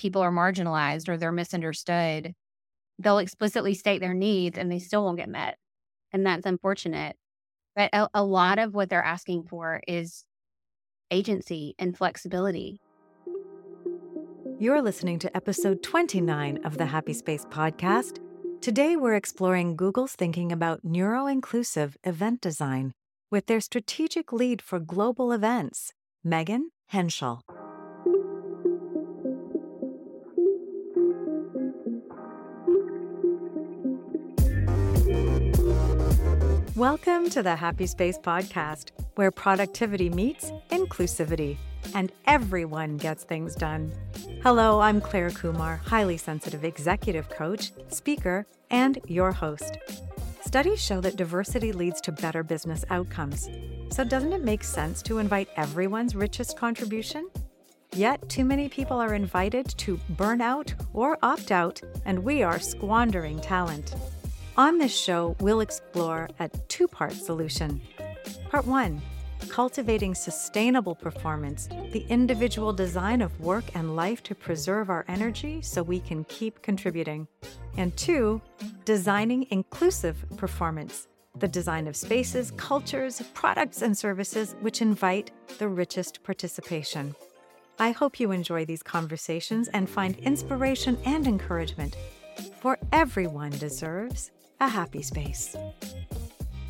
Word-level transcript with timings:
people 0.00 0.22
are 0.22 0.32
marginalized 0.32 1.08
or 1.08 1.16
they're 1.16 1.30
misunderstood, 1.30 2.34
they'll 2.98 3.18
explicitly 3.18 3.74
state 3.74 4.00
their 4.00 4.14
needs 4.14 4.58
and 4.58 4.72
they 4.72 4.78
still 4.78 5.04
won't 5.04 5.18
get 5.18 5.28
met. 5.28 5.58
And 6.12 6.26
that's 6.26 6.46
unfortunate. 6.46 7.16
But 7.76 7.90
a, 7.92 8.08
a 8.14 8.24
lot 8.24 8.58
of 8.58 8.74
what 8.74 8.88
they're 8.88 9.04
asking 9.04 9.44
for 9.44 9.80
is 9.86 10.24
agency 11.10 11.74
and 11.78 11.96
flexibility. 11.96 12.80
You're 14.58 14.82
listening 14.82 15.18
to 15.20 15.36
episode 15.36 15.82
29 15.82 16.64
of 16.64 16.78
the 16.78 16.86
Happy 16.86 17.12
Space 17.12 17.44
podcast. 17.44 18.18
Today, 18.60 18.96
we're 18.96 19.14
exploring 19.14 19.76
Google's 19.76 20.14
thinking 20.14 20.52
about 20.52 20.84
neuro 20.84 21.26
inclusive 21.26 21.96
event 22.04 22.40
design 22.40 22.92
with 23.30 23.46
their 23.46 23.60
strategic 23.60 24.32
lead 24.32 24.60
for 24.60 24.78
global 24.78 25.32
events, 25.32 25.92
Megan 26.24 26.70
Henshall. 26.92 27.40
Welcome 36.80 37.28
to 37.28 37.42
the 37.42 37.56
Happy 37.56 37.86
Space 37.86 38.16
Podcast, 38.16 38.92
where 39.16 39.30
productivity 39.30 40.08
meets 40.08 40.50
inclusivity 40.70 41.58
and 41.94 42.10
everyone 42.26 42.96
gets 42.96 43.22
things 43.22 43.54
done. 43.54 43.92
Hello, 44.42 44.80
I'm 44.80 44.98
Claire 44.98 45.30
Kumar, 45.30 45.76
highly 45.84 46.16
sensitive 46.16 46.64
executive 46.64 47.28
coach, 47.28 47.72
speaker, 47.88 48.46
and 48.70 48.98
your 49.06 49.30
host. 49.30 49.76
Studies 50.42 50.82
show 50.82 51.02
that 51.02 51.16
diversity 51.16 51.72
leads 51.72 52.00
to 52.00 52.12
better 52.12 52.42
business 52.42 52.82
outcomes. 52.88 53.50
So, 53.90 54.02
doesn't 54.02 54.32
it 54.32 54.42
make 54.42 54.64
sense 54.64 55.02
to 55.02 55.18
invite 55.18 55.50
everyone's 55.58 56.16
richest 56.16 56.56
contribution? 56.56 57.28
Yet, 57.94 58.26
too 58.30 58.46
many 58.46 58.70
people 58.70 58.96
are 58.96 59.12
invited 59.12 59.68
to 59.76 60.00
burn 60.16 60.40
out 60.40 60.72
or 60.94 61.18
opt 61.22 61.52
out, 61.52 61.82
and 62.06 62.20
we 62.20 62.42
are 62.42 62.58
squandering 62.58 63.38
talent. 63.38 63.94
On 64.56 64.78
this 64.78 64.96
show, 64.96 65.36
we'll 65.40 65.60
explore 65.60 66.28
a 66.38 66.48
two 66.68 66.88
part 66.88 67.12
solution. 67.12 67.80
Part 68.50 68.66
one 68.66 69.00
cultivating 69.48 70.14
sustainable 70.14 70.94
performance, 70.94 71.68
the 71.92 72.04
individual 72.08 72.72
design 72.72 73.22
of 73.22 73.40
work 73.40 73.64
and 73.74 73.96
life 73.96 74.22
to 74.22 74.34
preserve 74.34 74.90
our 74.90 75.04
energy 75.08 75.62
so 75.62 75.82
we 75.82 75.98
can 75.98 76.24
keep 76.24 76.62
contributing. 76.62 77.26
And 77.76 77.96
two, 77.96 78.40
designing 78.84 79.46
inclusive 79.50 80.24
performance, 80.36 81.08
the 81.38 81.48
design 81.48 81.86
of 81.86 81.96
spaces, 81.96 82.52
cultures, 82.52 83.22
products, 83.34 83.82
and 83.82 83.96
services 83.96 84.54
which 84.60 84.82
invite 84.82 85.30
the 85.58 85.68
richest 85.68 86.22
participation. 86.22 87.14
I 87.78 87.92
hope 87.92 88.20
you 88.20 88.32
enjoy 88.32 88.66
these 88.66 88.82
conversations 88.82 89.68
and 89.68 89.88
find 89.88 90.16
inspiration 90.18 90.98
and 91.06 91.26
encouragement, 91.26 91.96
for 92.60 92.78
everyone 92.92 93.52
deserves 93.52 94.30
a 94.60 94.68
happy 94.68 95.02
space. 95.02 95.56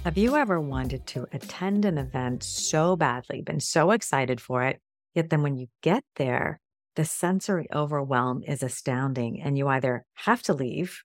Have 0.05 0.17
you 0.17 0.37
ever 0.37 0.61
wanted 0.61 1.07
to 1.09 1.27
attend 1.33 1.85
an 1.85 1.99
event 1.99 2.43
so 2.43 2.97
badly, 2.97 3.43
been 3.43 3.61
so 3.61 3.91
excited 3.91 4.41
for 4.41 4.63
it, 4.63 4.81
yet 5.15 5.29
then 5.29 5.43
when 5.43 5.57
you 5.57 5.67
get 5.83 6.05
there, 6.17 6.61
the 6.97 7.05
sensory 7.05 7.67
overwhelm 7.75 8.43
is 8.47 8.63
astounding 8.63 9.43
and 9.43 9.59
you 9.59 9.69
either 9.69 10.05
have 10.15 10.43
to 10.43 10.55
leave 10.55 11.03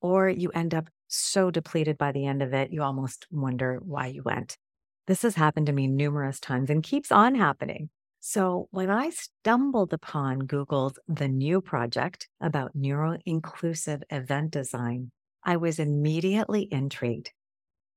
or 0.00 0.28
you 0.28 0.50
end 0.50 0.74
up 0.74 0.88
so 1.06 1.50
depleted 1.50 1.96
by 1.96 2.12
the 2.12 2.26
end 2.26 2.42
of 2.42 2.52
it, 2.52 2.70
you 2.70 2.82
almost 2.82 3.26
wonder 3.30 3.80
why 3.82 4.08
you 4.08 4.22
went. 4.22 4.58
This 5.06 5.22
has 5.22 5.36
happened 5.36 5.66
to 5.66 5.72
me 5.72 5.86
numerous 5.86 6.40
times 6.40 6.68
and 6.68 6.82
keeps 6.82 7.12
on 7.12 7.34
happening. 7.34 7.90
So, 8.20 8.68
when 8.70 8.90
I 8.90 9.10
stumbled 9.10 9.92
upon 9.92 10.46
Google's 10.46 10.98
The 11.06 11.28
NEU 11.28 11.60
Project 11.60 12.28
about 12.40 12.74
neuro 12.74 13.18
inclusive 13.26 14.02
event 14.10 14.50
design, 14.50 15.10
I 15.44 15.56
was 15.56 15.78
immediately 15.78 16.68
intrigued. 16.70 17.32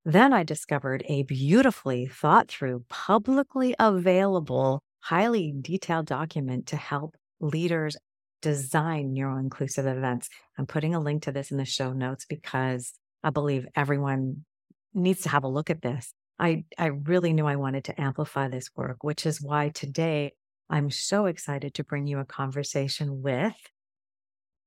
Then 0.05 0.33
I 0.33 0.43
discovered 0.43 1.03
a 1.07 1.23
beautifully 1.23 2.05
thought 2.05 2.47
through, 2.49 2.85
publicly 2.89 3.75
available, 3.79 4.81
highly 4.99 5.53
detailed 5.59 6.05
document 6.05 6.67
to 6.67 6.77
help 6.77 7.15
leaders 7.39 7.97
design 8.41 9.13
neuro 9.13 9.37
inclusive 9.37 9.85
events. 9.85 10.29
I'm 10.57 10.65
putting 10.65 10.95
a 10.95 10.99
link 10.99 11.23
to 11.23 11.31
this 11.31 11.51
in 11.51 11.57
the 11.57 11.65
show 11.65 11.93
notes 11.93 12.25
because 12.25 12.93
I 13.23 13.31
believe 13.31 13.67
everyone 13.75 14.45
needs 14.93 15.21
to 15.21 15.29
have 15.29 15.43
a 15.43 15.49
look 15.49 15.69
at 15.69 15.81
this. 15.81 16.13
I, 16.39 16.65
I 16.77 16.87
really 16.87 17.33
knew 17.33 17.45
I 17.45 17.55
wanted 17.55 17.83
to 17.85 17.99
amplify 17.99 18.47
this 18.47 18.69
work, 18.75 19.03
which 19.03 19.25
is 19.25 19.41
why 19.41 19.69
today 19.69 20.33
I'm 20.69 20.91
so 20.91 21.25
excited 21.25 21.73
to 21.73 21.83
bring 21.83 22.07
you 22.07 22.19
a 22.19 22.25
conversation 22.25 23.21
with 23.21 23.55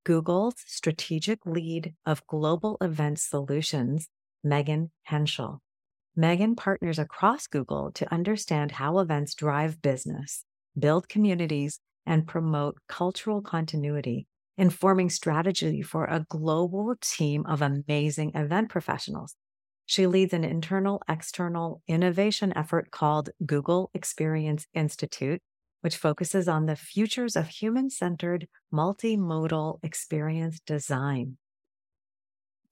Google's 0.03 0.55
strategic 0.65 1.45
lead 1.45 1.93
of 2.05 2.25
global 2.25 2.77
event 2.81 3.19
solutions, 3.19 4.09
Megan 4.43 4.89
Henshall. 5.09 5.59
Megan 6.15 6.55
partners 6.55 6.97
across 6.97 7.45
Google 7.45 7.91
to 7.91 8.11
understand 8.11 8.71
how 8.71 8.97
events 8.97 9.35
drive 9.35 9.81
business, 9.81 10.43
build 10.77 11.07
communities, 11.07 11.79
and 12.05 12.27
promote 12.27 12.77
cultural 12.89 13.41
continuity, 13.41 14.27
informing 14.57 15.09
strategy 15.09 15.83
for 15.83 16.05
a 16.05 16.25
global 16.27 16.95
team 16.99 17.45
of 17.45 17.61
amazing 17.61 18.31
event 18.33 18.69
professionals. 18.69 19.35
She 19.85 20.07
leads 20.07 20.33
an 20.33 20.43
internal 20.43 21.01
external 21.07 21.81
innovation 21.87 22.51
effort 22.55 22.91
called 22.91 23.29
Google 23.45 23.91
Experience 23.93 24.65
Institute, 24.73 25.41
which 25.81 25.97
focuses 25.97 26.47
on 26.47 26.65
the 26.65 26.75
futures 26.75 27.35
of 27.35 27.47
human 27.47 27.89
centered 27.89 28.47
multimodal 28.73 29.79
experience 29.83 30.59
design. 30.61 31.37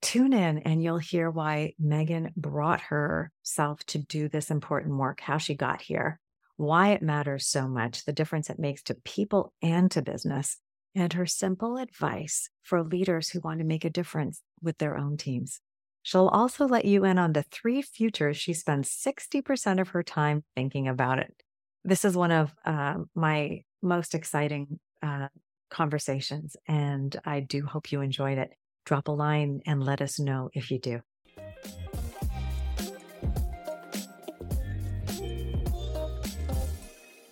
Tune 0.01 0.31
in 0.31 0.59
and 0.59 0.81
you'll 0.81 0.97
hear 0.97 1.29
why 1.29 1.73
Megan 1.77 2.31
brought 2.37 2.81
herself 2.81 3.83
to 3.87 3.97
do 3.97 4.29
this 4.29 4.49
important 4.49 4.95
work, 4.97 5.19
how 5.19 5.37
she 5.37 5.55
got 5.55 5.81
here, 5.81 6.19
why 6.55 6.89
it 6.89 7.01
matters 7.01 7.47
so 7.47 7.67
much, 7.67 8.05
the 8.05 8.13
difference 8.13 8.49
it 8.49 8.59
makes 8.59 8.81
to 8.83 8.95
people 8.95 9.53
and 9.61 9.91
to 9.91 10.01
business, 10.01 10.57
and 10.95 11.13
her 11.13 11.25
simple 11.25 11.77
advice 11.77 12.49
for 12.63 12.81
leaders 12.81 13.29
who 13.29 13.41
want 13.41 13.59
to 13.59 13.65
make 13.65 13.83
a 13.83 13.89
difference 13.89 14.41
with 14.61 14.77
their 14.77 14.97
own 14.97 15.17
teams. 15.17 15.59
She'll 16.01 16.29
also 16.29 16.65
let 16.65 16.85
you 16.85 17.03
in 17.03 17.17
on 17.17 17.33
the 17.33 17.43
three 17.43 17.81
futures 17.81 18.37
she 18.37 18.53
spends 18.53 18.89
60% 18.89 19.81
of 19.81 19.89
her 19.89 20.01
time 20.01 20.43
thinking 20.55 20.87
about 20.87 21.19
it 21.19 21.43
this 21.83 22.05
is 22.05 22.15
one 22.15 22.31
of 22.31 22.53
uh, 22.65 22.95
my 23.15 23.61
most 23.81 24.15
exciting 24.15 24.79
uh, 25.01 25.27
conversations, 25.69 26.55
and 26.67 27.15
I 27.25 27.39
do 27.39 27.65
hope 27.65 27.91
you 27.91 28.01
enjoyed 28.01 28.37
it. 28.37 28.51
Drop 28.85 29.07
a 29.07 29.11
line 29.11 29.61
and 29.65 29.83
let 29.83 30.01
us 30.01 30.19
know 30.19 30.49
if 30.53 30.71
you 30.71 30.79
do. 30.79 31.01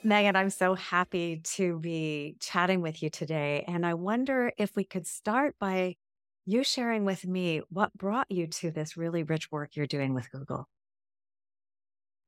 Megan, 0.08 0.38
I'm 0.38 0.50
so 0.50 0.74
happy 0.74 1.42
to 1.44 1.80
be 1.80 2.38
chatting 2.40 2.82
with 2.82 3.04
you 3.04 3.10
today. 3.10 3.66
And 3.68 3.86
I 3.86 3.94
wonder 3.94 4.54
if 4.58 4.74
we 4.74 4.86
could 4.86 5.06
start 5.06 5.56
by 5.60 5.98
you 6.46 6.64
sharing 6.64 7.04
with 7.04 7.28
me 7.28 7.62
what 7.70 7.94
brought 7.94 8.32
you 8.32 8.48
to 8.48 8.72
this 8.72 8.96
really 8.96 9.24
rich 9.24 9.52
work 9.52 9.76
you're 9.76 9.86
doing 9.86 10.14
with 10.14 10.32
Google. 10.32 10.70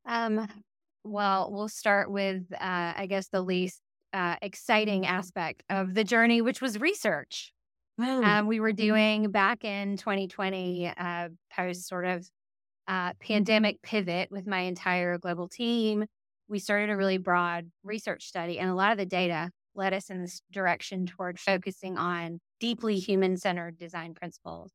Um, 0.06 0.46
well, 1.04 1.50
we'll 1.52 1.70
start 1.70 2.12
with, 2.12 2.44
uh, 2.54 2.94
I 2.96 3.08
guess, 3.10 3.28
the 3.28 3.42
least 3.42 3.82
uh, 4.14 4.36
exciting 4.42 5.06
aspect 5.06 5.64
of 5.70 5.94
the 5.94 6.04
journey, 6.04 6.42
which 6.42 6.62
was 6.62 6.80
research. 6.80 7.54
Mm. 8.00 8.24
Um, 8.24 8.48
we 8.48 8.60
were 8.60 8.72
doing 8.72 9.32
back 9.32 9.64
in 9.64 9.98
2020, 9.98 10.92
uh, 10.98 11.30
post 11.56 11.88
sort 11.88 12.06
of 12.06 12.28
uh, 12.88 13.14
pandemic 13.20 13.82
pivot 13.82 14.32
with 14.32 14.48
my 14.48 14.62
entire 14.62 15.18
global 15.18 15.48
team. 15.48 16.06
We 16.48 16.60
started 16.60 16.90
a 16.90 16.98
really 16.98 17.18
broad 17.18 17.70
research 17.84 18.26
study, 18.26 18.58
and 18.58 18.70
a 18.70 18.74
lot 18.74 18.92
of 18.92 18.98
the 18.98 19.06
data 19.06 19.52
led 19.76 19.94
us 19.94 20.10
in 20.10 20.22
this 20.22 20.42
direction 20.52 21.06
toward 21.06 21.40
focusing 21.40 21.98
on 21.98 22.40
deeply 22.60 22.98
human 22.98 23.38
centered 23.38 23.78
design 23.78 24.14
principles. 24.14 24.72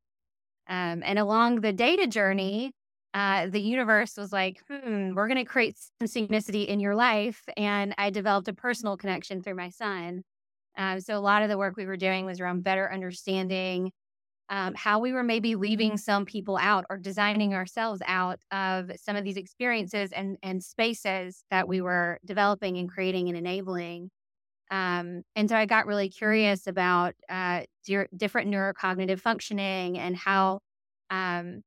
Um, 0.68 1.02
and 1.04 1.18
along 1.18 1.60
the 1.60 1.72
data 1.72 2.06
journey, 2.06 2.72
uh, 3.14 3.46
the 3.46 3.60
universe 3.60 4.16
was 4.16 4.32
like, 4.32 4.60
hmm, 4.68 5.14
we're 5.14 5.28
going 5.28 5.38
to 5.38 5.44
create 5.44 5.78
some 5.78 6.08
synchronicity 6.08 6.66
in 6.66 6.80
your 6.80 6.96
life. 6.96 7.42
And 7.56 7.94
I 7.96 8.10
developed 8.10 8.48
a 8.48 8.52
personal 8.52 8.96
connection 8.96 9.40
through 9.40 9.54
my 9.54 9.70
son. 9.70 10.24
Um, 10.76 11.00
so 11.00 11.16
a 11.16 11.20
lot 11.20 11.42
of 11.42 11.48
the 11.48 11.56
work 11.56 11.76
we 11.76 11.86
were 11.86 11.96
doing 11.96 12.26
was 12.26 12.40
around 12.40 12.64
better 12.64 12.92
understanding 12.92 13.92
um, 14.50 14.74
how 14.74 14.98
we 14.98 15.12
were 15.12 15.22
maybe 15.22 15.54
leaving 15.54 15.96
some 15.96 16.26
people 16.26 16.58
out 16.58 16.84
or 16.90 16.98
designing 16.98 17.54
ourselves 17.54 18.02
out 18.06 18.40
of 18.50 18.90
some 18.96 19.16
of 19.16 19.24
these 19.24 19.36
experiences 19.36 20.10
and, 20.12 20.36
and 20.42 20.62
spaces 20.62 21.44
that 21.50 21.66
we 21.66 21.80
were 21.80 22.18
developing 22.24 22.76
and 22.76 22.90
creating 22.90 23.28
and 23.28 23.38
enabling. 23.38 24.10
Um, 24.70 25.22
and 25.36 25.48
so 25.48 25.56
I 25.56 25.66
got 25.66 25.86
really 25.86 26.08
curious 26.08 26.66
about 26.66 27.14
uh, 27.28 27.62
di- 27.86 28.08
different 28.14 28.50
neurocognitive 28.50 29.20
functioning 29.20 29.98
and 29.98 30.16
how 30.16 30.60
um, 31.10 31.62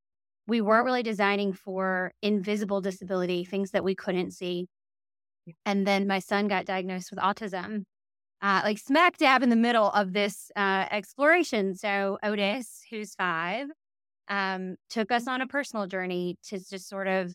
we 0.48 0.60
weren't 0.62 0.86
really 0.86 1.04
designing 1.04 1.52
for 1.52 2.12
invisible 2.22 2.80
disability, 2.80 3.44
things 3.44 3.72
that 3.72 3.84
we 3.84 3.94
couldn't 3.94 4.32
see. 4.32 4.66
And 5.66 5.86
then 5.86 6.06
my 6.06 6.18
son 6.20 6.48
got 6.48 6.66
diagnosed 6.66 7.10
with 7.12 7.20
autism. 7.20 7.84
uh, 8.40 8.60
like 8.64 8.78
smack 8.78 9.16
dab 9.18 9.42
in 9.42 9.48
the 9.50 9.56
middle 9.56 9.90
of 9.90 10.12
this 10.12 10.50
uh, 10.56 10.86
exploration. 10.90 11.74
So 11.74 12.18
Otis, 12.22 12.82
who's 12.90 13.14
five, 13.14 13.66
um, 14.28 14.76
took 14.90 15.10
us 15.10 15.26
on 15.26 15.40
a 15.40 15.46
personal 15.46 15.86
journey 15.86 16.36
to 16.48 16.58
just 16.58 16.88
sort 16.88 17.08
of 17.08 17.34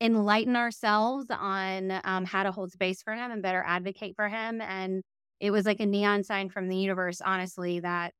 enlighten 0.00 0.56
ourselves 0.56 1.26
on 1.30 2.00
um, 2.04 2.24
how 2.24 2.42
to 2.44 2.52
hold 2.52 2.72
space 2.72 3.02
for 3.02 3.12
him 3.14 3.30
and 3.30 3.42
better 3.42 3.62
advocate 3.66 4.14
for 4.16 4.28
him. 4.28 4.60
And 4.60 5.02
it 5.40 5.50
was 5.50 5.66
like 5.66 5.80
a 5.80 5.86
neon 5.86 6.24
sign 6.24 6.48
from 6.48 6.68
the 6.68 6.76
universe, 6.76 7.20
honestly, 7.20 7.80
that 7.80 8.12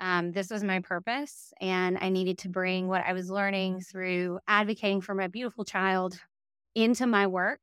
um, 0.00 0.32
this 0.32 0.50
was 0.50 0.64
my 0.64 0.80
purpose. 0.80 1.52
And 1.60 1.98
I 2.00 2.08
needed 2.08 2.38
to 2.38 2.48
bring 2.48 2.88
what 2.88 3.04
I 3.06 3.12
was 3.12 3.30
learning 3.30 3.82
through 3.82 4.40
advocating 4.48 5.02
for 5.02 5.14
my 5.14 5.28
beautiful 5.28 5.64
child 5.64 6.18
into 6.74 7.06
my 7.06 7.26
work 7.26 7.60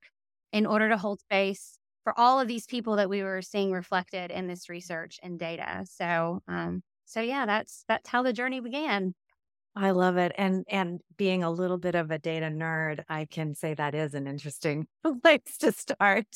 in 0.53 0.65
order 0.65 0.89
to 0.89 0.97
hold 0.97 1.19
space 1.19 1.77
for 2.03 2.17
all 2.17 2.39
of 2.39 2.47
these 2.47 2.65
people 2.65 2.95
that 2.97 3.09
we 3.09 3.23
were 3.23 3.41
seeing 3.41 3.71
reflected 3.71 4.31
in 4.31 4.47
this 4.47 4.69
research 4.69 5.19
and 5.23 5.37
data. 5.37 5.83
So, 5.89 6.41
um, 6.47 6.83
so 7.05 7.21
yeah, 7.21 7.45
that's 7.45 7.83
that's 7.87 8.07
how 8.07 8.23
the 8.23 8.33
journey 8.33 8.59
began. 8.59 9.13
I 9.75 9.91
love 9.91 10.17
it. 10.17 10.31
And 10.37 10.63
and 10.69 11.01
being 11.17 11.43
a 11.43 11.51
little 11.51 11.77
bit 11.77 11.95
of 11.95 12.09
a 12.09 12.17
data 12.17 12.47
nerd, 12.47 13.03
I 13.09 13.25
can 13.25 13.53
say 13.55 13.73
that 13.73 13.93
is 13.93 14.13
an 14.13 14.25
interesting 14.25 14.87
place 15.23 15.57
to 15.59 15.71
start. 15.71 16.27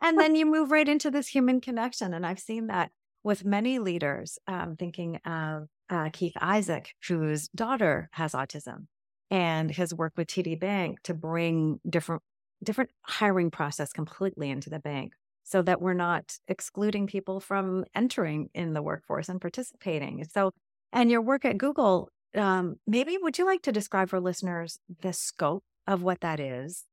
And 0.00 0.18
then 0.18 0.34
you 0.34 0.46
move 0.46 0.70
right 0.70 0.88
into 0.88 1.10
this 1.10 1.28
human 1.28 1.60
connection. 1.60 2.14
And 2.14 2.24
I've 2.24 2.38
seen 2.38 2.68
that 2.68 2.90
with 3.26 3.44
many 3.44 3.80
leaders, 3.80 4.38
um, 4.46 4.76
thinking 4.76 5.16
of 5.26 5.66
uh, 5.90 6.08
Keith 6.12 6.36
Isaac, 6.40 6.94
whose 7.08 7.48
daughter 7.48 8.08
has 8.12 8.34
autism, 8.34 8.86
and 9.32 9.68
his 9.68 9.92
work 9.92 10.12
with 10.16 10.28
TD 10.28 10.60
Bank 10.60 11.02
to 11.02 11.12
bring 11.12 11.80
different 11.90 12.22
different 12.62 12.90
hiring 13.02 13.50
process 13.50 13.92
completely 13.92 14.48
into 14.48 14.70
the 14.70 14.78
bank 14.78 15.12
so 15.42 15.60
that 15.60 15.82
we're 15.82 15.92
not 15.92 16.38
excluding 16.46 17.08
people 17.08 17.40
from 17.40 17.84
entering 17.96 18.48
in 18.54 18.74
the 18.74 18.80
workforce 18.80 19.28
and 19.28 19.40
participating. 19.40 20.24
So, 20.32 20.52
and 20.92 21.10
your 21.10 21.20
work 21.20 21.44
at 21.44 21.58
Google, 21.58 22.08
um, 22.36 22.76
maybe 22.86 23.18
would 23.20 23.38
you 23.38 23.44
like 23.44 23.62
to 23.62 23.72
describe 23.72 24.08
for 24.08 24.20
listeners 24.20 24.78
the 25.02 25.12
scope 25.12 25.64
of 25.88 26.00
what 26.00 26.20
that 26.20 26.38
is? 26.38 26.84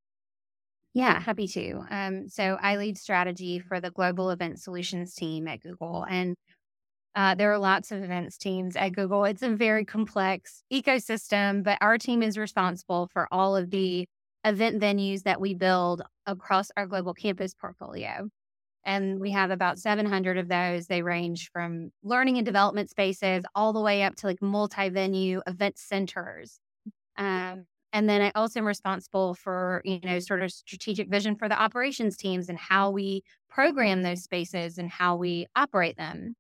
Yeah, 0.93 1.19
happy 1.19 1.47
to. 1.49 1.83
Um, 1.89 2.29
so 2.29 2.57
I 2.61 2.75
lead 2.77 2.97
strategy 2.97 3.59
for 3.59 3.79
the 3.81 3.89
global 3.89 4.29
event 4.29 4.59
solutions 4.59 5.15
team 5.15 5.47
at 5.47 5.61
Google, 5.61 6.05
and 6.07 6.35
uh, 7.15 7.35
there 7.35 7.51
are 7.53 7.59
lots 7.59 7.91
of 7.91 8.03
events 8.03 8.37
teams 8.37 8.75
at 8.75 8.93
Google. 8.93 9.25
It's 9.25 9.43
a 9.43 9.49
very 9.49 9.85
complex 9.85 10.63
ecosystem, 10.73 11.63
but 11.63 11.77
our 11.81 11.97
team 11.97 12.23
is 12.23 12.37
responsible 12.37 13.09
for 13.13 13.27
all 13.31 13.55
of 13.57 13.71
the 13.71 14.07
event 14.45 14.81
venues 14.81 15.23
that 15.23 15.41
we 15.41 15.53
build 15.55 16.03
across 16.27 16.71
our 16.77 16.87
global 16.87 17.13
campus 17.13 17.53
portfolio. 17.55 18.29
And 18.85 19.19
we 19.19 19.31
have 19.31 19.51
about 19.51 19.79
700 19.79 20.37
of 20.37 20.49
those. 20.49 20.87
They 20.87 21.03
range 21.03 21.51
from 21.53 21.91
learning 22.03 22.37
and 22.37 22.45
development 22.45 22.89
spaces 22.91 23.45
all 23.55 23.73
the 23.73 23.81
way 23.81 24.03
up 24.03 24.15
to 24.17 24.27
like 24.27 24.41
multi 24.41 24.89
venue 24.89 25.41
event 25.47 25.77
centers. 25.79 26.59
Um, 27.17 27.65
and 27.93 28.09
then 28.09 28.21
I 28.21 28.31
also 28.35 28.59
am 28.59 28.65
responsible 28.65 29.35
for, 29.35 29.81
you 29.85 29.99
know, 30.03 30.19
sort 30.19 30.41
of 30.41 30.51
strategic 30.51 31.09
vision 31.09 31.35
for 31.35 31.47
the 31.47 31.59
operations 31.59 32.17
teams 32.17 32.49
and 32.49 32.57
how 32.57 32.89
we 32.89 33.23
program 33.49 34.01
those 34.01 34.23
spaces 34.23 34.77
and 34.77 34.89
how 34.89 35.15
we 35.15 35.45
operate 35.55 35.95
them. 35.95 36.35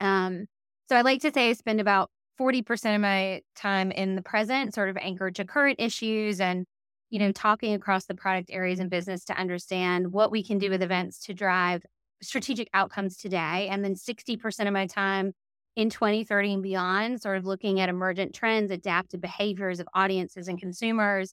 Um, 0.00 0.46
so 0.88 0.96
I 0.96 1.02
like 1.02 1.22
to 1.22 1.32
say 1.32 1.48
I 1.48 1.52
spend 1.54 1.80
about 1.80 2.10
40% 2.38 2.94
of 2.94 3.00
my 3.00 3.40
time 3.54 3.92
in 3.92 4.16
the 4.16 4.22
present, 4.22 4.74
sort 4.74 4.90
of 4.90 4.96
anchored 4.96 5.36
to 5.36 5.44
current 5.44 5.76
issues 5.80 6.40
and 6.40 6.66
you 7.10 7.20
know, 7.20 7.30
talking 7.30 7.74
across 7.74 8.06
the 8.06 8.14
product 8.16 8.50
areas 8.50 8.80
and 8.80 8.90
business 8.90 9.24
to 9.26 9.38
understand 9.38 10.12
what 10.12 10.32
we 10.32 10.42
can 10.42 10.58
do 10.58 10.68
with 10.68 10.82
events 10.82 11.20
to 11.26 11.32
drive 11.32 11.84
strategic 12.20 12.68
outcomes 12.74 13.16
today. 13.16 13.68
And 13.70 13.84
then 13.84 13.94
60% 13.94 14.66
of 14.66 14.72
my 14.72 14.88
time 14.88 15.32
in 15.76 15.90
2030 15.90 16.54
and 16.54 16.62
beyond, 16.62 17.20
sort 17.20 17.36
of 17.36 17.46
looking 17.46 17.80
at 17.80 17.88
emergent 17.88 18.34
trends, 18.34 18.70
adaptive 18.70 19.20
behaviors 19.20 19.80
of 19.80 19.88
audiences 19.94 20.48
and 20.48 20.58
consumers. 20.58 21.32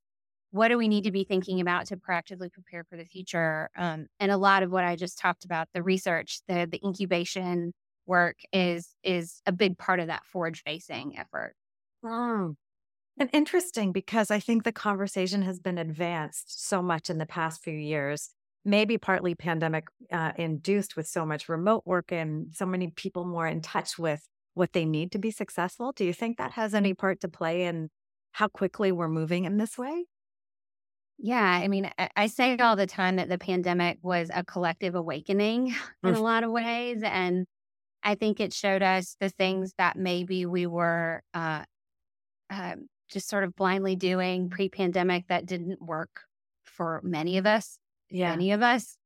What 0.51 0.67
do 0.67 0.77
we 0.77 0.87
need 0.87 1.05
to 1.05 1.11
be 1.11 1.23
thinking 1.23 1.61
about 1.61 1.85
to 1.87 1.97
proactively 1.97 2.51
prepare 2.51 2.83
for 2.83 2.97
the 2.97 3.05
future? 3.05 3.69
Um, 3.77 4.07
and 4.19 4.31
a 4.31 4.37
lot 4.37 4.63
of 4.63 4.71
what 4.71 4.83
I 4.83 4.95
just 4.95 5.17
talked 5.17 5.45
about, 5.45 5.69
the 5.73 5.83
research, 5.83 6.39
the 6.47 6.67
the 6.69 6.81
incubation 6.83 7.73
work 8.05 8.37
is 8.51 8.95
is 9.03 9.41
a 9.45 9.51
big 9.51 9.77
part 9.77 9.99
of 9.99 10.07
that 10.07 10.25
forward 10.25 10.57
facing 10.57 11.17
effort. 11.17 11.53
Mm. 12.03 12.55
And 13.19 13.29
interesting 13.33 13.91
because 13.91 14.31
I 14.31 14.39
think 14.39 14.63
the 14.63 14.71
conversation 14.71 15.43
has 15.43 15.59
been 15.59 15.77
advanced 15.77 16.67
so 16.67 16.81
much 16.81 17.09
in 17.09 17.17
the 17.17 17.25
past 17.25 17.63
few 17.63 17.73
years, 17.73 18.31
maybe 18.63 18.97
partly 18.97 19.35
pandemic 19.35 19.87
uh, 20.11 20.31
induced 20.37 20.95
with 20.95 21.07
so 21.07 21.25
much 21.25 21.49
remote 21.49 21.83
work 21.85 22.11
and 22.11 22.47
so 22.53 22.65
many 22.65 22.87
people 22.87 23.25
more 23.25 23.47
in 23.47 23.61
touch 23.61 23.97
with 23.97 24.27
what 24.53 24.73
they 24.73 24.85
need 24.85 25.11
to 25.11 25.19
be 25.19 25.31
successful. 25.31 25.91
Do 25.91 26.05
you 26.05 26.13
think 26.13 26.37
that 26.37 26.51
has 26.51 26.73
any 26.73 26.93
part 26.93 27.21
to 27.21 27.27
play 27.27 27.63
in 27.63 27.89
how 28.33 28.47
quickly 28.47 28.91
we're 28.91 29.07
moving 29.07 29.45
in 29.45 29.57
this 29.57 29.77
way? 29.77 30.05
Yeah, 31.23 31.43
I 31.43 31.67
mean, 31.67 31.89
I 32.15 32.27
say 32.27 32.57
all 32.57 32.75
the 32.75 32.87
time 32.87 33.17
that 33.17 33.29
the 33.29 33.37
pandemic 33.37 33.99
was 34.01 34.31
a 34.33 34.43
collective 34.43 34.95
awakening 34.95 35.75
in 36.03 36.15
a 36.15 36.21
lot 36.21 36.43
of 36.43 36.49
ways. 36.49 37.01
And 37.03 37.45
I 38.03 38.15
think 38.15 38.39
it 38.39 38.53
showed 38.53 38.81
us 38.81 39.15
the 39.19 39.29
things 39.29 39.73
that 39.77 39.95
maybe 39.95 40.47
we 40.47 40.65
were 40.65 41.21
uh, 41.35 41.63
um, 42.49 42.87
just 43.11 43.29
sort 43.29 43.43
of 43.43 43.55
blindly 43.55 43.95
doing 43.95 44.49
pre 44.49 44.69
pandemic 44.69 45.27
that 45.27 45.45
didn't 45.45 45.81
work 45.81 46.21
for 46.63 47.01
many 47.03 47.37
of 47.37 47.45
us, 47.45 47.77
yeah. 48.11 48.31
many 48.31 48.51
of 48.51 48.61
us. 48.61 48.97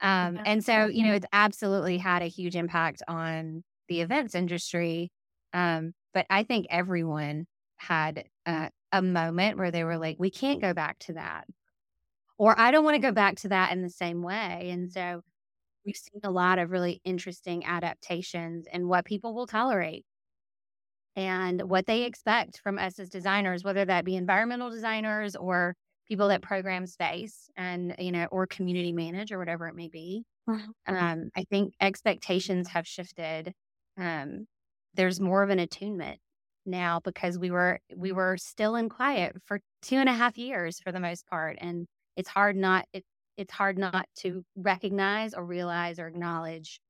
Um. 0.00 0.38
And 0.44 0.64
so, 0.64 0.86
you 0.86 1.04
know, 1.04 1.14
it's 1.14 1.26
absolutely 1.32 1.98
had 1.98 2.22
a 2.22 2.26
huge 2.26 2.56
impact 2.56 3.02
on 3.08 3.62
the 3.88 4.00
events 4.00 4.34
industry. 4.34 5.10
Um, 5.52 5.94
but 6.12 6.26
I 6.28 6.42
think 6.42 6.66
everyone 6.70 7.46
had 7.76 8.24
uh, 8.44 8.68
a 8.92 9.02
moment 9.02 9.58
where 9.58 9.70
they 9.70 9.84
were 9.84 9.98
like, 9.98 10.16
we 10.18 10.30
can't 10.30 10.60
go 10.60 10.74
back 10.74 10.98
to 11.00 11.14
that. 11.14 11.44
Or 12.38 12.58
I 12.58 12.70
don't 12.70 12.84
want 12.84 12.96
to 12.96 13.02
go 13.02 13.12
back 13.12 13.36
to 13.36 13.48
that 13.48 13.72
in 13.72 13.82
the 13.82 13.90
same 13.90 14.22
way. 14.22 14.68
And 14.70 14.90
so 14.90 15.22
we've 15.86 15.96
seen 15.96 16.20
a 16.24 16.30
lot 16.30 16.58
of 16.58 16.70
really 16.70 17.00
interesting 17.04 17.64
adaptations 17.64 18.66
and 18.70 18.88
what 18.88 19.04
people 19.04 19.34
will 19.34 19.46
tolerate 19.46 20.04
and 21.14 21.62
what 21.62 21.86
they 21.86 22.02
expect 22.02 22.60
from 22.62 22.78
us 22.78 22.98
as 22.98 23.08
designers, 23.08 23.64
whether 23.64 23.84
that 23.84 24.04
be 24.04 24.16
environmental 24.16 24.70
designers 24.70 25.36
or 25.36 25.74
people 26.06 26.28
that 26.28 26.42
program 26.42 26.86
space 26.86 27.48
and, 27.56 27.94
you 27.98 28.12
know, 28.12 28.26
or 28.30 28.46
community 28.46 28.92
manage 28.92 29.32
or 29.32 29.38
whatever 29.38 29.66
it 29.68 29.74
may 29.74 29.88
be. 29.88 30.24
Mm-hmm. 30.48 30.94
Um, 30.94 31.30
I 31.36 31.44
think 31.50 31.74
expectations 31.80 32.68
have 32.68 32.86
shifted. 32.86 33.52
Um, 33.98 34.46
there's 34.94 35.20
more 35.20 35.42
of 35.42 35.50
an 35.50 35.58
attunement 35.58 36.18
now 36.64 37.00
because 37.04 37.38
we 37.38 37.50
were 37.50 37.80
we 37.94 38.12
were 38.12 38.36
still 38.36 38.76
in 38.76 38.88
quiet 38.88 39.36
for 39.44 39.60
two 39.82 39.96
and 39.96 40.08
a 40.08 40.12
half 40.12 40.38
years 40.38 40.80
for 40.80 40.92
the 40.92 41.00
most 41.00 41.26
part, 41.26 41.58
and 41.60 41.86
it's 42.16 42.28
hard 42.28 42.56
not 42.56 42.86
it, 42.92 43.04
it's 43.36 43.52
hard 43.52 43.78
not 43.78 44.06
to 44.16 44.44
recognize 44.56 45.34
or 45.34 45.44
realize 45.44 45.98
or 45.98 46.06
acknowledge 46.06 46.80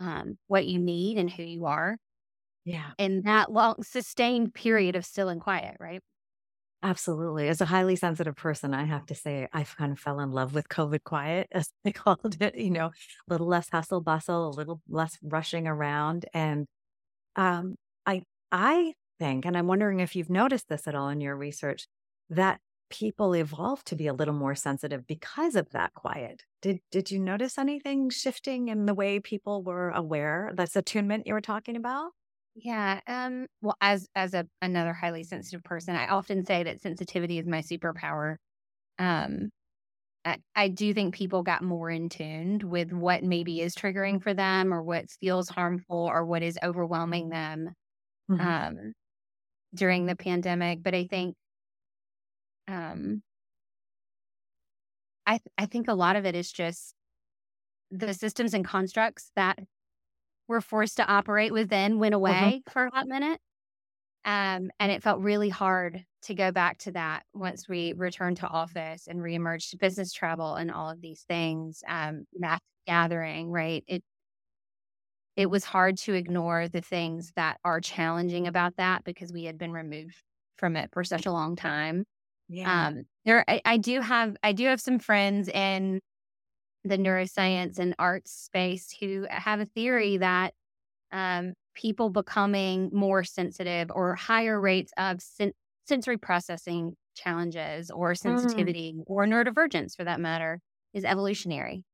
um, 0.00 0.38
what 0.46 0.66
you 0.66 0.78
need 0.78 1.18
and 1.18 1.30
who 1.30 1.42
you 1.42 1.66
are 1.66 1.96
yeah. 2.68 2.90
In 2.98 3.22
that 3.22 3.50
long, 3.50 3.82
sustained 3.82 4.52
period 4.52 4.94
of 4.94 5.06
still 5.06 5.30
and 5.30 5.40
quiet, 5.40 5.78
right? 5.80 6.02
Absolutely. 6.82 7.48
As 7.48 7.60
a 7.60 7.64
highly 7.66 7.96
sensitive 7.96 8.36
person, 8.36 8.72
I 8.72 8.84
have 8.84 9.04
to 9.06 9.14
say 9.14 9.48
I 9.52 9.64
kind 9.64 9.92
of 9.92 9.98
fell 9.98 10.20
in 10.20 10.30
love 10.30 10.54
with 10.54 10.68
COVID 10.68 11.02
quiet, 11.04 11.48
as 11.52 11.70
they 11.84 11.92
called 11.92 12.36
it, 12.40 12.54
you 12.54 12.70
know, 12.70 12.86
a 12.86 12.92
little 13.28 13.48
less 13.48 13.68
hustle 13.70 14.00
bustle, 14.00 14.48
a 14.48 14.50
little 14.50 14.80
less 14.88 15.18
rushing 15.22 15.66
around. 15.66 16.26
And 16.32 16.66
um, 17.36 17.76
I 18.06 18.22
I 18.52 18.94
think, 19.20 19.46
and 19.46 19.56
I'm 19.56 19.68
wondering 19.68 20.00
if 20.00 20.16
you've 20.16 20.30
noticed 20.30 20.68
this 20.68 20.88
at 20.88 20.94
all 20.96 21.08
in 21.10 21.20
your 21.20 21.36
research, 21.36 21.86
that 22.30 22.60
people 22.90 23.34
evolved 23.34 23.86
to 23.88 23.96
be 23.96 24.06
a 24.08 24.14
little 24.14 24.34
more 24.34 24.54
sensitive 24.56 25.06
because 25.06 25.56
of 25.56 25.70
that 25.72 25.94
quiet. 25.94 26.44
Did 26.62 26.80
did 26.92 27.10
you 27.10 27.20
notice 27.20 27.58
anything 27.58 28.10
shifting 28.10 28.68
in 28.68 28.86
the 28.86 28.94
way 28.94 29.20
people 29.20 29.62
were 29.64 29.90
aware? 29.90 30.52
That's 30.54 30.76
attunement 30.76 31.26
you 31.26 31.34
were 31.34 31.40
talking 31.42 31.76
about? 31.76 32.12
Yeah. 32.60 33.00
Um, 33.06 33.46
well, 33.62 33.76
as 33.80 34.08
as 34.16 34.34
a 34.34 34.46
another 34.60 34.92
highly 34.92 35.22
sensitive 35.22 35.62
person, 35.62 35.94
I 35.94 36.08
often 36.08 36.44
say 36.44 36.64
that 36.64 36.80
sensitivity 36.80 37.38
is 37.38 37.46
my 37.46 37.60
superpower. 37.60 38.36
Um, 38.98 39.50
I, 40.24 40.38
I 40.56 40.68
do 40.68 40.92
think 40.94 41.14
people 41.14 41.42
got 41.44 41.62
more 41.62 41.90
in 41.90 42.08
tuned 42.08 42.64
with 42.64 42.92
what 42.92 43.22
maybe 43.22 43.60
is 43.60 43.74
triggering 43.76 44.22
for 44.22 44.34
them, 44.34 44.74
or 44.74 44.82
what 44.82 45.06
feels 45.20 45.48
harmful, 45.48 45.98
or 45.98 46.24
what 46.26 46.42
is 46.42 46.58
overwhelming 46.62 47.28
them 47.28 47.70
mm-hmm. 48.30 48.40
um, 48.46 48.92
during 49.74 50.06
the 50.06 50.16
pandemic. 50.16 50.82
But 50.82 50.94
I 50.94 51.06
think, 51.06 51.36
um, 52.66 53.22
I 55.26 55.40
I 55.56 55.66
think 55.66 55.88
a 55.88 55.94
lot 55.94 56.16
of 56.16 56.26
it 56.26 56.34
is 56.34 56.50
just 56.50 56.94
the 57.90 58.14
systems 58.14 58.52
and 58.54 58.64
constructs 58.66 59.30
that 59.36 59.58
were 60.48 60.60
forced 60.60 60.96
to 60.96 61.06
operate 61.06 61.52
within 61.52 61.98
went 61.98 62.14
mm-hmm. 62.14 62.24
away 62.24 62.62
for 62.70 62.86
a 62.86 62.90
hot 62.90 63.06
minute. 63.06 63.38
Um, 64.24 64.70
and 64.80 64.90
it 64.90 65.02
felt 65.02 65.20
really 65.20 65.48
hard 65.48 66.04
to 66.22 66.34
go 66.34 66.50
back 66.50 66.78
to 66.78 66.92
that 66.92 67.22
once 67.32 67.68
we 67.68 67.92
returned 67.92 68.38
to 68.38 68.48
office 68.48 69.06
and 69.06 69.20
reemerged 69.20 69.70
to 69.70 69.76
business 69.78 70.12
travel 70.12 70.54
and 70.56 70.70
all 70.70 70.90
of 70.90 71.00
these 71.00 71.22
things, 71.28 71.82
um, 71.86 72.24
mass 72.36 72.60
gathering, 72.86 73.50
right? 73.50 73.84
It 73.86 74.02
it 75.36 75.48
was 75.48 75.64
hard 75.64 75.96
to 75.98 76.14
ignore 76.14 76.66
the 76.66 76.80
things 76.80 77.32
that 77.36 77.58
are 77.64 77.80
challenging 77.80 78.48
about 78.48 78.74
that 78.76 79.04
because 79.04 79.32
we 79.32 79.44
had 79.44 79.56
been 79.56 79.72
removed 79.72 80.16
from 80.56 80.74
it 80.74 80.90
for 80.92 81.04
such 81.04 81.26
a 81.26 81.32
long 81.32 81.54
time. 81.54 82.04
Yeah. 82.48 82.88
Um, 82.88 83.04
there, 83.24 83.44
I, 83.46 83.60
I 83.64 83.76
do 83.76 84.00
have, 84.00 84.36
I 84.42 84.52
do 84.52 84.66
have 84.66 84.80
some 84.80 84.98
friends 84.98 85.48
in 85.48 86.00
the 86.84 86.96
neuroscience 86.98 87.78
and 87.78 87.94
arts 87.98 88.32
space 88.32 88.94
who 89.00 89.26
have 89.30 89.60
a 89.60 89.66
theory 89.66 90.18
that 90.18 90.54
um, 91.12 91.54
people 91.74 92.10
becoming 92.10 92.90
more 92.92 93.24
sensitive 93.24 93.90
or 93.94 94.14
higher 94.14 94.60
rates 94.60 94.92
of 94.98 95.20
sen- 95.22 95.52
sensory 95.86 96.18
processing 96.18 96.94
challenges 97.14 97.90
or 97.90 98.12
Mm. 98.12 98.18
sensitivity 98.18 98.94
or 99.06 99.24
neurodivergence 99.26 99.96
for 99.96 100.04
that 100.04 100.20
matter 100.20 100.60
is 100.92 101.04
evolutionary. 101.04 101.84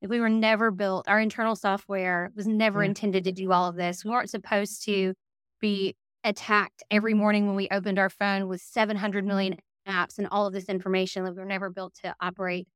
If 0.00 0.10
we 0.10 0.20
were 0.20 0.28
never 0.28 0.70
built, 0.70 1.08
our 1.08 1.18
internal 1.20 1.56
software 1.56 2.30
was 2.36 2.46
never 2.46 2.82
Yeah. 2.82 2.90
intended 2.90 3.24
to 3.24 3.32
do 3.32 3.50
all 3.52 3.68
of 3.68 3.76
this. 3.76 4.04
We 4.04 4.10
weren't 4.10 4.30
supposed 4.30 4.84
to 4.84 5.14
be 5.60 5.96
attacked 6.24 6.82
every 6.90 7.14
morning 7.14 7.46
when 7.46 7.56
we 7.56 7.68
opened 7.70 7.98
our 7.98 8.10
phone 8.10 8.48
with 8.48 8.60
700 8.60 9.24
million 9.24 9.56
apps 9.88 10.18
and 10.18 10.28
all 10.30 10.46
of 10.46 10.52
this 10.52 10.68
information. 10.68 11.24
Like 11.24 11.32
we 11.34 11.40
were 11.40 11.44
never 11.46 11.70
built 11.70 11.94
to 12.02 12.14
operate 12.20 12.68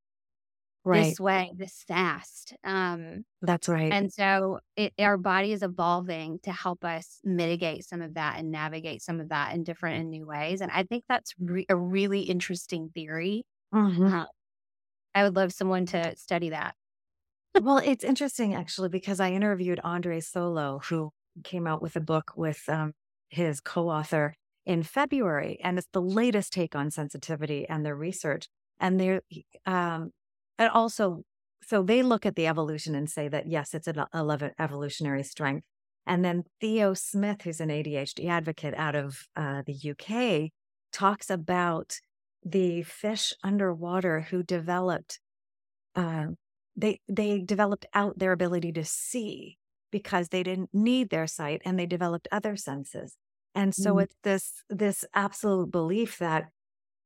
Right. 0.84 1.18
this 1.18 1.20
way, 1.20 1.52
this 1.56 1.84
fast. 1.86 2.54
Um, 2.64 3.24
That's 3.42 3.68
right. 3.68 3.96
and 3.96 4.12
so 4.12 4.60
it, 4.76 4.94
our 4.98 5.18
body 5.18 5.52
is 5.52 5.62
evolving 5.62 6.40
to 6.44 6.52
help 6.52 6.84
us 6.84 7.20
mitigate 7.24 7.84
some 7.84 8.02
of 8.02 8.14
that 8.14 8.38
and 8.38 8.50
navigate 8.50 9.02
some 9.02 9.20
of 9.20 9.30
that 9.30 9.54
in 9.54 9.64
different 9.64 10.00
and 10.00 10.10
new 10.10 10.26
ways. 10.26 10.60
And 10.62 10.72
I 10.72 10.84
think 10.84 11.04
that's 11.08 11.34
re- 11.38 11.66
a 11.68 11.76
really 11.76 12.22
interesting 12.22 12.90
theory. 12.94 13.44
Mhm. 13.72 14.12
Uh, 14.12 14.26
I 15.14 15.24
would 15.24 15.36
love 15.36 15.52
someone 15.52 15.86
to 15.86 16.16
study 16.16 16.50
that. 16.50 16.76
well, 17.60 17.78
it's 17.78 18.04
interesting 18.04 18.54
actually 18.54 18.88
because 18.88 19.20
I 19.20 19.30
interviewed 19.32 19.80
Andre 19.84 20.20
Solo, 20.20 20.80
who 20.88 21.12
came 21.44 21.66
out 21.66 21.82
with 21.82 21.96
a 21.96 22.00
book 22.00 22.32
with 22.36 22.68
um, 22.68 22.94
his 23.28 23.60
co-author 23.60 24.34
in 24.64 24.82
February, 24.82 25.58
and 25.62 25.78
it's 25.78 25.88
the 25.92 26.02
latest 26.02 26.52
take 26.52 26.74
on 26.74 26.90
sensitivity 26.90 27.68
and 27.68 27.84
their 27.84 27.96
research. 27.96 28.48
And 28.80 28.98
they're 28.98 29.22
um, 29.66 30.12
and 30.62 30.70
also 30.70 31.22
so 31.62 31.82
they 31.82 32.02
look 32.02 32.26
at 32.26 32.36
the 32.36 32.46
evolution 32.46 32.94
and 32.94 33.08
say 33.10 33.28
that 33.28 33.48
yes, 33.48 33.74
it's 33.74 33.86
an 33.88 34.04
evolutionary 34.58 35.22
strength. 35.22 35.64
And 36.06 36.24
then 36.24 36.44
Theo 36.60 36.94
Smith, 36.94 37.42
who's 37.42 37.60
an 37.60 37.70
ADHD 37.70 38.28
advocate 38.28 38.74
out 38.74 38.96
of 38.96 39.26
uh, 39.36 39.62
the 39.66 39.72
UK, 39.74 40.52
talks 40.92 41.30
about 41.30 42.00
the 42.44 42.82
fish 42.82 43.32
underwater 43.44 44.20
who 44.22 44.42
developed 44.42 45.20
uh, 45.94 46.28
they 46.76 47.00
they 47.08 47.40
developed 47.40 47.86
out 47.94 48.18
their 48.18 48.32
ability 48.32 48.72
to 48.72 48.84
see 48.84 49.58
because 49.90 50.28
they 50.28 50.42
didn't 50.42 50.70
need 50.72 51.10
their 51.10 51.26
sight 51.26 51.60
and 51.64 51.78
they 51.78 51.86
developed 51.86 52.28
other 52.32 52.56
senses 52.56 53.16
and 53.54 53.74
so 53.74 53.98
Mhm. 53.98 53.98
it's 53.98 54.16
this 54.22 54.62
this 54.70 55.04
absolute 55.14 55.70
belief 55.70 56.18
that 56.18 56.46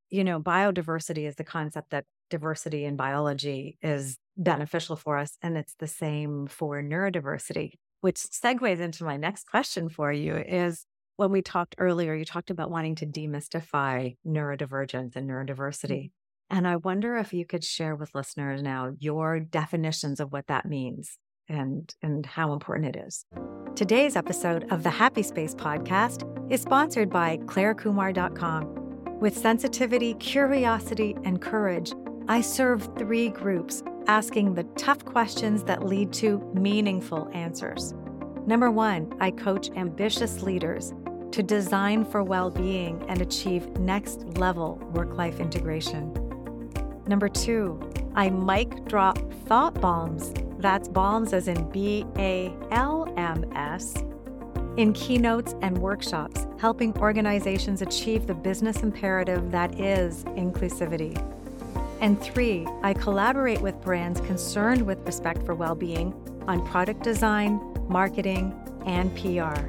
you 0.09 0.23
know 0.23 0.41
biodiversity 0.41 1.27
is 1.27 1.35
the 1.35 1.43
concept 1.43 1.89
that 1.91 2.05
diversity 2.29 2.85
in 2.85 2.95
biology 2.95 3.77
is 3.81 4.17
beneficial 4.35 4.95
for 4.95 5.17
us 5.17 5.37
and 5.41 5.57
it's 5.57 5.75
the 5.79 5.87
same 5.87 6.47
for 6.47 6.81
neurodiversity 6.81 7.71
which 8.01 8.17
segues 8.17 8.79
into 8.79 9.03
my 9.03 9.17
next 9.17 9.45
question 9.45 9.89
for 9.89 10.11
you 10.11 10.35
is 10.35 10.85
when 11.15 11.31
we 11.31 11.41
talked 11.41 11.75
earlier 11.77 12.13
you 12.13 12.25
talked 12.25 12.51
about 12.51 12.69
wanting 12.69 12.95
to 12.95 13.05
demystify 13.05 14.15
neurodivergence 14.25 15.15
and 15.15 15.29
mm. 15.29 15.31
neurodiversity 15.31 16.11
and 16.49 16.67
I 16.67 16.77
wonder 16.77 17.17
if 17.17 17.33
you 17.33 17.45
could 17.45 17.63
share 17.63 17.95
with 17.95 18.15
listeners 18.15 18.61
now 18.61 18.93
your 18.99 19.39
definitions 19.39 20.19
of 20.19 20.31
what 20.31 20.47
that 20.47 20.65
means 20.65 21.17
and, 21.49 21.93
and 22.01 22.25
how 22.25 22.53
important 22.53 22.95
it 22.95 23.03
is. 23.05 23.25
Today's 23.75 24.15
episode 24.15 24.65
of 24.71 24.83
the 24.83 24.89
Happy 24.89 25.23
Space 25.23 25.53
podcast 25.53 26.23
is 26.51 26.61
sponsored 26.61 27.09
by 27.09 27.37
ClaireKumar.com. 27.45 29.19
With 29.19 29.37
sensitivity, 29.37 30.13
curiosity, 30.15 31.15
and 31.23 31.41
courage, 31.41 31.91
I 32.29 32.41
serve 32.41 32.89
three 32.97 33.29
groups 33.29 33.83
asking 34.07 34.53
the 34.53 34.63
tough 34.75 35.05
questions 35.05 35.63
that 35.63 35.85
lead 35.85 36.11
to 36.13 36.39
meaningful 36.53 37.29
answers. 37.33 37.93
Number 38.45 38.69
one, 38.69 39.15
I 39.21 39.31
coach 39.31 39.69
ambitious 39.77 40.41
leaders 40.41 40.93
to 41.31 41.41
design 41.41 42.03
for 42.03 42.23
well 42.23 42.49
being 42.49 43.01
and 43.07 43.21
achieve 43.21 43.69
next 43.79 44.25
level 44.37 44.75
work 44.93 45.15
life 45.15 45.39
integration. 45.39 46.13
Number 47.07 47.29
two, 47.29 47.79
I 48.13 48.29
mic 48.29 48.83
drop 48.85 49.17
thought 49.45 49.79
bombs. 49.79 50.33
That's 50.59 50.89
bombs 50.89 51.31
as 51.31 51.47
in 51.47 51.71
B 51.71 52.05
A 52.17 52.53
L 52.71 53.13
M 53.15 53.49
S. 53.55 54.03
In 54.75 54.91
keynotes 54.91 55.55
and 55.61 55.77
workshops, 55.77 56.45
helping 56.59 56.95
organizations 56.97 57.81
achieve 57.81 58.27
the 58.27 58.33
business 58.33 58.83
imperative 58.83 59.49
that 59.51 59.79
is 59.79 60.25
inclusivity. 60.25 61.15
And 61.99 62.21
three, 62.21 62.67
I 62.83 62.93
collaborate 62.93 63.61
with 63.61 63.81
brands 63.81 64.21
concerned 64.21 64.81
with 64.83 64.99
respect 65.05 65.43
for 65.45 65.55
well 65.55 65.75
being 65.75 66.13
on 66.47 66.65
product 66.65 67.03
design, 67.03 67.59
marketing, 67.87 68.53
and 68.85 69.13
PR. 69.15 69.59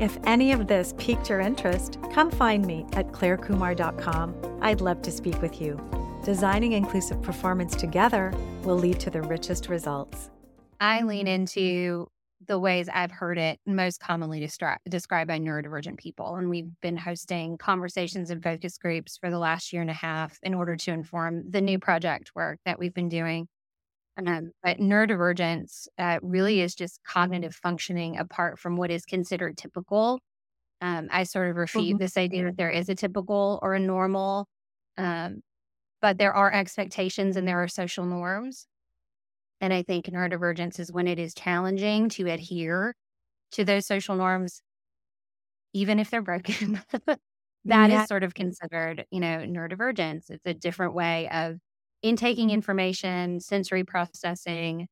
If 0.00 0.18
any 0.24 0.52
of 0.52 0.66
this 0.66 0.94
piqued 0.98 1.28
your 1.28 1.40
interest, 1.40 1.98
come 2.12 2.30
find 2.30 2.64
me 2.66 2.86
at 2.94 3.12
clairekumar.com. 3.12 4.58
I'd 4.60 4.80
love 4.80 5.02
to 5.02 5.10
speak 5.10 5.40
with 5.40 5.60
you. 5.60 5.80
Designing 6.24 6.72
inclusive 6.72 7.22
performance 7.22 7.76
together 7.76 8.32
will 8.62 8.76
lead 8.76 8.98
to 9.00 9.10
the 9.10 9.22
richest 9.22 9.68
results. 9.68 10.30
I 10.80 11.02
lean 11.02 11.28
into 11.28 12.08
the 12.46 12.58
ways 12.58 12.88
I've 12.88 13.10
heard 13.10 13.38
it 13.38 13.60
most 13.66 14.00
commonly 14.00 14.40
destri- 14.40 14.78
described 14.88 15.28
by 15.28 15.38
neurodivergent 15.38 15.98
people. 15.98 16.36
And 16.36 16.50
we've 16.50 16.70
been 16.80 16.96
hosting 16.96 17.58
conversations 17.58 18.30
and 18.30 18.42
focus 18.42 18.78
groups 18.78 19.18
for 19.18 19.30
the 19.30 19.38
last 19.38 19.72
year 19.72 19.82
and 19.82 19.90
a 19.90 19.94
half 19.94 20.38
in 20.42 20.54
order 20.54 20.76
to 20.76 20.90
inform 20.92 21.50
the 21.50 21.60
NEU 21.60 21.78
Project 21.78 22.32
work 22.34 22.58
that 22.64 22.78
we've 22.78 22.94
been 22.94 23.08
doing. 23.08 23.48
Um, 24.16 24.52
but 24.62 24.78
neurodivergence 24.78 25.88
uh, 25.98 26.20
really 26.22 26.60
is 26.60 26.74
just 26.74 27.02
cognitive 27.04 27.54
functioning 27.54 28.16
apart 28.16 28.58
from 28.60 28.76
what 28.76 28.90
is 28.90 29.04
considered 29.04 29.56
typical. 29.58 30.20
Um, 30.80 31.08
I 31.12 31.24
sort 31.24 31.50
of 31.50 31.56
refute 31.56 31.98
Mhm. 31.98 31.98
this 31.98 32.16
idea 32.16 32.44
that 32.44 32.56
there 32.58 32.70
is 32.70 32.88
a 32.88 32.94
typical 32.96 33.60
or 33.62 33.74
a 33.74 33.80
normal, 33.80 34.48
um, 34.98 35.42
but 36.02 36.18
there 36.18 36.34
are 36.34 36.52
expectations 36.52 37.36
and 37.36 37.48
there 37.48 37.62
are 37.62 37.68
social 37.68 38.06
norms. 38.06 38.66
And 39.60 39.72
I 39.72 39.82
think 39.82 40.06
neurodivergence 40.06 40.78
is 40.80 40.92
when 40.92 41.06
it 41.08 41.18
is 41.18 41.34
challenging 41.34 42.08
to 42.10 42.28
adhere 42.28 42.94
to 43.52 43.64
those 43.64 43.86
social 43.86 44.16
norms, 44.16 44.62
even 45.72 45.98
if 45.98 46.10
they're 46.10 46.22
broken. 46.22 46.80
That 47.66 47.90
is 47.90 48.04
Yeah. 48.04 48.06
sort 48.06 48.24
of 48.24 48.34
considered, 48.34 49.06
you 49.10 49.20
know, 49.20 49.38
neurodivergence. 49.38 50.28
It's 50.28 50.44
a 50.44 50.52
different 50.52 50.92
way 50.92 51.30
of 51.30 51.58
intaking 52.02 52.50
information, 52.50 53.40
sensory 53.40 53.84
processing. 53.84 54.86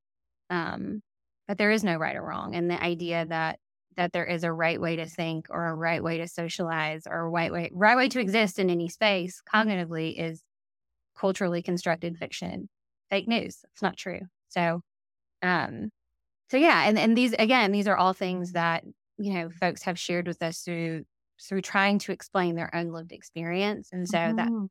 Um, 0.50 1.02
but 1.48 1.58
there 1.58 1.70
is 1.72 1.84
no 1.84 1.96
right 1.96 2.16
or 2.16 2.22
wrong. 2.22 2.54
And 2.54 2.70
the 2.70 2.82
idea 2.82 3.26
that 3.26 3.58
that 3.96 4.12
there 4.12 4.26
is 4.26 4.44
a 4.44 4.52
right 4.52 4.80
way 4.80 4.96
to 4.96 5.06
think 5.06 5.48
or 5.50 5.66
a 5.68 5.74
right 5.74 6.02
way 6.04 6.18
to 6.18 6.28
socialize 6.28 7.04
or 7.06 7.20
a 7.20 7.28
right 7.30 7.52
way 7.52 7.70
right 7.72 7.96
way 7.96 8.08
to 8.10 8.20
exist 8.20 8.58
in 8.58 8.70
any 8.70 8.88
space 8.88 9.42
cognitively 9.52 10.14
is 10.18 10.44
culturally 11.16 11.62
constructed 11.62 12.18
fiction, 12.18 12.68
fake 13.10 13.28
news. 13.28 13.64
It's 13.72 13.82
not 13.82 13.96
true. 13.96 14.20
So 14.52 14.82
um 15.42 15.90
so 16.50 16.56
yeah, 16.58 16.84
and, 16.88 16.98
and 16.98 17.16
these 17.16 17.34
again, 17.34 17.72
these 17.72 17.88
are 17.88 17.96
all 17.96 18.12
things 18.14 18.52
that, 18.52 18.84
you 19.18 19.34
know, 19.34 19.50
folks 19.50 19.82
have 19.84 19.98
shared 19.98 20.28
with 20.28 20.42
us 20.42 20.60
through 20.62 21.04
through 21.42 21.62
trying 21.62 21.98
to 22.00 22.12
explain 22.12 22.56
their 22.56 22.74
own 22.74 22.92
lived 22.92 23.12
experience. 23.12 23.90
And 23.92 24.08
so 24.08 24.34
that, 24.36 24.52
Mhm. 24.52 24.68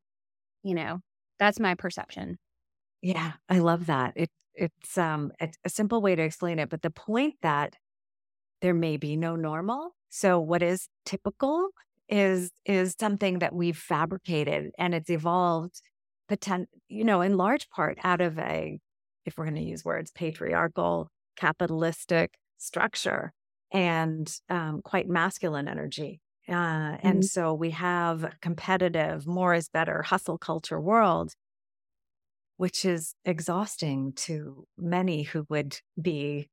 you 0.64 0.76
know, 0.76 1.02
that's 1.40 1.60
my 1.60 1.76
perception. 1.76 2.38
Yeah, 3.02 3.34
I 3.50 3.60
love 3.60 3.88
that. 3.88 4.14
It 4.16 4.30
it's 4.54 4.98
um 4.98 5.32
it's 5.40 5.58
a 5.66 5.70
simple 5.70 6.02
way 6.02 6.16
to 6.16 6.22
explain 6.24 6.60
it, 6.60 6.70
but 6.70 6.82
the 6.82 6.90
point 6.92 7.36
that 7.42 7.76
there 8.62 8.74
may 8.76 8.98
be 8.98 9.18
no 9.18 9.36
normal. 9.36 9.96
So 10.10 10.40
what 10.40 10.64
is 10.64 10.90
typical 11.06 11.70
is 12.10 12.52
is 12.66 12.96
something 13.00 13.40
that 13.40 13.56
we've 13.56 13.78
fabricated 13.78 14.72
and 14.80 14.96
it's 14.96 15.10
evolved 15.12 15.82
potent, 16.30 16.70
you 16.90 17.04
know, 17.06 17.22
in 17.22 17.38
large 17.38 17.70
part 17.70 18.00
out 18.04 18.22
of 18.22 18.40
a 18.40 18.80
if 19.26 19.38
we're 19.38 19.46
going 19.46 19.56
to 19.56 19.62
use 19.62 19.86
words 19.86 20.12
patriarchal 20.12 21.10
capitalistic 21.36 22.38
structure 22.58 23.32
and 23.72 24.40
um, 24.50 24.82
quite 24.82 25.08
masculine 25.08 25.68
energy. 25.68 26.20
Uh, 26.48 26.98
and 27.02 27.24
Mhm. 27.24 27.26
so 27.26 27.54
we 27.54 27.70
have 27.72 28.36
competitive, 28.42 29.26
more 29.28 29.54
is 29.54 29.70
better, 29.70 30.02
hustle 30.04 30.38
culture 30.38 30.80
world 30.80 31.34
which 32.58 32.86
is 32.86 33.16
exhausting 33.26 34.14
to 34.14 34.66
many 34.78 35.24
who 35.24 35.46
would 35.50 35.80
be 36.02 36.50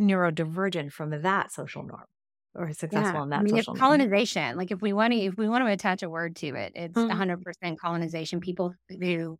neurodivergent 0.00 0.92
from 0.92 1.10
that 1.22 1.52
social 1.52 1.84
norm 1.84 2.06
or 2.54 2.72
successful 2.72 3.22
in 3.22 3.30
that 3.30 3.46
I 3.48 3.52
mean, 3.52 3.64
norm. 3.68 3.76
colonization, 3.76 4.56
like 4.56 4.70
if 4.72 4.82
we 4.82 4.92
want 4.92 5.12
to, 5.12 5.18
if 5.20 5.36
we 5.36 5.48
want 5.48 5.62
to 5.64 5.70
attach 5.70 6.02
a 6.02 6.10
word 6.10 6.34
to 6.36 6.48
it, 6.56 6.72
it's 6.74 7.04
Mhm. 7.04 7.44
100% 7.44 7.78
colonization. 7.78 8.40
People 8.40 8.74
who, 8.88 9.38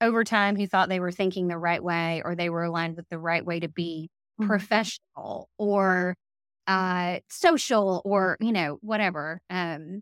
over 0.00 0.24
time, 0.24 0.56
who 0.56 0.66
thought 0.66 0.88
they 0.88 1.00
were 1.00 1.12
thinking 1.12 1.48
the 1.48 1.58
right 1.58 1.82
way 1.82 2.22
or 2.24 2.34
they 2.34 2.50
were 2.50 2.64
aligned 2.64 2.96
with 2.96 3.08
the 3.08 3.18
right 3.18 3.44
way 3.44 3.60
to 3.60 3.68
be, 3.68 4.10
mm-hmm. 4.40 4.48
professional 4.48 5.48
or 5.58 6.14
uh, 6.66 7.18
social 7.28 8.02
or, 8.04 8.36
you 8.40 8.52
know, 8.52 8.78
whatever. 8.82 9.40
Um, 9.48 10.00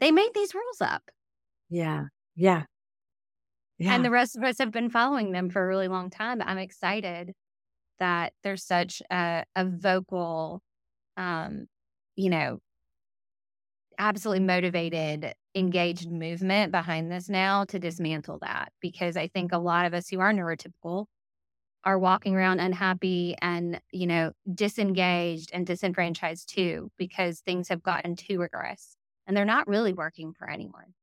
they 0.00 0.10
made 0.10 0.30
these 0.34 0.54
rules 0.54 0.80
up. 0.80 1.02
Yeah. 1.70 2.04
Yeah. 2.34 2.64
Yeah. 3.78 3.94
And 3.94 4.04
the 4.04 4.10
rest 4.10 4.36
of 4.36 4.42
us 4.42 4.58
have 4.58 4.70
been 4.70 4.90
following 4.90 5.32
them 5.32 5.50
for 5.50 5.62
a 5.62 5.66
really 5.66 5.88
long 5.88 6.10
time. 6.10 6.40
I'm 6.42 6.58
excited 6.58 7.32
that 7.98 8.32
there's 8.42 8.64
such 8.64 9.02
a, 9.10 9.44
a 9.56 9.64
vocal, 9.64 10.62
um, 11.16 11.66
you 12.16 12.30
know, 12.30 12.58
absolutely 13.98 14.44
motivated, 14.44 15.34
engaged 15.54 16.10
movement 16.10 16.72
behind 16.72 17.10
this 17.10 17.28
now 17.28 17.64
to 17.66 17.78
dismantle 17.78 18.38
that. 18.42 18.72
Because 18.80 19.16
I 19.16 19.28
think 19.28 19.52
a 19.52 19.58
lot 19.58 19.86
of 19.86 19.94
us 19.94 20.08
who 20.08 20.20
are 20.20 20.32
neurotypical 20.32 21.06
are 21.84 21.98
walking 21.98 22.34
around 22.34 22.60
unhappy 22.60 23.36
and, 23.42 23.80
you 23.92 24.06
know, 24.06 24.32
disengaged 24.54 25.50
and 25.52 25.66
disenfranchised 25.66 26.48
too, 26.48 26.90
because 26.98 27.40
things 27.40 27.68
have 27.68 27.82
gotten 27.82 28.16
too 28.16 28.40
rigorous 28.40 28.96
and 29.26 29.36
they're 29.36 29.44
not 29.44 29.68
really 29.68 29.92
working 29.92 30.32
for 30.32 30.48
anyone. 30.48 30.94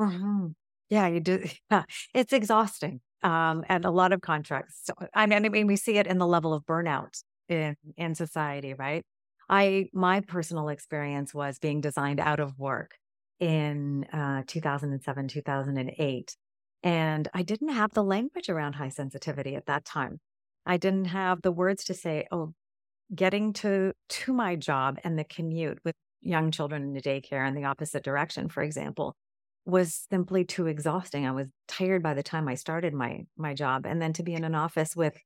Mm-hmm. 0.00 0.48
Yeah, 0.90 1.06
you 1.08 1.20
do. 1.20 1.44
It's 2.14 2.32
exhausting. 2.32 3.00
Um, 3.22 3.64
and 3.68 3.84
a 3.84 3.90
lot 3.90 4.12
of 4.12 4.20
contracts. 4.20 4.80
So, 4.84 4.94
I 5.12 5.26
mean, 5.26 5.66
we 5.66 5.76
see 5.76 5.98
it 5.98 6.06
in 6.06 6.18
the 6.18 6.26
level 6.26 6.54
of 6.54 6.64
burnout 6.64 7.20
in, 7.48 7.74
in 7.96 8.14
society, 8.14 8.74
right? 8.74 9.04
I, 9.48 9.88
my 9.92 10.20
personal 10.20 10.68
experience 10.68 11.34
was 11.34 11.58
being 11.58 11.80
designed 11.80 12.20
out 12.20 12.38
of 12.38 12.58
work 12.58 12.92
in 13.40 14.04
uh, 14.12 14.42
2007, 14.46 15.28
2008. 15.28 16.36
And 16.82 17.28
I 17.34 17.42
didn't 17.42 17.70
have 17.70 17.92
the 17.92 18.04
language 18.04 18.48
around 18.48 18.74
high 18.74 18.88
sensitivity 18.88 19.56
at 19.56 19.66
that 19.66 19.84
time. 19.84 20.20
I 20.64 20.76
didn't 20.76 21.06
have 21.06 21.42
the 21.42 21.52
words 21.52 21.84
to 21.84 21.94
say, 21.94 22.26
oh, 22.30 22.52
getting 23.14 23.52
to, 23.54 23.92
to 24.08 24.32
my 24.32 24.54
job 24.54 24.98
and 25.02 25.18
the 25.18 25.24
commute 25.24 25.78
with 25.84 25.94
young 26.20 26.50
children 26.50 26.82
in 26.82 26.92
the 26.92 27.00
daycare 27.00 27.46
in 27.46 27.54
the 27.54 27.64
opposite 27.64 28.04
direction, 28.04 28.48
for 28.48 28.62
example, 28.62 29.14
was 29.64 30.06
simply 30.10 30.44
too 30.44 30.66
exhausting. 30.66 31.26
I 31.26 31.32
was 31.32 31.48
tired 31.66 32.02
by 32.02 32.14
the 32.14 32.22
time 32.22 32.48
I 32.48 32.54
started 32.54 32.94
my 32.94 33.26
my 33.36 33.54
job 33.54 33.86
and 33.86 34.00
then 34.00 34.12
to 34.14 34.22
be 34.22 34.34
in 34.34 34.44
an 34.44 34.54
office 34.54 34.96
with 34.96 35.16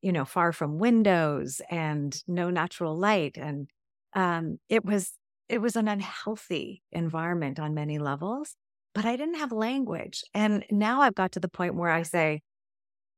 you 0.00 0.12
know 0.12 0.24
far 0.24 0.52
from 0.52 0.78
windows 0.78 1.60
and 1.70 2.16
no 2.26 2.50
natural 2.50 2.96
light 2.96 3.36
and 3.36 3.68
um 4.14 4.58
it 4.68 4.84
was 4.84 5.12
it 5.50 5.60
was 5.60 5.76
an 5.76 5.88
unhealthy 5.88 6.82
environment 6.92 7.58
on 7.58 7.74
many 7.74 7.98
levels 7.98 8.56
but 8.94 9.04
I 9.04 9.16
didn't 9.16 9.36
have 9.36 9.52
language. 9.52 10.24
And 10.34 10.64
now 10.70 11.02
I've 11.02 11.14
got 11.14 11.32
to 11.32 11.40
the 11.40 11.48
point 11.48 11.74
where 11.74 11.90
I 11.90 12.02
say 12.02 12.42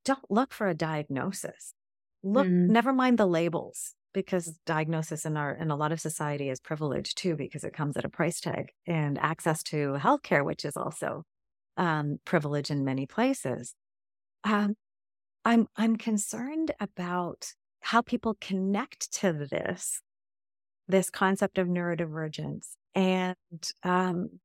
don't 0.04 0.30
look 0.30 0.52
for 0.52 0.68
a 0.68 0.74
diagnosis. 0.74 1.74
Look 2.22 2.46
mm. 2.46 2.68
never 2.68 2.92
mind 2.92 3.18
the 3.18 3.26
labels 3.26 3.94
because 4.12 4.58
diagnosis 4.66 5.24
in 5.24 5.36
our 5.36 5.52
in 5.52 5.70
a 5.70 5.76
lot 5.76 5.92
of 5.92 6.00
society 6.00 6.50
is 6.50 6.60
privileged 6.60 7.16
too 7.16 7.36
because 7.36 7.64
it 7.64 7.72
comes 7.72 7.96
at 7.96 8.04
a 8.04 8.08
price 8.08 8.40
tag 8.40 8.70
and 8.86 9.18
access 9.18 9.62
to 9.62 9.94
healthcare 9.98 10.44
which 10.44 10.64
is 10.64 10.76
also 10.76 11.24
um, 11.76 12.18
privilege 12.24 12.70
in 12.70 12.84
many 12.84 13.06
places. 13.06 13.74
Um, 14.44 14.74
i'm 15.44 15.66
i'm 15.76 15.96
concerned 15.96 16.72
about 16.78 17.52
how 17.80 18.02
people 18.02 18.36
connect 18.40 19.12
to 19.12 19.32
this 19.32 20.00
this 20.88 21.10
concept 21.10 21.58
of 21.58 21.68
neurodivergence 21.68 22.70
and 22.94 23.36
um, 23.82 24.40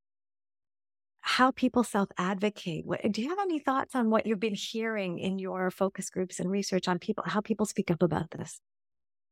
how 1.21 1.51
people 1.51 1.83
self 1.83 2.09
advocate. 2.17 2.85
Do 3.11 3.21
you 3.21 3.29
have 3.29 3.39
any 3.39 3.59
thoughts 3.59 3.95
on 3.95 4.09
what 4.09 4.25
you've 4.25 4.39
been 4.39 4.55
hearing 4.55 5.19
in 5.19 5.39
your 5.39 5.69
focus 5.71 6.09
groups 6.09 6.39
and 6.39 6.49
research 6.49 6.87
on 6.87 6.99
people, 6.99 7.23
how 7.27 7.41
people 7.41 7.65
speak 7.65 7.91
up 7.91 8.01
about 8.01 8.31
this? 8.31 8.61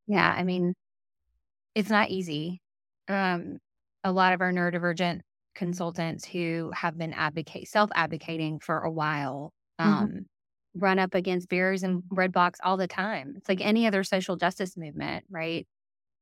Yeah, 0.08 0.34
I 0.38 0.44
mean, 0.44 0.74
it's 1.74 1.90
not 1.90 2.10
easy. 2.10 2.62
Um, 3.08 3.60
a 4.04 4.12
lot 4.12 4.34
of 4.34 4.42
our 4.42 4.52
neurodivergent 4.52 5.22
consultants 5.56 6.26
who 6.26 6.72
have 6.76 6.98
been 6.98 7.14
advocate 7.14 7.68
self 7.68 7.90
advocating 7.96 8.60
for 8.60 8.80
a 8.82 8.92
while 8.92 9.54
mm-hmm. 9.80 9.90
um, 9.90 10.08
mm-hmm. 10.08 10.80
run 10.80 11.00
up 11.00 11.16
against 11.16 11.50
barriers 11.50 11.84
and 11.84 12.04
roadblocks 12.14 12.58
all 12.64 12.78
the 12.78 12.88
time. 12.88 13.36
It's 13.38 13.50
like 13.50 13.62
any 13.62 13.88
other 13.88 14.04
social 14.04 14.36
justice 14.36 14.76
movement, 14.76 15.26
right? 15.30 15.66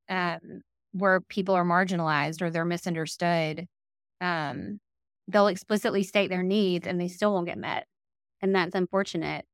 Um, 0.08 0.62
where 0.94 1.22
people 1.22 1.56
are 1.56 1.66
marginalized 1.66 2.42
or 2.42 2.50
they're 2.50 2.66
misunderstood. 2.66 3.68
Um, 4.22 4.80
they'll 5.28 5.48
explicitly 5.48 6.04
state 6.04 6.30
their 6.30 6.44
needs 6.44 6.88
and 6.88 7.02
they 7.02 7.10
still 7.10 7.34
won't 7.34 7.48
get 7.48 7.58
met, 7.60 7.88
and 8.42 8.56
that's 8.56 8.76
unfortunate. 8.76 9.46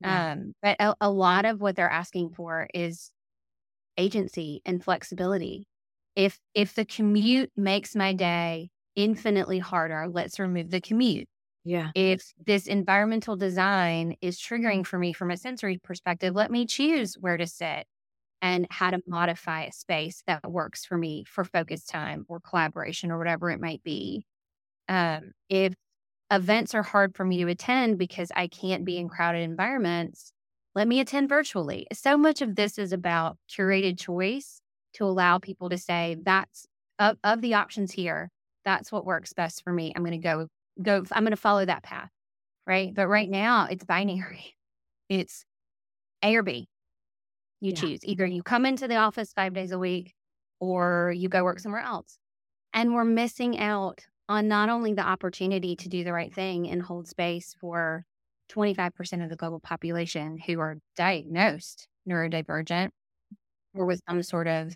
Yeah. 0.00 0.22
Um, 0.22 0.54
but 0.62 0.76
a, 0.80 0.96
a 1.00 1.10
lot 1.10 1.44
of 1.46 1.60
what 1.60 1.76
they're 1.76 1.90
asking 1.90 2.30
for 2.32 2.68
is 2.74 3.12
agency 3.96 4.62
and 4.64 4.82
flexibility. 4.82 5.66
If 6.16 6.40
if 6.54 6.74
the 6.74 6.84
commute 6.84 7.50
makes 7.56 7.94
my 7.94 8.12
day 8.12 8.70
infinitely 8.96 9.58
harder, 9.58 10.08
let's 10.08 10.38
remove 10.38 10.70
the 10.70 10.80
commute. 10.80 11.28
Yeah. 11.64 11.92
If 11.94 12.32
this 12.46 12.66
environmental 12.66 13.36
design 13.36 14.16
is 14.22 14.38
triggering 14.38 14.86
for 14.86 14.98
me 14.98 15.12
from 15.12 15.30
a 15.30 15.36
sensory 15.36 15.78
perspective, 15.78 16.34
let 16.34 16.50
me 16.50 16.66
choose 16.66 17.16
where 17.20 17.36
to 17.36 17.46
sit 17.46 17.86
and 18.40 18.66
how 18.70 18.90
to 18.90 19.02
modify 19.06 19.64
a 19.64 19.72
space 19.72 20.22
that 20.26 20.50
works 20.50 20.84
for 20.84 20.96
me 20.96 21.24
for 21.26 21.44
focus 21.44 21.84
time 21.84 22.24
or 22.28 22.40
collaboration 22.40 23.10
or 23.10 23.18
whatever 23.18 23.50
it 23.50 23.60
might 23.60 23.82
be. 23.82 24.24
Um, 24.88 25.32
if 25.48 25.74
events 26.30 26.74
are 26.74 26.82
hard 26.82 27.16
for 27.16 27.24
me 27.24 27.38
to 27.38 27.48
attend 27.48 27.98
because 27.98 28.30
I 28.34 28.48
can't 28.48 28.84
be 28.84 28.96
in 28.98 29.08
crowded 29.08 29.42
environments, 29.42 30.32
let 30.74 30.86
me 30.86 31.00
attend 31.00 31.28
virtually. 31.28 31.86
So 31.92 32.16
much 32.16 32.40
of 32.42 32.54
this 32.54 32.78
is 32.78 32.92
about 32.92 33.36
curated 33.50 33.98
choice 33.98 34.60
to 34.94 35.04
allow 35.04 35.38
people 35.38 35.70
to 35.70 35.78
say, 35.78 36.16
that's 36.22 36.66
of, 36.98 37.16
of 37.24 37.40
the 37.40 37.54
options 37.54 37.92
here, 37.92 38.30
that's 38.64 38.92
what 38.92 39.04
works 39.04 39.32
best 39.32 39.62
for 39.64 39.72
me. 39.72 39.92
I'm 39.94 40.02
going 40.02 40.12
to 40.12 40.18
go, 40.18 40.48
go, 40.80 41.04
I'm 41.12 41.24
going 41.24 41.30
to 41.30 41.36
follow 41.36 41.64
that 41.64 41.82
path. 41.82 42.10
Right. 42.66 42.94
But 42.94 43.08
right 43.08 43.30
now 43.30 43.66
it's 43.70 43.84
binary. 43.84 44.54
It's 45.08 45.44
A 46.22 46.36
or 46.36 46.42
B. 46.42 46.68
You 47.60 47.72
yeah. 47.72 47.80
choose 47.80 48.00
either 48.04 48.26
you 48.26 48.42
come 48.42 48.66
into 48.66 48.88
the 48.88 48.96
office 48.96 49.32
five 49.32 49.54
days 49.54 49.72
a 49.72 49.78
week 49.78 50.14
or 50.60 51.12
you 51.16 51.28
go 51.28 51.44
work 51.44 51.58
somewhere 51.60 51.82
else. 51.82 52.18
And 52.74 52.94
we're 52.94 53.04
missing 53.04 53.58
out 53.58 54.06
on 54.28 54.48
not 54.48 54.68
only 54.68 54.94
the 54.94 55.06
opportunity 55.06 55.76
to 55.76 55.88
do 55.88 56.04
the 56.04 56.12
right 56.12 56.32
thing 56.34 56.68
and 56.68 56.82
hold 56.82 57.08
space 57.08 57.54
for 57.60 58.04
25% 58.48 59.22
of 59.22 59.30
the 59.30 59.36
global 59.36 59.60
population 59.60 60.38
who 60.38 60.60
are 60.60 60.78
diagnosed 60.96 61.88
neurodivergent 62.08 62.90
or 63.74 63.86
with 63.86 64.00
some 64.08 64.22
sort 64.22 64.46
of 64.48 64.74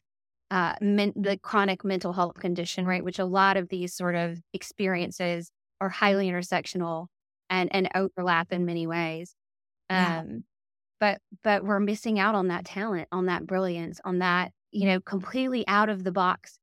uh, 0.50 0.74
men- 0.80 1.14
the 1.16 1.38
chronic 1.38 1.84
mental 1.84 2.12
health 2.12 2.34
condition, 2.38 2.86
right? 2.86 3.04
Which 3.04 3.18
a 3.18 3.24
lot 3.24 3.56
of 3.56 3.68
these 3.68 3.94
sort 3.94 4.14
of 4.14 4.38
experiences 4.52 5.50
are 5.80 5.88
highly 5.88 6.28
intersectional 6.30 7.06
and 7.50 7.74
and 7.74 7.88
overlap 7.94 8.52
in 8.52 8.66
many 8.66 8.86
ways. 8.86 9.34
Yeah. 9.90 10.22
But 11.02 11.18
but 11.42 11.64
we're 11.64 11.80
missing 11.80 12.20
out 12.20 12.36
on 12.36 12.46
that 12.46 12.64
talent, 12.64 13.08
on 13.10 13.26
that 13.26 13.44
brilliance, 13.44 14.00
on 14.04 14.20
that 14.20 14.52
you 14.70 14.86
know 14.86 15.00
completely 15.00 15.66
out 15.66 15.88
of 15.88 16.04
the 16.04 16.12
box 16.12 16.60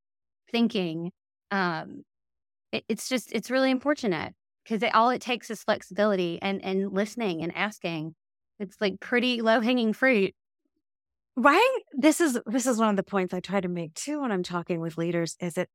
thinking. 0.49 1.12
Um, 1.52 2.04
it, 2.71 2.86
it's 2.88 3.10
just 3.10 3.34
it's 3.34 3.52
really 3.52 3.69
unfortunate 3.69 4.34
because 4.63 4.82
all 4.93 5.10
it 5.10 5.21
takes 5.21 5.49
is 5.49 5.62
flexibility 5.62 6.39
and 6.41 6.63
and 6.63 6.93
listening 6.93 7.41
and 7.43 7.54
asking. 7.54 8.15
It's 8.60 8.80
like 8.80 9.02
pretty 9.02 9.41
low 9.41 9.60
hanging 9.60 9.91
fruit. 9.91 10.34
Right. 11.36 11.80
This 11.91 12.21
is 12.21 12.39
this 12.45 12.65
is 12.65 12.78
one 12.78 12.91
of 12.91 12.95
the 12.95 13.04
points 13.04 13.34
I 13.34 13.41
try 13.41 13.60
to 13.60 13.67
make 13.67 13.93
too 13.93 14.21
when 14.21 14.32
I'm 14.32 14.43
talking 14.43 14.80
with 14.80 14.97
leaders. 14.97 15.36
Is 15.41 15.58
it? 15.58 15.69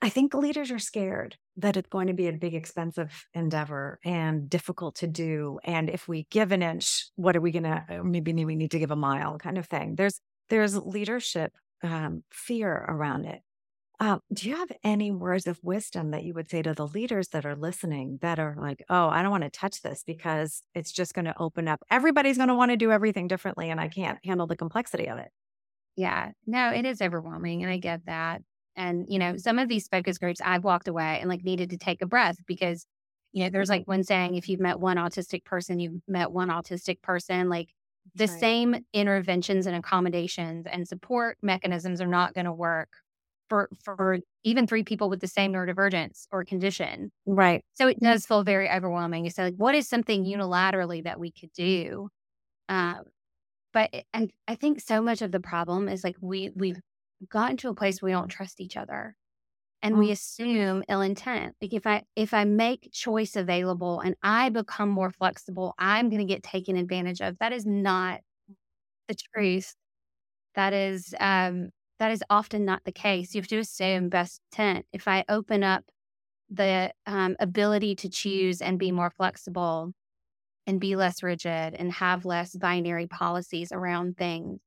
I 0.00 0.08
think 0.08 0.32
leaders 0.32 0.70
are 0.70 0.78
scared 0.78 1.36
that 1.56 1.76
it's 1.76 1.88
going 1.88 2.06
to 2.06 2.12
be 2.12 2.28
a 2.28 2.32
big, 2.32 2.54
expensive 2.54 3.26
endeavor 3.34 3.98
and 4.04 4.48
difficult 4.48 4.96
to 4.96 5.08
do. 5.08 5.58
And 5.64 5.90
if 5.90 6.06
we 6.06 6.26
give 6.30 6.52
an 6.52 6.62
inch, 6.62 7.10
what 7.16 7.36
are 7.36 7.40
we 7.40 7.50
going 7.50 7.64
to? 7.64 7.84
Uh, 7.90 8.02
maybe 8.04 8.32
we 8.44 8.54
need 8.54 8.70
to 8.70 8.78
give 8.78 8.92
a 8.92 8.96
mile, 8.96 9.38
kind 9.38 9.58
of 9.58 9.66
thing. 9.66 9.96
There's 9.96 10.20
there's 10.50 10.76
leadership 10.76 11.52
um, 11.82 12.22
fear 12.30 12.72
around 12.88 13.24
it. 13.24 13.42
Um, 14.00 14.20
do 14.32 14.48
you 14.48 14.56
have 14.56 14.70
any 14.84 15.10
words 15.10 15.48
of 15.48 15.58
wisdom 15.64 16.12
that 16.12 16.22
you 16.22 16.32
would 16.34 16.48
say 16.48 16.62
to 16.62 16.72
the 16.72 16.86
leaders 16.86 17.28
that 17.28 17.44
are 17.44 17.56
listening 17.56 18.18
that 18.22 18.38
are 18.38 18.54
like, 18.56 18.84
oh, 18.88 19.08
I 19.08 19.22
don't 19.22 19.32
want 19.32 19.42
to 19.42 19.50
touch 19.50 19.82
this 19.82 20.04
because 20.06 20.62
it's 20.72 20.92
just 20.92 21.14
going 21.14 21.24
to 21.24 21.36
open 21.38 21.66
up? 21.66 21.82
Everybody's 21.90 22.36
going 22.36 22.48
to 22.48 22.54
want 22.54 22.70
to 22.70 22.76
do 22.76 22.92
everything 22.92 23.26
differently, 23.26 23.70
and 23.70 23.80
I 23.80 23.88
can't 23.88 24.18
handle 24.24 24.46
the 24.46 24.56
complexity 24.56 25.08
of 25.08 25.18
it. 25.18 25.30
Yeah, 25.96 26.30
no, 26.46 26.70
it 26.70 26.84
is 26.84 27.02
overwhelming, 27.02 27.64
and 27.64 27.72
I 27.72 27.78
get 27.78 28.06
that. 28.06 28.42
And 28.78 29.06
you 29.08 29.18
know, 29.18 29.36
some 29.36 29.58
of 29.58 29.68
these 29.68 29.88
focus 29.88 30.18
groups, 30.18 30.40
I've 30.42 30.64
walked 30.64 30.88
away 30.88 31.18
and 31.20 31.28
like 31.28 31.42
needed 31.42 31.70
to 31.70 31.76
take 31.76 32.00
a 32.00 32.06
breath 32.06 32.36
because 32.46 32.86
you 33.32 33.44
know, 33.44 33.50
there's 33.50 33.68
like 33.68 33.86
one 33.86 34.04
saying: 34.04 34.36
if 34.36 34.48
you've 34.48 34.60
met 34.60 34.80
one 34.80 34.96
autistic 34.96 35.44
person, 35.44 35.80
you've 35.80 36.00
met 36.06 36.30
one 36.30 36.48
autistic 36.48 37.02
person. 37.02 37.48
Like 37.48 37.74
the 38.14 38.26
right. 38.26 38.40
same 38.40 38.76
interventions 38.94 39.66
and 39.66 39.76
accommodations 39.76 40.66
and 40.66 40.88
support 40.88 41.36
mechanisms 41.42 42.00
are 42.00 42.06
not 42.06 42.34
going 42.34 42.46
to 42.46 42.52
work 42.52 42.88
for 43.48 43.68
for 43.84 44.18
even 44.44 44.66
three 44.66 44.84
people 44.84 45.10
with 45.10 45.20
the 45.20 45.26
same 45.26 45.52
neurodivergence 45.52 46.26
or 46.30 46.44
condition. 46.44 47.10
Right. 47.26 47.64
So 47.74 47.88
it 47.88 47.98
does 48.00 48.26
feel 48.26 48.44
very 48.44 48.70
overwhelming. 48.70 49.24
You 49.24 49.30
say, 49.30 49.42
like, 49.42 49.56
what 49.56 49.74
is 49.74 49.88
something 49.88 50.24
unilaterally 50.24 51.02
that 51.04 51.18
we 51.18 51.32
could 51.32 51.52
do? 51.52 52.10
Um, 52.68 53.02
but 53.72 53.90
I, 54.14 54.28
I 54.46 54.54
think 54.54 54.80
so 54.80 55.02
much 55.02 55.20
of 55.20 55.32
the 55.32 55.40
problem 55.40 55.88
is 55.88 56.04
like 56.04 56.16
we 56.20 56.50
we've 56.54 56.80
gotten 57.28 57.56
to 57.58 57.68
a 57.68 57.74
place 57.74 58.00
where 58.00 58.08
we 58.08 58.12
don't 58.12 58.28
trust 58.28 58.60
each 58.60 58.76
other 58.76 59.16
and 59.82 59.94
mm. 59.94 59.98
we 59.98 60.10
assume 60.10 60.82
ill 60.88 61.00
intent. 61.00 61.54
Like 61.60 61.72
if 61.72 61.86
i 61.86 62.02
if 62.16 62.34
i 62.34 62.44
make 62.44 62.90
choice 62.92 63.36
available 63.36 64.00
and 64.00 64.14
i 64.22 64.48
become 64.48 64.88
more 64.88 65.10
flexible 65.10 65.74
i'm 65.78 66.08
going 66.08 66.26
to 66.26 66.32
get 66.32 66.42
taken 66.42 66.76
advantage 66.76 67.20
of. 67.20 67.38
That 67.38 67.52
is 67.52 67.66
not 67.66 68.20
the 69.08 69.16
truth. 69.34 69.74
That 70.54 70.72
is 70.72 71.14
um 71.20 71.70
that 71.98 72.12
is 72.12 72.22
often 72.30 72.64
not 72.64 72.82
the 72.84 72.92
case. 72.92 73.34
You 73.34 73.40
have 73.40 73.48
to 73.48 73.58
assume 73.58 74.08
best 74.08 74.40
intent. 74.52 74.86
If 74.92 75.08
i 75.08 75.24
open 75.28 75.62
up 75.62 75.84
the 76.50 76.92
um, 77.06 77.36
ability 77.40 77.94
to 77.94 78.08
choose 78.08 78.62
and 78.62 78.78
be 78.78 78.90
more 78.90 79.10
flexible 79.10 79.92
and 80.66 80.80
be 80.80 80.96
less 80.96 81.22
rigid 81.22 81.74
and 81.74 81.92
have 81.92 82.24
less 82.24 82.56
binary 82.56 83.06
policies 83.06 83.70
around 83.70 84.16
things 84.16 84.58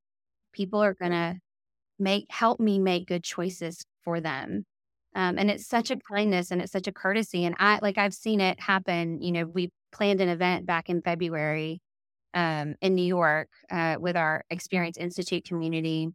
people 0.52 0.82
are 0.82 0.94
going 0.94 1.12
to 1.12 1.36
make 1.98 2.26
help 2.30 2.60
me 2.60 2.78
make 2.78 3.06
good 3.06 3.24
choices 3.24 3.84
for 4.04 4.20
them 4.20 4.64
um, 5.14 5.38
and 5.38 5.50
it's 5.50 5.66
such 5.66 5.90
a 5.90 5.96
kindness 5.96 6.50
and 6.50 6.62
it's 6.62 6.72
such 6.72 6.86
a 6.86 6.92
courtesy. 6.92 7.44
And 7.44 7.54
I 7.58 7.78
like 7.82 7.98
I've 7.98 8.14
seen 8.14 8.40
it 8.40 8.58
happen. 8.60 9.20
You 9.20 9.32
know, 9.32 9.44
we 9.44 9.70
planned 9.92 10.20
an 10.20 10.28
event 10.28 10.66
back 10.66 10.88
in 10.88 11.02
February 11.02 11.80
um, 12.34 12.74
in 12.80 12.94
New 12.94 13.04
York 13.04 13.48
uh, 13.70 13.96
with 14.00 14.16
our 14.16 14.44
Experience 14.48 14.96
Institute 14.96 15.44
community. 15.44 16.08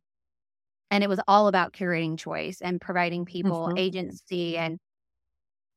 And 0.89 1.03
it 1.03 1.09
was 1.09 1.19
all 1.27 1.47
about 1.47 1.73
curating 1.73 2.17
choice 2.17 2.59
and 2.61 2.81
providing 2.81 3.25
people 3.25 3.67
mm-hmm. 3.67 3.77
agency. 3.77 4.57
And 4.57 4.79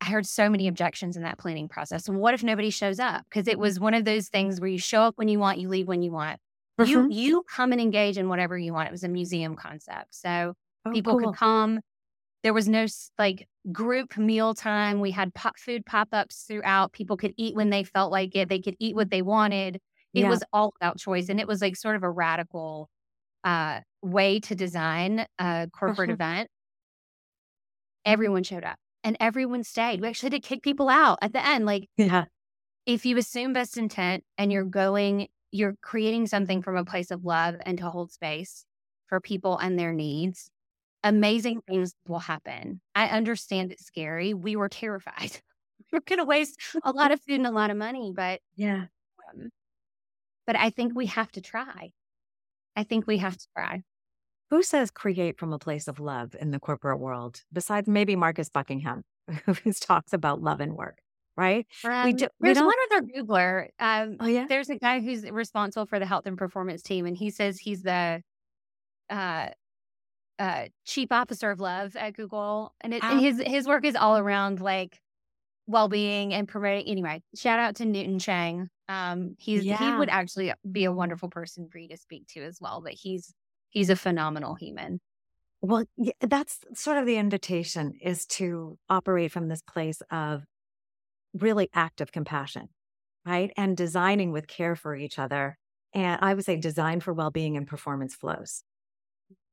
I 0.00 0.06
heard 0.06 0.24
so 0.24 0.48
many 0.48 0.66
objections 0.66 1.16
in 1.16 1.24
that 1.24 1.36
planning 1.36 1.68
process. 1.68 2.08
What 2.08 2.32
if 2.32 2.42
nobody 2.42 2.70
shows 2.70 2.98
up? 2.98 3.24
Because 3.28 3.48
it 3.48 3.58
was 3.58 3.78
one 3.78 3.92
of 3.92 4.06
those 4.06 4.28
things 4.28 4.60
where 4.60 4.70
you 4.70 4.78
show 4.78 5.02
up 5.02 5.18
when 5.18 5.28
you 5.28 5.38
want, 5.38 5.58
you 5.58 5.68
leave 5.68 5.88
when 5.88 6.00
you 6.00 6.12
want. 6.12 6.38
Mm-hmm. 6.80 7.10
You 7.10 7.24
you 7.24 7.44
come 7.50 7.72
and 7.72 7.80
engage 7.80 8.18
in 8.18 8.28
whatever 8.28 8.58
you 8.58 8.72
want. 8.72 8.88
It 8.88 8.92
was 8.92 9.04
a 9.04 9.08
museum 9.08 9.56
concept. 9.56 10.14
So 10.14 10.54
oh, 10.86 10.90
people 10.92 11.18
cool. 11.18 11.30
could 11.30 11.38
come 11.38 11.80
there 12.42 12.54
was 12.54 12.68
no 12.68 12.86
like 13.18 13.48
group 13.70 14.16
meal 14.16 14.54
time. 14.54 15.00
We 15.00 15.10
had 15.10 15.34
pop 15.34 15.58
food 15.58 15.84
pop 15.84 16.08
ups 16.12 16.44
throughout. 16.48 16.92
People 16.92 17.16
could 17.16 17.34
eat 17.36 17.54
when 17.54 17.70
they 17.70 17.84
felt 17.84 18.10
like 18.10 18.34
it. 18.34 18.48
They 18.48 18.60
could 18.60 18.76
eat 18.78 18.94
what 18.96 19.10
they 19.10 19.22
wanted. 19.22 19.76
It 20.14 20.20
yeah. 20.22 20.28
was 20.28 20.42
all 20.52 20.72
about 20.80 20.98
choice. 20.98 21.28
And 21.28 21.38
it 21.38 21.46
was 21.46 21.60
like 21.60 21.76
sort 21.76 21.96
of 21.96 22.02
a 22.02 22.10
radical 22.10 22.88
uh, 23.44 23.80
way 24.02 24.40
to 24.40 24.54
design 24.54 25.26
a 25.38 25.68
corporate 25.72 26.10
uh-huh. 26.10 26.14
event. 26.14 26.50
Everyone 28.04 28.42
showed 28.42 28.64
up 28.64 28.78
and 29.04 29.16
everyone 29.20 29.62
stayed. 29.62 30.00
We 30.00 30.08
actually 30.08 30.28
had 30.30 30.42
to 30.42 30.48
kick 30.48 30.62
people 30.62 30.88
out 30.88 31.18
at 31.22 31.32
the 31.32 31.46
end. 31.46 31.66
Like, 31.66 31.88
yeah. 31.96 32.24
if 32.86 33.04
you 33.04 33.18
assume 33.18 33.52
best 33.52 33.76
intent 33.76 34.24
and 34.38 34.50
you're 34.50 34.64
going, 34.64 35.28
you're 35.52 35.76
creating 35.82 36.26
something 36.26 36.62
from 36.62 36.76
a 36.76 36.84
place 36.84 37.10
of 37.10 37.24
love 37.24 37.56
and 37.64 37.78
to 37.78 37.90
hold 37.90 38.12
space 38.12 38.64
for 39.06 39.20
people 39.20 39.58
and 39.58 39.78
their 39.78 39.92
needs, 39.92 40.50
amazing 41.02 41.60
things 41.68 41.94
will 42.06 42.20
happen. 42.20 42.80
I 42.94 43.06
understand 43.06 43.72
it's 43.72 43.86
scary. 43.86 44.34
We 44.34 44.56
were 44.56 44.68
terrified. 44.68 45.40
we're 45.92 46.00
going 46.00 46.18
to 46.18 46.24
waste 46.24 46.60
a 46.82 46.92
lot 46.92 47.12
of 47.12 47.20
food 47.20 47.36
and 47.36 47.46
a 47.46 47.50
lot 47.50 47.70
of 47.70 47.76
money, 47.76 48.12
but 48.14 48.40
yeah. 48.54 48.84
Um, 49.34 49.50
but 50.46 50.56
I 50.56 50.70
think 50.70 50.92
we 50.94 51.06
have 51.06 51.30
to 51.32 51.40
try. 51.40 51.92
I 52.76 52.84
think 52.84 53.06
we 53.06 53.18
have 53.18 53.36
to 53.36 53.46
try. 53.56 53.82
Who 54.50 54.62
says 54.62 54.90
create 54.90 55.38
from 55.38 55.52
a 55.52 55.58
place 55.58 55.86
of 55.86 56.00
love 56.00 56.34
in 56.40 56.50
the 56.50 56.58
corporate 56.58 56.98
world 56.98 57.42
besides 57.52 57.88
maybe 57.88 58.16
Marcus 58.16 58.48
Buckingham, 58.48 59.04
who 59.46 59.72
talks 59.72 60.12
about 60.12 60.42
love 60.42 60.60
and 60.60 60.76
work? 60.76 60.98
Right. 61.40 61.66
Um, 61.84 62.04
we 62.04 62.12
do, 62.12 62.28
there's 62.40 62.58
we 62.58 62.64
one 62.64 62.74
other 62.90 63.06
Googler. 63.06 63.68
Um, 63.78 64.16
oh 64.20 64.26
yeah. 64.26 64.46
There's 64.48 64.68
a 64.68 64.76
guy 64.76 65.00
who's 65.00 65.24
responsible 65.24 65.86
for 65.86 65.98
the 65.98 66.06
health 66.06 66.26
and 66.26 66.36
performance 66.36 66.82
team, 66.82 67.06
and 67.06 67.16
he 67.16 67.30
says 67.30 67.58
he's 67.58 67.82
the 67.82 68.22
uh, 69.08 69.48
uh, 70.38 70.64
chief 70.84 71.10
officer 71.10 71.50
of 71.50 71.60
love 71.60 71.96
at 71.96 72.14
Google, 72.14 72.74
and, 72.80 72.92
it, 72.92 73.02
and 73.02 73.20
his 73.20 73.40
his 73.44 73.66
work 73.66 73.84
is 73.84 73.96
all 73.96 74.18
around 74.18 74.60
like 74.60 74.98
well 75.66 75.88
being 75.88 76.34
and 76.34 76.46
promoting. 76.46 76.86
Anyway, 76.86 77.22
shout 77.34 77.58
out 77.58 77.76
to 77.76 77.86
Newton 77.86 78.18
Cheng. 78.18 78.68
Um, 78.88 79.36
he's 79.38 79.64
yeah. 79.64 79.78
he 79.78 79.98
would 79.98 80.08
actually 80.08 80.52
be 80.70 80.84
a 80.84 80.92
wonderful 80.92 81.30
person 81.30 81.68
for 81.70 81.78
you 81.78 81.88
to 81.88 81.96
speak 81.96 82.26
to 82.34 82.42
as 82.42 82.58
well. 82.60 82.82
But 82.82 82.92
he's 82.92 83.32
he's 83.70 83.88
a 83.88 83.96
phenomenal 83.96 84.54
human. 84.56 85.00
Well, 85.62 85.84
that's 86.20 86.58
sort 86.74 86.96
of 86.96 87.06
the 87.06 87.16
invitation 87.16 87.94
is 88.00 88.24
to 88.26 88.78
operate 88.88 89.30
from 89.30 89.48
this 89.48 89.62
place 89.62 90.02
of 90.10 90.44
really 91.34 91.68
active 91.74 92.12
compassion, 92.12 92.68
right? 93.24 93.50
And 93.56 93.76
designing 93.76 94.32
with 94.32 94.46
care 94.46 94.76
for 94.76 94.94
each 94.94 95.18
other. 95.18 95.56
And 95.94 96.18
I 96.22 96.34
would 96.34 96.44
say 96.44 96.56
design 96.56 97.00
for 97.00 97.12
well 97.12 97.30
being 97.30 97.56
and 97.56 97.66
performance 97.66 98.14
flows. 98.14 98.62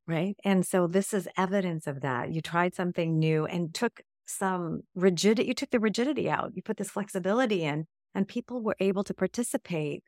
Right. 0.07 0.37
And 0.45 0.65
so 0.65 0.87
this 0.87 1.13
is 1.13 1.27
evidence 1.37 1.85
of 1.85 2.01
that. 2.01 2.31
You 2.31 2.41
tried 2.41 2.73
something 2.73 3.19
new 3.19 3.45
and 3.45 3.73
took 3.73 4.01
some 4.25 4.81
rigidity, 4.95 5.47
you 5.47 5.53
took 5.53 5.69
the 5.69 5.79
rigidity 5.79 6.29
out, 6.29 6.51
you 6.53 6.61
put 6.61 6.77
this 6.77 6.89
flexibility 6.89 7.63
in, 7.63 7.87
and 8.15 8.27
people 8.27 8.61
were 8.61 8.75
able 8.79 9.03
to 9.03 9.13
participate 9.13 10.03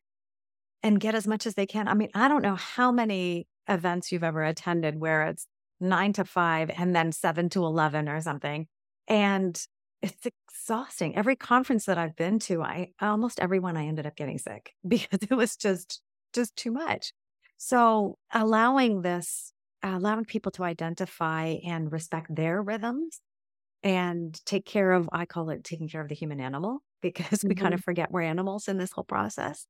and 0.83 0.99
get 0.99 1.15
as 1.15 1.27
much 1.27 1.45
as 1.45 1.55
they 1.55 1.65
can. 1.65 1.87
I 1.87 1.93
mean, 1.93 2.09
I 2.13 2.27
don't 2.27 2.41
know 2.41 2.55
how 2.55 2.91
many 2.91 3.47
events 3.67 4.11
you've 4.11 4.23
ever 4.23 4.43
attended 4.43 4.99
where 4.99 5.27
it's 5.27 5.45
nine 5.79 6.13
to 6.13 6.25
five 6.25 6.69
and 6.69 6.95
then 6.95 7.11
seven 7.11 7.49
to 7.49 7.63
11 7.63 8.09
or 8.09 8.21
something. 8.21 8.67
And 9.07 9.61
it's 10.01 10.25
exhausting. 10.25 11.15
Every 11.15 11.35
conference 11.35 11.85
that 11.85 11.97
I've 11.97 12.15
been 12.15 12.39
to, 12.39 12.61
I 12.61 12.89
almost 13.01 13.39
everyone 13.39 13.77
I 13.77 13.85
ended 13.85 14.05
up 14.05 14.15
getting 14.15 14.37
sick 14.37 14.73
because 14.87 15.19
it 15.21 15.33
was 15.33 15.55
just, 15.55 16.01
just 16.33 16.55
too 16.55 16.71
much. 16.71 17.13
So 17.57 18.17
allowing 18.33 19.01
this 19.01 19.53
allowing 19.83 20.25
people 20.25 20.51
to 20.51 20.63
identify 20.63 21.55
and 21.65 21.91
respect 21.91 22.33
their 22.35 22.61
rhythms 22.61 23.21
and 23.81 24.39
take 24.45 24.65
care 24.65 24.91
of, 24.91 25.09
I 25.11 25.25
call 25.25 25.49
it 25.49 25.63
taking 25.63 25.87
care 25.87 26.01
of 26.01 26.09
the 26.09 26.15
human 26.15 26.39
animal 26.39 26.79
because 27.01 27.43
we 27.43 27.51
mm-hmm. 27.51 27.61
kind 27.61 27.73
of 27.73 27.81
forget 27.81 28.11
we're 28.11 28.21
animals 28.21 28.67
in 28.67 28.77
this 28.77 28.91
whole 28.91 29.03
process. 29.03 29.65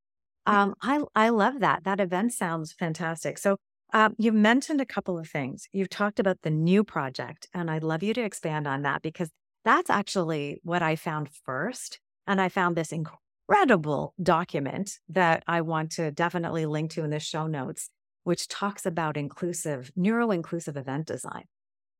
Um, 0.46 0.74
I, 0.82 1.02
I 1.16 1.30
love 1.30 1.60
that. 1.60 1.84
That 1.84 2.00
event 2.00 2.34
sounds 2.34 2.74
fantastic. 2.74 3.38
So 3.38 3.58
um, 3.94 4.16
you've 4.18 4.34
mentioned 4.34 4.82
a 4.82 4.86
couple 4.86 5.20
of 5.20 5.28
things. 5.30 5.68
You've 5.74 5.90
talked 5.90 6.20
about 6.20 6.38
the 6.42 6.50
NEU 6.50 6.84
Project, 6.84 7.48
and 7.54 7.70
I'd 7.70 7.84
love 7.84 8.02
you 8.02 8.14
to 8.16 8.22
expand 8.22 8.68
on 8.68 8.82
that 8.84 9.02
because 9.02 9.30
that's 9.66 9.90
actually 9.90 10.60
what 10.64 10.82
I 10.82 10.96
found 10.96 11.30
first. 11.46 12.00
And 12.28 12.40
I 12.40 12.50
found 12.50 12.76
this 12.76 12.92
incredible 12.92 14.14
document 14.22 15.00
that 15.10 15.44
I 15.48 15.62
want 15.62 15.92
to 15.94 16.12
definitely 16.12 16.66
link 16.66 16.92
to 16.92 17.04
in 17.04 17.10
the 17.10 17.20
show 17.20 17.48
notes 17.48 17.90
which 18.24 18.48
talks 18.48 18.86
about 18.86 19.18
inclusive, 19.18 19.92
neuro 19.96 20.30
inclusive 20.30 20.78
event 20.78 21.08
design. 21.08 21.46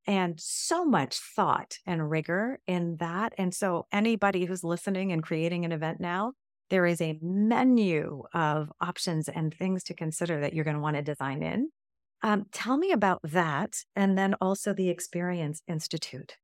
And 0.06 0.40
so 0.40 0.86
much 0.86 1.18
thought 1.18 1.78
and 1.88 2.10
rigor 2.10 2.60
in 2.68 2.98
that. 2.98 3.34
And 3.38 3.54
so, 3.54 3.88
anybody 3.92 4.46
who's 4.46 4.64
listening 4.64 5.12
and 5.12 5.24
creating 5.24 5.66
an 5.66 5.72
event 5.72 6.00
now, 6.00 6.34
there 6.70 6.86
is 6.86 7.02
a 7.02 7.18
menu 7.22 8.24
of 8.34 8.72
options 8.80 9.28
and 9.28 9.54
things 9.54 9.84
to 9.86 9.94
consider 9.94 10.42
that 10.42 10.54
you're 10.54 10.66
going 10.66 10.78
to 10.78 10.82
want 10.82 10.98
to 10.98 11.02
design 11.02 11.44
in. 11.44 11.70
Um, 12.22 12.46
tell 12.52 12.78
me 12.78 12.92
about 12.92 13.22
that. 13.24 13.78
And 13.96 14.18
then 14.18 14.36
also 14.42 14.74
the 14.74 14.90
Experience 14.90 15.62
Institute. 15.68 16.38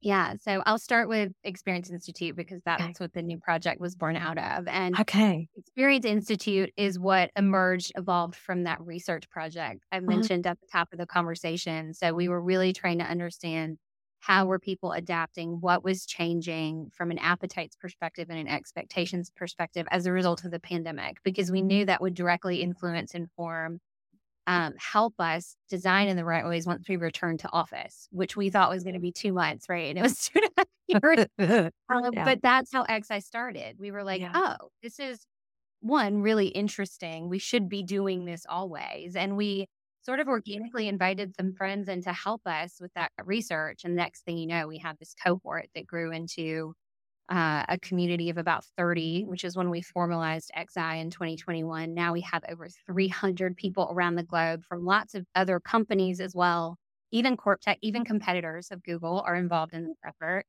Yeah. 0.00 0.34
So 0.40 0.62
I'll 0.64 0.78
start 0.78 1.08
with 1.08 1.32
Experience 1.44 1.90
Institute 1.90 2.34
because 2.34 2.62
that's 2.64 2.82
okay. 2.82 2.94
what 2.98 3.12
the 3.12 3.22
NEU 3.22 3.38
Project 3.38 3.80
was 3.80 3.94
born 3.94 4.16
out 4.16 4.38
of. 4.38 4.66
And 4.66 4.98
okay. 4.98 5.48
Experience 5.56 6.06
Institute 6.06 6.70
is 6.76 6.98
what 6.98 7.30
emerged, 7.36 7.92
evolved 7.96 8.34
from 8.34 8.64
that 8.64 8.80
research 8.80 9.28
project 9.28 9.84
I 9.92 9.98
uh-huh. 9.98 10.06
mentioned 10.06 10.46
uh-huh. 10.46 10.52
at 10.52 10.60
the 10.60 10.66
top 10.72 10.88
of 10.92 10.98
the 10.98 11.06
conversation. 11.06 11.92
So 11.92 12.14
we 12.14 12.28
were 12.28 12.40
really 12.40 12.72
trying 12.72 12.98
to 12.98 13.04
understand 13.04 13.76
how 14.20 14.44
were 14.44 14.58
people 14.58 14.92
adapting, 14.92 15.60
what 15.60 15.82
was 15.82 16.04
changing 16.04 16.90
from 16.94 17.10
an 17.10 17.18
appetites 17.18 17.74
perspective 17.76 18.28
and 18.30 18.38
an 18.38 18.48
expectations 18.48 19.30
perspective 19.34 19.86
as 19.90 20.06
a 20.06 20.12
result 20.12 20.44
of 20.44 20.50
the 20.50 20.60
pandemic, 20.60 21.16
because 21.24 21.50
we 21.50 21.62
knew 21.62 21.86
that 21.86 22.02
would 22.02 22.14
directly 22.14 22.62
influence, 22.62 23.14
and 23.14 23.24
inform, 23.24 23.80
um, 24.46 24.74
help 24.78 25.14
us 25.18 25.56
design 25.68 26.08
in 26.08 26.16
the 26.16 26.24
right 26.24 26.44
ways 26.44 26.66
once 26.66 26.88
we 26.88 26.96
return 26.96 27.38
to 27.38 27.52
office, 27.52 28.08
which 28.10 28.36
we 28.36 28.50
thought 28.50 28.70
was 28.70 28.82
going 28.82 28.94
to 28.94 29.00
be 29.00 29.12
two 29.12 29.32
months, 29.32 29.68
right? 29.68 29.90
And 29.90 29.98
it 29.98 30.02
was 30.02 30.28
two 30.34 30.40
and 30.40 30.50
a 30.56 31.00
half 31.00 31.28
years. 31.38 31.70
um, 31.88 32.10
yeah. 32.12 32.24
But 32.24 32.42
that's 32.42 32.72
how 32.72 32.84
XI 32.84 33.20
started. 33.20 33.76
We 33.78 33.90
were 33.90 34.02
like, 34.02 34.20
yeah. 34.20 34.32
oh, 34.34 34.70
this 34.82 34.98
is 34.98 35.24
one 35.80 36.22
really 36.22 36.48
interesting. 36.48 37.28
We 37.28 37.38
should 37.38 37.68
be 37.68 37.82
doing 37.82 38.24
this 38.24 38.44
always. 38.48 39.16
And 39.16 39.36
we 39.36 39.66
sort 40.02 40.20
of 40.20 40.28
organically 40.28 40.88
invited 40.88 41.36
some 41.36 41.52
friends 41.52 41.88
in 41.88 42.02
to 42.02 42.12
help 42.12 42.42
us 42.46 42.78
with 42.80 42.92
that 42.94 43.12
research. 43.24 43.82
And 43.84 43.94
next 43.94 44.24
thing 44.24 44.38
you 44.38 44.46
know, 44.46 44.66
we 44.66 44.78
had 44.78 44.98
this 44.98 45.14
cohort 45.22 45.68
that 45.74 45.86
grew 45.86 46.10
into 46.12 46.74
uh, 47.30 47.64
a 47.68 47.78
community 47.78 48.28
of 48.28 48.38
about 48.38 48.64
30, 48.76 49.24
which 49.24 49.44
is 49.44 49.56
when 49.56 49.70
we 49.70 49.80
formalized 49.80 50.50
XI 50.56 50.98
in 50.98 51.10
2021. 51.10 51.94
Now 51.94 52.12
we 52.12 52.22
have 52.22 52.42
over 52.48 52.68
300 52.86 53.56
people 53.56 53.88
around 53.92 54.16
the 54.16 54.24
globe 54.24 54.64
from 54.64 54.84
lots 54.84 55.14
of 55.14 55.24
other 55.36 55.60
companies 55.60 56.20
as 56.20 56.34
well. 56.34 56.76
Even 57.12 57.36
Corp 57.36 57.60
Tech, 57.60 57.78
even 57.82 58.04
competitors 58.04 58.68
of 58.72 58.82
Google 58.82 59.22
are 59.24 59.36
involved 59.36 59.74
in 59.74 59.86
this 59.86 59.98
effort. 60.04 60.44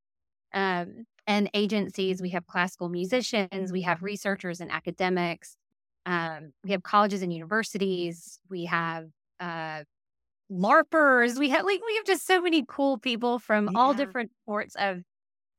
Um, 0.53 1.05
and 1.27 1.49
agencies, 1.53 2.19
we 2.21 2.31
have 2.31 2.47
classical 2.47 2.89
musicians, 2.89 3.71
we 3.71 3.83
have 3.83 4.01
researchers 4.01 4.59
and 4.59 4.71
academics. 4.71 5.55
um, 6.07 6.51
we 6.63 6.71
have 6.71 6.81
colleges 6.81 7.21
and 7.21 7.31
universities. 7.31 8.39
We 8.49 8.65
have 8.65 9.05
uh, 9.39 9.83
LARPers. 10.51 11.37
We 11.37 11.49
have 11.49 11.63
like 11.63 11.79
we 11.85 11.95
have 11.97 12.05
just 12.05 12.25
so 12.25 12.41
many 12.41 12.65
cool 12.67 12.97
people 12.97 13.37
from 13.37 13.69
yeah. 13.71 13.79
all 13.79 13.93
different 13.93 14.31
sorts 14.47 14.75
of 14.75 15.03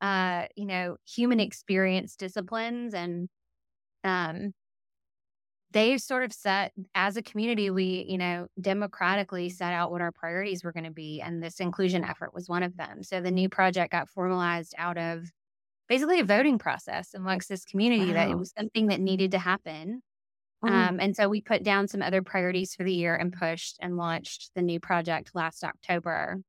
uh, 0.03 0.47
you 0.57 0.67
know, 0.67 0.97
human 1.07 1.41
experience 1.41 2.17
disciplines 2.17 2.93
and 2.93 3.29
um 4.05 4.53
they 5.71 5.97
sort 5.97 6.25
of 6.25 6.33
set 6.33 6.73
as 6.95 7.17
a 7.17 7.23
community 7.23 7.71
we 7.71 8.05
you 8.09 8.19
know 8.19 8.49
democratically 8.61 9.49
set 9.49 9.73
out 9.73 9.93
what 9.93 10.01
our 10.01 10.11
priorities 10.11 10.65
were 10.65 10.73
going 10.73 10.85
to 10.85 10.91
be 10.91 11.21
and 11.21 11.41
this 11.41 11.61
inclusion 11.61 12.05
effort 12.05 12.35
was 12.35 12.49
one 12.49 12.65
of 12.65 12.77
them 12.77 13.03
so 13.05 13.21
the 13.21 13.31
NEU 13.31 13.49
Project 13.49 13.93
got 13.93 14.09
formalized 14.09 14.75
out 14.77 14.99
of 14.99 15.31
basically 15.89 16.19
a 16.19 16.25
voting 16.25 16.59
process 16.59 17.15
amongst 17.15 17.49
this 17.49 17.65
community 17.65 18.09
wow. 18.09 18.15
that 18.15 18.31
it 18.31 18.37
was 18.37 18.53
something 18.59 18.89
that 18.89 19.01
needed 19.01 19.31
to 19.31 19.39
happen 19.39 20.03
Oh. 20.65 20.69
Um, 20.69 21.01
and 21.01 21.17
so 21.17 21.29
we 21.29 21.41
put 21.41 21.65
down 21.65 21.89
some 21.89 22.03
other 22.03 22.23
priorities 22.23 22.75
for 22.75 22.85
the 22.85 22.93
year 22.93 23.17
and 23.17 23.33
pushed 23.33 23.79
and 23.81 23.97
launched 23.97 24.51
the 24.55 24.63
NEU 24.63 24.79
Project 24.79 25.33
last 25.35 25.65
October. 25.65 26.41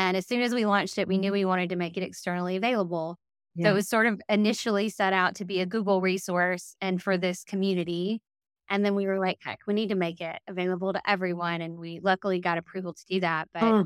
And 0.00 0.16
as 0.16 0.26
soon 0.26 0.40
as 0.40 0.54
we 0.54 0.64
launched 0.64 0.96
it, 0.96 1.06
we 1.06 1.18
knew 1.18 1.30
we 1.30 1.44
wanted 1.44 1.68
to 1.68 1.76
make 1.76 1.98
it 1.98 2.02
externally 2.02 2.56
available. 2.56 3.18
Yeah. 3.54 3.66
So 3.66 3.70
it 3.72 3.74
was 3.74 3.88
sort 3.88 4.06
of 4.06 4.18
initially 4.30 4.88
set 4.88 5.12
out 5.12 5.34
to 5.36 5.44
be 5.44 5.60
a 5.60 5.66
Google 5.66 6.00
resource 6.00 6.74
and 6.80 7.02
for 7.02 7.18
this 7.18 7.44
community. 7.44 8.22
And 8.70 8.82
then 8.82 8.94
we 8.94 9.06
were 9.06 9.18
like, 9.18 9.40
heck, 9.42 9.58
we 9.66 9.74
need 9.74 9.90
to 9.90 9.96
make 9.96 10.22
it 10.22 10.38
available 10.48 10.94
to 10.94 11.02
everyone. 11.06 11.60
And 11.60 11.76
we 11.76 12.00
luckily 12.02 12.40
got 12.40 12.56
approval 12.56 12.94
to 12.94 13.04
do 13.10 13.20
that. 13.20 13.48
But 13.52 13.62
oh. 13.62 13.84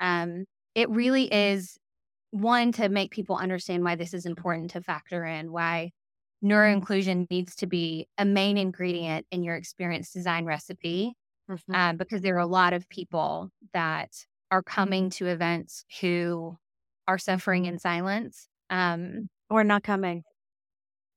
um, 0.00 0.44
it 0.74 0.90
really 0.90 1.32
is 1.32 1.78
one 2.30 2.70
to 2.72 2.90
make 2.90 3.10
people 3.10 3.36
understand 3.36 3.84
why 3.84 3.94
this 3.94 4.12
is 4.12 4.26
important 4.26 4.72
to 4.72 4.82
factor 4.82 5.24
in, 5.24 5.50
why 5.50 5.92
neuroinclusion 6.44 7.30
needs 7.30 7.56
to 7.56 7.66
be 7.66 8.06
a 8.18 8.26
main 8.26 8.58
ingredient 8.58 9.26
in 9.30 9.42
your 9.42 9.56
experience 9.56 10.12
design 10.12 10.44
recipe 10.44 11.14
mm-hmm. 11.50 11.74
um, 11.74 11.96
because 11.96 12.20
there 12.20 12.34
are 12.34 12.40
a 12.40 12.46
lot 12.46 12.74
of 12.74 12.86
people 12.90 13.48
that 13.72 14.10
are 14.54 14.62
coming 14.62 15.10
to 15.10 15.26
events 15.26 15.84
who 16.00 16.56
are 17.08 17.18
suffering 17.18 17.66
in 17.66 17.78
silence 17.78 18.48
um, 18.70 19.28
or 19.50 19.64
not 19.64 19.82
coming 19.82 20.22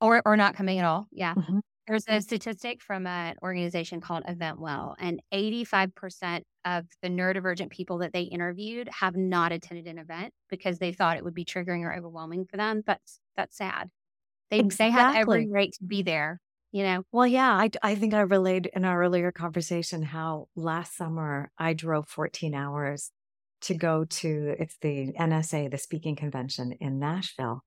or 0.02 0.21
or 0.26 0.36
not 0.36 0.56
coming 0.56 0.80
at 0.80 0.86
all 0.86 1.08
yeah 1.12 1.34
mm-hmm. 1.34 1.60
there's 1.88 2.06
a 2.08 2.19
statistic 2.19 2.82
from 2.82 3.06
an 3.08 3.36
organization 3.43 4.02
called 4.02 4.23
eventwell 4.26 4.95
and 5.00 5.21
85% 5.34 6.41
of 6.65 6.86
the 7.02 7.10
neurodivergent 7.10 7.69
people 7.69 8.00
that 8.00 8.12
they 8.12 8.23
interviewed 8.23 8.89
have 9.00 9.15
not 9.15 9.52
attended 9.52 9.88
an 9.88 10.00
event 10.00 10.34
because 10.50 10.80
they 10.80 10.91
thought 10.91 11.17
it 11.17 11.23
would 11.23 11.36
be 11.36 11.45
triggering 11.45 11.84
or 11.84 11.95
overwhelming 11.95 12.45
for 12.45 12.58
them 12.58 12.82
but 12.86 13.00
that's 13.36 13.56
sad 13.56 13.89
they 14.50 14.60
exactly. 14.60 14.86
they 14.86 14.91
have 14.91 15.15
every 15.15 15.47
right 15.50 15.71
to 15.73 15.84
be 15.84 16.04
there, 16.04 16.39
you 16.71 16.84
know. 16.84 17.04
Well, 17.12 17.28
yeah, 17.28 17.52
I 17.52 17.69
I 17.84 17.95
think 17.95 18.13
I 18.13 18.21
relayed 18.21 18.69
in 18.73 18.86
our 18.86 19.02
earlier 19.02 19.32
conversation 19.32 20.04
how 20.04 20.47
last 20.56 20.95
summer 20.95 21.52
I 21.58 21.73
drove 21.73 22.08
14 22.08 22.54
hours 22.54 23.12
to 23.62 23.74
go 23.74 24.06
to 24.06 24.56
it's 24.60 24.78
the 24.82 25.13
NSA, 25.20 25.72
the 25.72 25.78
speaking 25.78 26.15
convention 26.15 26.74
in 26.80 27.00
Nashville. 27.00 27.63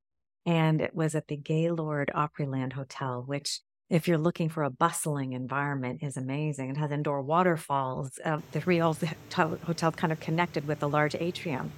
And 0.46 0.80
it 0.80 0.94
was 0.94 1.14
at 1.14 1.28
the 1.28 1.36
Gaylord 1.36 2.10
Opryland 2.14 2.72
Hotel, 2.72 3.22
which 3.26 3.60
if 3.90 4.06
you're 4.06 4.18
looking 4.18 4.48
for 4.48 4.62
a 4.62 4.70
bustling 4.70 5.32
environment 5.32 6.02
is 6.02 6.16
amazing. 6.16 6.70
It 6.70 6.76
has 6.76 6.92
indoor 6.92 7.22
waterfalls. 7.22 8.18
Uh, 8.24 8.38
the 8.52 8.60
real 8.60 8.96
hotel 9.34 9.92
kind 9.92 10.12
of 10.12 10.20
connected 10.20 10.66
with 10.66 10.82
a 10.82 10.86
large 10.86 11.16
atrium. 11.16 11.72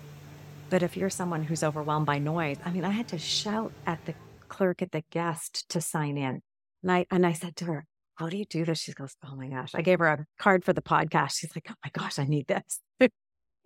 But 0.68 0.82
if 0.82 0.96
you're 0.96 1.10
someone 1.10 1.42
who's 1.42 1.64
overwhelmed 1.64 2.06
by 2.06 2.18
noise, 2.18 2.58
I 2.64 2.70
mean, 2.70 2.84
I 2.84 2.90
had 2.90 3.08
to 3.08 3.18
shout 3.18 3.72
at 3.86 4.04
the 4.04 4.14
clerk 4.48 4.82
at 4.82 4.92
the 4.92 5.02
guest 5.10 5.68
to 5.70 5.80
sign 5.80 6.18
in. 6.18 6.42
And 6.82 6.92
I, 6.92 7.06
and 7.10 7.26
I 7.26 7.32
said 7.32 7.56
to 7.56 7.64
her, 7.66 7.86
how 8.16 8.28
do 8.28 8.36
you 8.36 8.44
do 8.44 8.64
this? 8.64 8.80
She 8.80 8.92
goes, 8.92 9.16
oh 9.26 9.34
my 9.34 9.48
gosh. 9.48 9.74
I 9.74 9.82
gave 9.82 9.98
her 9.98 10.06
a 10.06 10.26
card 10.38 10.64
for 10.64 10.72
the 10.72 10.82
podcast. 10.82 11.32
She's 11.38 11.54
like, 11.56 11.66
oh 11.70 11.74
my 11.84 11.90
gosh, 11.92 12.18
I 12.18 12.24
need 12.24 12.46
this. 12.46 12.80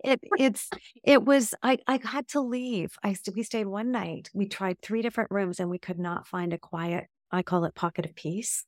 it, 0.03 0.19
it's, 0.37 0.69
it 1.03 1.23
was, 1.23 1.53
I, 1.63 1.79
I 1.87 1.99
had 2.03 2.27
to 2.29 2.41
leave. 2.41 2.95
I, 3.03 3.15
we 3.35 3.43
stayed 3.43 3.67
one 3.67 3.91
night. 3.91 4.29
We 4.33 4.47
tried 4.47 4.81
three 4.81 5.01
different 5.01 5.31
rooms 5.31 5.59
and 5.59 5.69
we 5.69 5.79
could 5.79 5.99
not 5.99 6.27
find 6.27 6.53
a 6.53 6.57
quiet, 6.57 7.07
I 7.31 7.41
call 7.41 7.65
it 7.65 7.75
pocket 7.75 8.05
of 8.05 8.15
peace, 8.15 8.65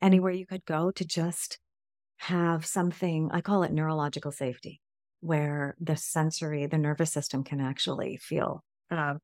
anywhere 0.00 0.32
you 0.32 0.46
could 0.46 0.64
go 0.64 0.90
to 0.92 1.04
just 1.04 1.58
have 2.18 2.66
something, 2.66 3.30
I 3.32 3.40
call 3.40 3.62
it 3.62 3.72
neurological 3.72 4.32
safety, 4.32 4.80
where 5.20 5.74
the 5.80 5.96
sensory, 5.96 6.66
the 6.66 6.78
nervous 6.78 7.12
system 7.12 7.44
can 7.44 7.60
actually 7.60 8.18
feel 8.18 8.62
uh, 8.90 9.14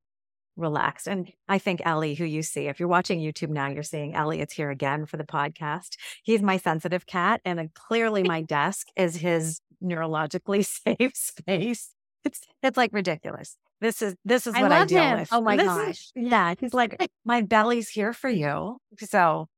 relaxed. 0.57 1.07
And 1.07 1.31
I 1.49 1.59
think 1.59 1.83
Ellie, 1.85 2.15
who 2.15 2.25
you 2.25 2.43
see, 2.43 2.69
if 2.69 2.81
you're 2.81 2.89
watching 2.89 3.21
YouTube 3.21 3.51
now, 3.51 3.69
you're 3.69 3.83
seeing 3.83 4.15
Elliot's 4.15 4.55
here 4.55 4.71
again 4.71 5.07
for 5.07 5.17
the 5.17 5.25
podcast. 5.25 5.97
He's 6.23 6.43
my 6.43 6.57
sensitive 6.57 7.07
cat, 7.07 7.41
and 7.45 7.73
clearly 7.75 8.23
my 8.25 8.43
desk 8.43 8.89
is 8.97 9.17
his 9.17 9.61
neurologically 9.83 10.65
safe 10.99 11.15
space. 11.15 11.91
It's 12.25 12.41
it's 12.63 12.77
like 12.77 12.93
ridiculous. 12.93 13.57
This 13.81 14.03
is 14.03 14.17
this 14.25 14.47
is 14.47 14.55
what 14.55 14.73
I, 14.73 14.81
I 14.81 14.85
deal 14.85 15.03
him. 15.03 15.21
with. 15.21 15.29
Oh 15.33 15.41
my 15.41 15.57
this 15.57 15.67
gosh. 15.67 15.89
Is, 15.91 16.13
yeah. 16.17 16.55
He's 16.59 16.75
like, 16.75 17.11
my 17.25 17.43
belly's 17.43 17.89
here 17.89 18.13
for 18.13 18.29
you. 18.29 18.79
So 18.99 19.49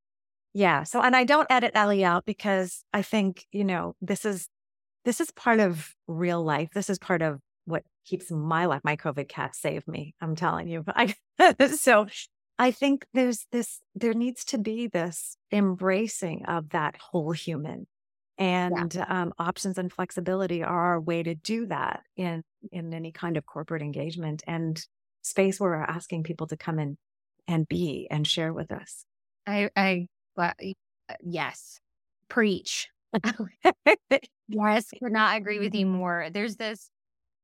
yeah. 0.53 0.83
So 0.83 1.01
and 1.01 1.15
I 1.15 1.23
don't 1.23 1.47
edit 1.49 1.71
Ellie 1.73 2.03
out 2.03 2.25
because 2.25 2.83
I 2.93 3.01
think, 3.01 3.45
you 3.51 3.63
know, 3.63 3.95
this 4.01 4.25
is 4.25 4.47
this 5.05 5.21
is 5.21 5.31
part 5.31 5.59
of 5.59 5.95
real 6.07 6.43
life. 6.43 6.69
This 6.73 6.89
is 6.89 6.99
part 6.99 7.21
of 7.21 7.39
what 7.65 7.83
keeps 8.05 8.31
my 8.31 8.65
life. 8.65 8.81
My 8.83 8.95
COVID 8.95 9.29
cat 9.29 9.55
saved 9.55 9.87
me. 9.87 10.13
I'm 10.21 10.35
telling 10.35 10.67
you. 10.67 10.83
I, 10.87 11.15
so 11.75 12.07
I 12.57 12.71
think 12.71 13.05
there's 13.13 13.45
this, 13.51 13.79
there 13.95 14.13
needs 14.13 14.43
to 14.45 14.57
be 14.57 14.87
this 14.87 15.37
embracing 15.51 16.45
of 16.45 16.69
that 16.69 16.97
whole 16.97 17.31
human 17.31 17.87
and 18.39 18.95
yeah. 18.95 19.05
um, 19.09 19.33
options 19.37 19.77
and 19.77 19.91
flexibility 19.91 20.63
are 20.63 20.93
our 20.93 21.01
way 21.01 21.21
to 21.21 21.35
do 21.35 21.65
that 21.67 22.01
in, 22.15 22.41
in 22.71 22.93
any 22.93 23.11
kind 23.11 23.35
of 23.35 23.45
corporate 23.45 23.81
engagement 23.81 24.43
and 24.47 24.83
space 25.21 25.59
where 25.59 25.71
we're 25.71 25.83
asking 25.83 26.23
people 26.23 26.47
to 26.47 26.57
come 26.57 26.79
in 26.79 26.97
and 27.47 27.67
be 27.67 28.07
and 28.09 28.25
share 28.25 28.53
with 28.53 28.71
us. 28.71 29.05
I, 29.45 29.69
I, 29.75 30.07
well, 30.37 30.53
uh, 30.59 31.13
yes, 31.21 31.79
preach. 32.29 32.87
yes, 34.47 34.89
could 35.03 35.11
not 35.11 35.37
agree 35.37 35.59
with 35.59 35.75
you 35.75 35.85
more. 35.85 36.29
There's 36.31 36.55
this 36.55 36.89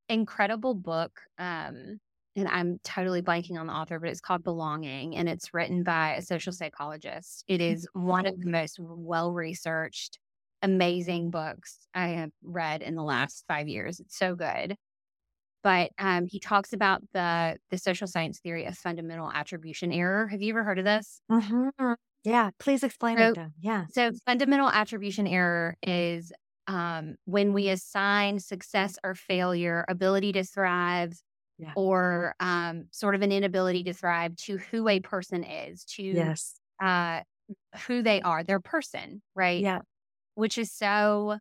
incredible 0.08 0.76
book. 0.76 1.20
Um, 1.38 2.00
and 2.38 2.48
I'm 2.48 2.80
totally 2.84 3.22
blanking 3.22 3.58
on 3.60 3.68
the 3.68 3.74
author, 3.74 4.00
but 4.00 4.10
it's 4.10 4.20
called 4.20 4.44
Belonging 4.44 5.16
and 5.16 5.30
it's 5.30 5.54
written 5.54 5.84
by 5.84 6.16
a 6.16 6.22
social 6.22 6.52
psychologist. 6.52 7.46
It 7.48 7.62
is 7.62 7.88
one 7.94 8.26
of 8.26 8.40
the 8.40 8.50
most 8.50 8.78
well 8.80 9.32
researched, 9.32 10.20
amazing 10.66 11.30
books 11.30 11.78
I 11.94 12.08
have 12.10 12.32
read 12.44 12.82
in 12.82 12.96
the 12.96 13.04
last 13.04 13.46
five 13.48 13.68
years. 13.68 14.00
It's 14.00 14.18
so 14.18 14.36
good. 14.36 14.76
But 15.64 15.92
um, 15.98 16.26
he 16.28 16.40
talks 16.40 16.74
about 16.74 17.02
the 17.14 17.58
the 17.72 17.78
social 17.78 18.08
science 18.08 18.40
theory 18.40 18.66
of 18.66 18.78
fundamental 18.78 19.32
attribution 19.32 19.92
error. 19.92 20.28
Have 20.28 20.42
you 20.42 20.54
ever 20.54 20.64
heard 20.64 20.80
of 20.80 20.86
this? 20.86 21.22
Mm-hmm. 21.32 21.94
Yeah, 22.24 22.50
please 22.60 22.84
explain 22.84 23.18
so, 23.18 23.30
it. 23.30 23.36
Then. 23.36 23.54
Yeah. 23.60 23.86
So 23.92 24.12
fundamental 24.26 24.70
attribution 24.70 25.28
error 25.28 25.76
is 25.84 26.32
um, 26.68 27.16
when 27.26 27.54
we 27.54 27.70
assign 27.70 28.40
success 28.40 28.98
or 29.04 29.14
failure, 29.14 29.86
ability 29.88 30.34
to 30.34 30.44
thrive, 30.44 31.14
yeah. 31.60 31.74
or 31.76 32.36
um, 32.40 32.86
sort 32.92 33.16
of 33.16 33.22
an 33.22 33.32
inability 33.32 33.84
to 33.84 33.94
thrive 33.94 34.36
to 34.38 34.58
who 34.58 34.88
a 34.88 35.00
person 35.00 35.44
is, 35.44 35.86
to 35.86 36.04
yes. 36.04 36.56
uh, 36.82 37.22
who 37.88 38.02
they 38.02 38.22
are, 38.22 38.44
their 38.44 38.60
person, 38.60 39.22
right? 39.36 39.62
Yeah. 39.62 39.82
Which 40.36 40.58
is 40.58 40.72
so 40.72 41.40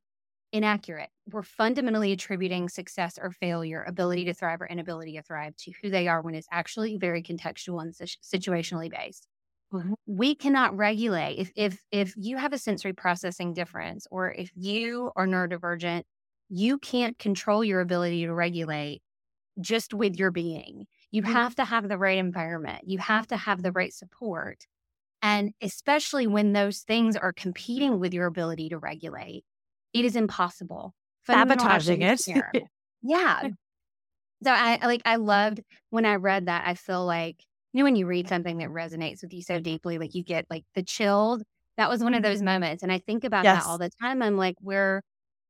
inaccurate. 0.52 1.10
We're 1.30 1.42
fundamentally 1.42 2.12
attributing 2.12 2.68
success 2.68 3.18
or 3.20 3.32
failure, 3.32 3.82
ability 3.82 4.26
to 4.26 4.34
thrive 4.34 4.62
or 4.62 4.66
inability 4.66 5.14
to 5.14 5.22
thrive 5.22 5.56
to 5.56 5.72
who 5.82 5.90
they 5.90 6.06
are 6.06 6.22
when 6.22 6.36
it's 6.36 6.46
actually 6.50 6.96
very 6.96 7.22
contextual 7.22 7.82
and 7.82 7.92
situationally 7.92 8.88
based. 8.90 9.26
Mm-hmm. 9.72 9.94
We 10.06 10.36
cannot 10.36 10.76
regulate 10.76 11.38
if 11.38 11.50
if 11.56 11.82
if 11.90 12.14
you 12.16 12.36
have 12.36 12.52
a 12.52 12.58
sensory 12.58 12.92
processing 12.92 13.52
difference 13.52 14.06
or 14.10 14.30
if 14.30 14.52
you 14.54 15.10
are 15.16 15.26
neurodivergent, 15.26 16.04
you 16.48 16.78
can't 16.78 17.18
control 17.18 17.64
your 17.64 17.80
ability 17.80 18.24
to 18.24 18.32
regulate 18.32 19.02
just 19.60 19.92
with 19.92 20.16
your 20.16 20.30
being. 20.30 20.86
You 21.10 21.22
mm-hmm. 21.22 21.32
have 21.32 21.56
to 21.56 21.64
have 21.64 21.88
the 21.88 21.98
right 21.98 22.18
environment. 22.18 22.84
You 22.86 22.98
have 22.98 23.26
to 23.28 23.36
have 23.36 23.62
the 23.62 23.72
right 23.72 23.92
support. 23.92 24.66
And 25.24 25.54
especially 25.62 26.26
when 26.26 26.52
those 26.52 26.80
things 26.80 27.16
are 27.16 27.32
competing 27.32 27.98
with 27.98 28.12
your 28.12 28.26
ability 28.26 28.68
to 28.68 28.78
regulate, 28.78 29.42
it 29.94 30.04
is 30.04 30.16
impossible. 30.16 30.94
Sabotaging 31.26 32.02
it. 32.02 32.20
yeah. 33.02 33.48
So 34.42 34.50
I 34.50 34.78
like 34.84 35.00
I 35.06 35.16
loved 35.16 35.62
when 35.88 36.04
I 36.04 36.16
read 36.16 36.46
that, 36.46 36.64
I 36.66 36.74
feel 36.74 37.06
like 37.06 37.42
you 37.72 37.78
know 37.78 37.84
when 37.84 37.96
you 37.96 38.06
read 38.06 38.28
something 38.28 38.58
that 38.58 38.68
resonates 38.68 39.22
with 39.22 39.32
you 39.32 39.40
so 39.40 39.58
deeply 39.60 39.96
like 39.98 40.14
you 40.14 40.22
get 40.22 40.46
like 40.50 40.64
the 40.74 40.82
chilled 40.82 41.42
that 41.76 41.88
was 41.88 42.02
one 42.02 42.14
of 42.14 42.22
those 42.22 42.40
moments 42.40 42.82
and 42.82 42.92
i 42.92 42.98
think 42.98 43.24
about 43.24 43.44
yes. 43.44 43.64
that 43.64 43.68
all 43.68 43.78
the 43.78 43.90
time 44.00 44.22
i'm 44.22 44.36
like 44.36 44.54
we're 44.62 45.02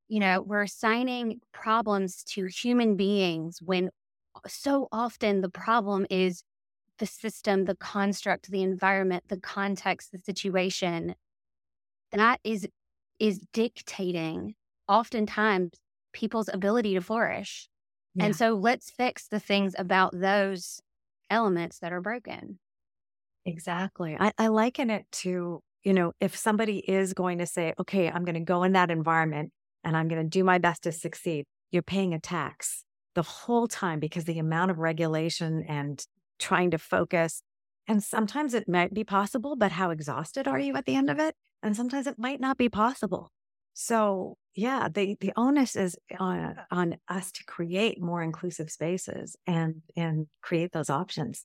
you 0.08 0.18
know 0.18 0.40
we're 0.40 0.62
assigning 0.62 1.38
problems 1.52 2.24
to 2.24 2.46
human 2.46 2.96
beings 2.96 3.58
when 3.62 3.90
uh, 4.34 4.40
so 4.48 4.88
often 4.90 5.42
the 5.42 5.50
problem 5.50 6.06
is 6.10 6.42
the 6.98 7.06
system 7.06 7.64
the 7.64 7.74
construct 7.74 8.50
the 8.50 8.62
environment 8.62 9.24
the 9.28 9.40
context 9.40 10.12
the 10.12 10.18
situation 10.18 11.14
that 12.12 12.40
is 12.44 12.68
is 13.18 13.40
dictating 13.52 14.54
oftentimes 14.88 15.70
people's 16.12 16.48
ability 16.52 16.94
to 16.94 17.00
flourish. 17.00 17.68
Yeah. 18.14 18.26
And 18.26 18.36
so 18.36 18.54
let's 18.54 18.90
fix 18.90 19.28
the 19.28 19.40
things 19.40 19.74
about 19.76 20.12
those 20.18 20.80
elements 21.30 21.80
that 21.80 21.92
are 21.92 22.00
broken. 22.00 22.58
Exactly. 23.44 24.16
I, 24.18 24.32
I 24.38 24.46
liken 24.48 24.90
it 24.90 25.04
to, 25.12 25.60
you 25.82 25.92
know, 25.92 26.12
if 26.20 26.36
somebody 26.36 26.78
is 26.78 27.12
going 27.12 27.38
to 27.38 27.46
say, 27.46 27.74
okay, 27.78 28.08
I'm 28.08 28.24
going 28.24 28.36
to 28.36 28.40
go 28.40 28.62
in 28.62 28.72
that 28.72 28.90
environment 28.90 29.52
and 29.82 29.96
I'm 29.96 30.08
going 30.08 30.22
to 30.22 30.28
do 30.28 30.44
my 30.44 30.58
best 30.58 30.84
to 30.84 30.92
succeed, 30.92 31.44
you're 31.70 31.82
paying 31.82 32.14
a 32.14 32.20
tax 32.20 32.84
the 33.14 33.22
whole 33.22 33.68
time 33.68 34.00
because 34.00 34.24
the 34.24 34.38
amount 34.38 34.70
of 34.70 34.78
regulation 34.78 35.64
and 35.68 36.04
trying 36.38 36.70
to 36.72 36.78
focus. 36.78 37.42
And 37.86 38.02
sometimes 38.02 38.54
it 38.54 38.68
might 38.68 38.94
be 38.94 39.04
possible, 39.04 39.56
but 39.56 39.72
how 39.72 39.90
exhausted 39.90 40.48
are 40.48 40.58
you 40.58 40.74
at 40.76 40.86
the 40.86 40.94
end 40.94 41.10
of 41.10 41.18
it? 41.18 41.34
And 41.62 41.76
sometimes 41.76 42.06
it 42.06 42.18
might 42.18 42.40
not 42.40 42.56
be 42.56 42.68
possible. 42.68 43.30
So 43.74 44.36
yeah, 44.54 44.88
the 44.88 45.16
the 45.20 45.32
onus 45.36 45.74
is 45.74 45.96
on 46.18 46.56
on 46.70 46.96
us 47.08 47.32
to 47.32 47.44
create 47.44 48.00
more 48.00 48.22
inclusive 48.22 48.70
spaces 48.70 49.36
and 49.46 49.82
and 49.96 50.28
create 50.42 50.72
those 50.72 50.90
options. 50.90 51.44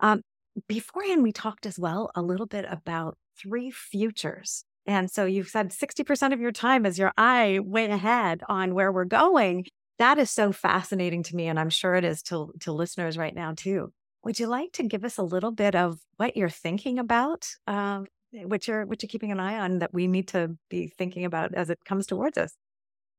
Um, 0.00 0.22
beforehand, 0.66 1.22
we 1.22 1.32
talked 1.32 1.66
as 1.66 1.78
well 1.78 2.10
a 2.14 2.22
little 2.22 2.46
bit 2.46 2.66
about 2.68 3.16
three 3.40 3.70
futures. 3.70 4.64
And 4.86 5.10
so 5.10 5.26
you've 5.26 5.48
said 5.48 5.70
60% 5.70 6.32
of 6.32 6.40
your 6.40 6.50
time 6.50 6.86
is 6.86 6.98
your 6.98 7.12
eye 7.16 7.60
way 7.62 7.86
ahead 7.90 8.40
on 8.48 8.74
where 8.74 8.90
we're 8.90 9.04
going. 9.04 9.66
That 9.98 10.18
is 10.18 10.30
so 10.30 10.50
fascinating 10.50 11.22
to 11.24 11.36
me. 11.36 11.46
And 11.46 11.60
I'm 11.60 11.68
sure 11.68 11.94
it 11.94 12.04
is 12.04 12.22
to, 12.24 12.52
to 12.60 12.72
listeners 12.72 13.18
right 13.18 13.34
now, 13.34 13.52
too. 13.54 13.92
Would 14.24 14.38
you 14.38 14.46
like 14.46 14.72
to 14.72 14.82
give 14.82 15.04
us 15.04 15.18
a 15.18 15.22
little 15.22 15.52
bit 15.52 15.74
of 15.74 16.00
what 16.16 16.36
you're 16.36 16.48
thinking 16.48 16.98
about 16.98 17.46
um, 17.66 18.06
what 18.32 18.68
you're 18.68 18.84
what 18.86 19.02
you're 19.02 19.08
keeping 19.08 19.32
an 19.32 19.40
eye 19.40 19.58
on 19.58 19.78
that 19.78 19.94
we 19.94 20.06
need 20.06 20.28
to 20.28 20.56
be 20.68 20.88
thinking 20.88 21.24
about 21.24 21.54
as 21.54 21.70
it 21.70 21.78
comes 21.84 22.06
towards 22.06 22.36
us. 22.36 22.54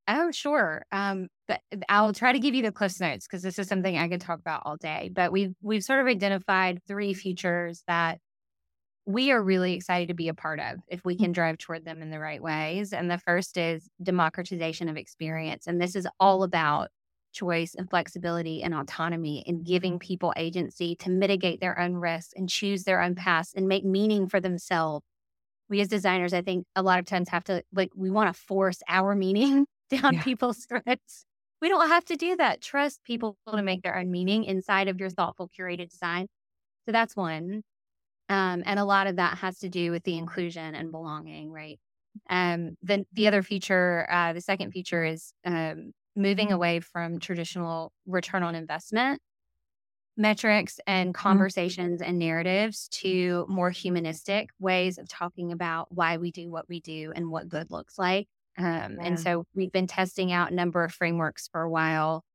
Oh, 0.08 0.32
sure. 0.32 0.84
Um, 0.92 1.28
but 1.48 1.62
I'll 1.88 2.14
try 2.14 2.32
to 2.32 2.40
give 2.40 2.56
you 2.56 2.64
the 2.64 2.72
cliff 2.72 3.00
notes 3.00 3.28
because 3.28 3.44
this 3.44 3.60
is 3.60 3.68
something 3.68 3.98
I 3.98 4.08
could 4.08 4.22
talk 4.22 4.40
about 4.40 4.64
all 4.66 4.78
day. 4.78 5.10
But 5.14 5.32
we've 5.32 5.54
we've 5.62 5.84
sort 5.84 6.00
of 6.02 6.08
identified 6.08 6.82
three 6.88 7.14
features 7.14 7.84
that 7.88 8.20
we 9.06 9.32
are 9.32 9.42
really 9.42 9.74
excited 9.74 10.10
to 10.10 10.14
be 10.14 10.30
a 10.30 10.34
part 10.34 10.60
of 10.60 10.80
if 10.88 11.04
we 11.06 11.18
can 11.18 11.32
drive 11.32 11.58
toward 11.58 11.86
them 11.86 12.02
in 12.02 12.12
the 12.12 12.20
right 12.20 12.42
ways. 12.42 12.94
And 12.94 13.10
the 13.10 13.18
first 13.18 13.58
is 13.58 13.90
democratization 14.02 14.90
of 14.90 14.98
experience. 14.98 15.68
And 15.68 15.82
this 15.82 15.96
is 15.96 16.08
all 16.20 16.44
about 16.44 16.90
choice 17.32 17.76
and 17.76 17.90
flexibility 17.90 18.64
and 18.64 18.74
autonomy 18.74 19.44
and 19.48 19.66
giving 19.66 20.00
people 20.00 20.34
agency 20.36 20.96
to 20.96 21.10
mitigate 21.10 21.60
their 21.60 21.80
own 21.80 21.94
risks 21.94 22.34
and 22.36 22.50
choose 22.50 22.84
their 22.84 23.02
own 23.02 23.16
paths 23.16 23.54
and 23.56 23.68
make 23.68 23.86
meaning 23.86 24.28
for 24.28 24.40
themselves. 24.40 25.06
We 25.70 25.82
as 25.82 25.88
designers, 25.88 26.34
I 26.34 26.42
think 26.42 26.66
a 26.76 26.82
lot 26.82 27.00
of 27.00 27.06
times 27.06 27.30
have 27.30 27.44
to 27.46 27.64
like 27.74 27.92
we 27.96 28.10
want 28.10 28.34
to 28.34 28.42
force 28.42 28.82
our 28.88 29.16
meaning 29.16 29.66
down 29.90 30.16
yeah. 30.16 30.24
people's 30.24 30.66
throats. 30.66 31.26
We 31.62 31.70
don't 31.70 31.90
have 31.90 32.06
to 32.06 32.16
do 32.16 32.36
that. 32.38 32.62
Trust 32.62 33.04
people 33.04 33.38
to 33.52 33.62
make 33.62 33.84
their 33.84 33.98
own 33.98 34.10
meaning 34.10 34.46
inside 34.46 34.88
of 34.88 35.00
your 35.00 35.10
thoughtful 35.10 35.50
curated 35.50 35.90
design. 35.90 36.28
So 36.86 36.92
that's 36.92 37.16
one. 37.16 37.64
Um, 38.30 38.64
and 38.66 38.80
a 38.80 38.86
lot 38.86 39.08
of 39.08 39.18
that 39.18 39.40
has 39.40 39.60
to 39.60 39.70
do 39.70 39.92
with 39.92 40.04
the 40.04 40.18
inclusion 40.18 40.76
and 40.76 40.92
belonging, 40.92 41.52
right? 41.52 41.80
Um, 42.30 42.78
then 42.82 43.06
the 43.14 43.28
other 43.28 43.44
feature, 43.44 44.08
uh, 44.10 44.34
the 44.34 44.42
second 44.42 44.72
feature 44.72 45.04
is 45.04 45.34
um, 45.46 45.92
moving 46.20 46.52
away 46.52 46.80
from 46.82 47.20
traditional 47.20 47.92
return 48.06 48.44
on 48.44 48.54
investment 48.54 49.22
metrics 50.20 50.80
and 50.86 51.14
mm-hmm. 51.14 51.22
conversations 51.22 52.02
and 52.02 52.20
narratives 52.20 52.90
to 52.90 53.46
more 53.48 53.72
humanistic 53.72 54.50
ways 54.60 54.98
of 54.98 55.08
talking 55.08 55.52
about 55.52 55.88
why 55.90 56.18
we 56.18 56.30
do 56.30 56.52
what 56.52 56.68
we 56.68 56.82
do 56.82 57.12
and 57.16 57.32
what 57.32 57.48
good 57.48 57.72
looks 57.72 57.98
like. 57.98 58.28
Um, 58.58 58.66
yeah. 58.66 59.06
And 59.06 59.20
so 59.20 59.46
we've 59.56 59.72
been 59.72 59.88
testing 59.88 60.34
out 60.34 60.52
a 60.52 60.56
number 60.56 60.84
of 60.84 60.92
frameworks 60.92 61.48
for 61.48 61.62
a 61.62 61.70
while, 61.70 62.26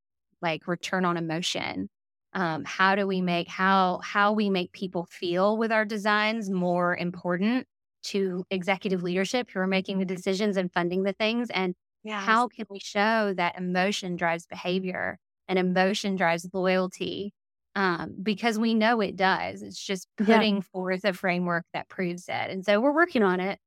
like 0.41 0.67
return 0.67 1.05
on 1.05 1.19
emotion. 1.19 1.91
Um, 2.33 2.65
how 2.65 2.97
do 2.97 3.07
we 3.07 3.21
make 3.21 3.47
how 3.47 4.01
how 4.03 4.33
we 4.33 4.51
make 4.51 4.73
people 4.73 5.07
feel 5.09 5.57
with 5.57 5.71
our 5.71 5.85
designs 5.85 6.51
more 6.51 6.97
important 6.97 7.67
to 8.05 8.45
executive 8.51 9.03
leadership 9.03 9.51
who 9.51 9.61
are 9.61 9.67
making 9.67 9.99
the 9.99 10.05
decisions 10.05 10.57
and 10.57 10.73
funding 10.73 11.05
the 11.05 11.13
things 11.13 11.49
and 11.51 11.75
Yes. 12.05 12.23
How 12.25 12.49
can 12.49 12.67
we 12.69 12.79
show 12.79 13.33
that 13.37 13.57
emotion 13.59 14.17
drives 14.17 14.47
behavior 14.47 15.19
and 15.49 15.59
emotion 15.59 16.17
drives 16.17 16.47
loyalty? 16.53 17.33
Um, 17.77 18.15
because 18.23 18.57
we 18.57 18.75
know 18.75 19.01
it 19.01 19.17
does. 19.17 19.63
It's 19.63 19.83
just 19.83 20.07
putting 20.17 20.57
yeah. 20.57 20.63
forth 20.73 21.05
a 21.05 21.13
framework 21.13 21.65
that 21.73 21.89
proves 21.89 22.29
it. 22.29 22.51
And 22.51 22.65
so 22.65 22.81
we're 22.81 22.95
working 22.95 23.25
on 23.25 23.41
it. 23.41 23.59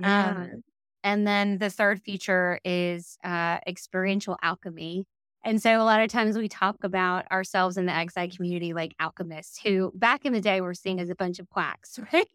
Yeah. 0.00 0.30
Um, 0.30 0.64
and 1.04 1.26
then 1.26 1.58
the 1.58 1.70
third 1.70 2.00
feature 2.02 2.58
is 2.64 3.16
uh, 3.22 3.58
experiential 3.66 4.38
alchemy. 4.42 5.04
And 5.44 5.62
so 5.62 5.80
a 5.80 5.84
lot 5.84 6.00
of 6.00 6.08
times 6.08 6.38
we 6.38 6.48
talk 6.48 6.76
about 6.82 7.30
ourselves 7.30 7.76
in 7.76 7.84
the 7.84 7.92
XI 7.92 8.34
community 8.34 8.72
like 8.72 8.94
alchemists 8.98 9.60
who 9.60 9.92
back 9.94 10.24
in 10.24 10.32
the 10.32 10.40
day 10.40 10.62
were 10.62 10.74
seen 10.74 10.98
as 10.98 11.10
a 11.10 11.14
bunch 11.14 11.38
of 11.38 11.48
quacks, 11.50 12.00
right? 12.12 12.26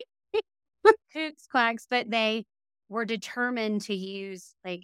Kooks, 1.14 1.48
quacks, 1.50 1.88
but 1.90 2.10
they 2.10 2.46
were 2.88 3.06
determined 3.06 3.82
to 3.82 3.96
use 3.96 4.54
like 4.64 4.84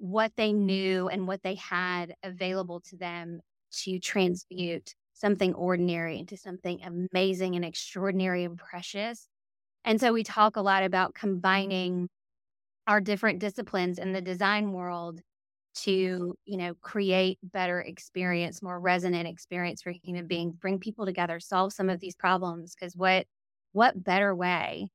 what 0.00 0.32
they 0.36 0.52
knew 0.52 1.08
and 1.08 1.28
what 1.28 1.42
they 1.42 1.56
had 1.56 2.14
available 2.24 2.80
to 2.80 2.96
them 2.96 3.40
to 3.70 4.00
transmute 4.00 4.94
something 5.12 5.54
ordinary 5.54 6.18
into 6.18 6.38
something 6.38 6.80
amazing 6.82 7.54
and 7.54 7.64
extraordinary 7.64 8.44
and 8.44 8.58
precious. 8.58 9.28
And 9.84 10.00
so 10.00 10.12
we 10.12 10.24
talk 10.24 10.56
a 10.56 10.62
lot 10.62 10.84
about 10.84 11.14
combining 11.14 12.08
our 12.86 13.00
different 13.00 13.38
disciplines 13.40 13.98
in 13.98 14.12
the 14.12 14.22
design 14.22 14.72
world 14.72 15.20
to, 15.74 16.34
you 16.46 16.56
know, 16.56 16.74
create 16.82 17.38
better 17.42 17.80
experience, 17.80 18.62
more 18.62 18.80
resonant 18.80 19.28
experience 19.28 19.82
for 19.82 19.92
human 20.02 20.26
beings, 20.26 20.56
bring 20.56 20.78
people 20.80 21.06
together, 21.06 21.40
solve 21.40 21.72
some 21.72 21.90
of 21.90 22.00
these 22.00 22.16
problems. 22.16 22.74
Because 22.74 22.96
what 22.96 23.26
what 23.72 24.02
better 24.02 24.34
way 24.34 24.88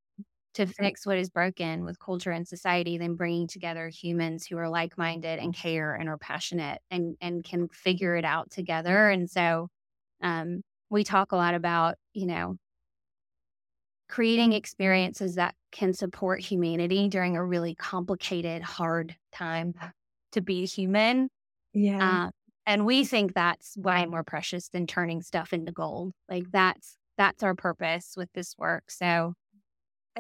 to 0.55 0.65
fix 0.65 1.05
what 1.05 1.17
is 1.17 1.29
broken 1.29 1.85
with 1.85 1.99
culture 1.99 2.31
and 2.31 2.47
society 2.47 2.97
than 2.97 3.15
bringing 3.15 3.47
together 3.47 3.89
humans 3.89 4.45
who 4.45 4.57
are 4.57 4.69
like-minded 4.69 5.39
and 5.39 5.53
care 5.55 5.93
and 5.93 6.09
are 6.09 6.17
passionate 6.17 6.81
and 6.89 7.17
and 7.21 7.43
can 7.43 7.67
figure 7.69 8.15
it 8.15 8.25
out 8.25 8.51
together. 8.51 9.09
And 9.09 9.29
so 9.29 9.69
um, 10.21 10.61
we 10.89 11.03
talk 11.03 11.31
a 11.31 11.37
lot 11.37 11.55
about 11.55 11.95
you 12.13 12.25
know 12.25 12.57
creating 14.07 14.53
experiences 14.53 15.35
that 15.35 15.55
can 15.71 15.93
support 15.93 16.39
humanity 16.39 17.09
during 17.09 17.35
a 17.35 17.43
really 17.43 17.75
complicated 17.75 18.61
hard 18.61 19.15
time 19.31 19.73
to 20.31 20.41
be 20.41 20.65
human. 20.65 21.29
Yeah. 21.73 22.27
Uh, 22.27 22.31
and 22.65 22.85
we 22.85 23.03
think 23.03 23.33
that's 23.33 23.75
why 23.75 24.05
more 24.05 24.23
precious 24.23 24.69
than 24.69 24.87
turning 24.87 25.21
stuff 25.21 25.53
into 25.53 25.71
gold. 25.71 26.13
Like 26.29 26.51
that's 26.51 26.97
that's 27.17 27.43
our 27.43 27.55
purpose 27.55 28.13
with 28.17 28.29
this 28.33 28.55
work. 28.57 28.91
So 28.91 29.33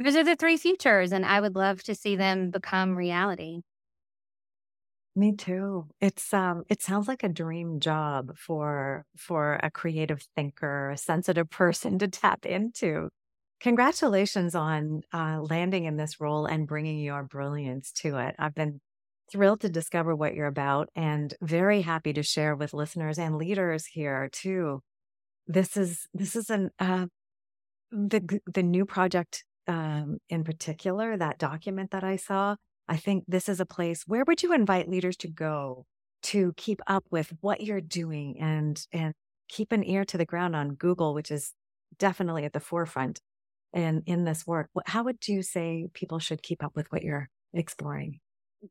those 0.03 0.15
are 0.15 0.23
the 0.23 0.35
three 0.35 0.57
futures, 0.57 1.11
and 1.11 1.25
I 1.25 1.39
would 1.39 1.55
love 1.55 1.83
to 1.83 1.95
see 1.95 2.15
them 2.15 2.51
become 2.51 2.95
reality. 2.95 3.61
Me 5.17 5.33
too. 5.33 5.87
It's 6.01 6.33
um 6.33 6.63
it 6.69 6.81
sounds 6.81 7.07
like 7.07 7.23
a 7.23 7.29
dream 7.29 7.79
job 7.79 8.37
for 8.37 9.05
for 9.15 9.59
a 9.63 9.71
creative 9.71 10.21
thinker, 10.35 10.91
a 10.91 10.97
sensitive 10.97 11.49
person 11.61 11.97
to 11.99 12.07
tap 12.07 12.45
into. 12.45 13.09
Congratulations 13.61 14.53
on 14.53 15.01
uh, 15.13 15.39
landing 15.41 15.85
in 15.85 15.95
this 15.95 16.19
role 16.19 16.45
and 16.45 16.67
bringing 16.67 16.99
your 16.99 17.23
brilliance 17.23 17.91
to 17.93 18.17
it. 18.17 18.35
I've 18.37 18.53
been 18.53 18.81
thrilled 19.31 19.61
to 19.61 19.69
discover 19.69 20.13
what 20.15 20.35
you're 20.35 20.45
about 20.47 20.89
and 20.95 21.33
very 21.41 21.81
happy 21.81 22.11
to 22.13 22.21
share 22.21 22.55
with 22.55 22.73
listeners 22.73 23.17
and 23.17 23.37
leaders 23.37 23.85
here 23.85 24.29
too. 24.31 24.81
This 25.47 25.77
is 25.77 26.07
this 26.13 26.35
is 26.35 26.49
an 26.49 26.71
uh, 26.79 27.07
the 27.91 28.41
the 28.53 28.63
NEU 28.63 28.85
Project 28.85 29.45
um, 29.67 30.17
in 30.29 30.43
particular, 30.43 31.17
that 31.17 31.39
document 31.39 31.91
that 31.91 32.03
I 32.03 32.15
saw, 32.15 32.55
I 32.87 32.97
think 32.97 33.25
this 33.27 33.49
is 33.49 33.59
a 33.59 33.65
place 33.65 34.03
where 34.05 34.23
would 34.25 34.43
you 34.43 34.53
invite 34.53 34.89
leaders 34.89 35.17
to 35.17 35.27
go 35.27 35.85
to 36.23 36.53
keep 36.57 36.81
up 36.87 37.05
with 37.11 37.33
what 37.41 37.61
you're 37.61 37.81
doing 37.81 38.39
and 38.39 38.85
and 38.91 39.13
keep 39.47 39.71
an 39.71 39.83
ear 39.83 40.05
to 40.05 40.17
the 40.17 40.25
ground 40.25 40.55
on 40.55 40.75
Google, 40.75 41.13
which 41.13 41.31
is 41.31 41.53
definitely 41.97 42.45
at 42.45 42.53
the 42.53 42.59
forefront 42.59 43.21
in 43.73 44.03
in 44.05 44.25
this 44.25 44.47
work. 44.47 44.69
How 44.85 45.03
would 45.03 45.27
you 45.27 45.43
say 45.43 45.87
people 45.93 46.19
should 46.19 46.41
keep 46.43 46.63
up 46.63 46.75
with 46.75 46.91
what 46.91 47.03
you're 47.03 47.29
exploring? 47.53 48.19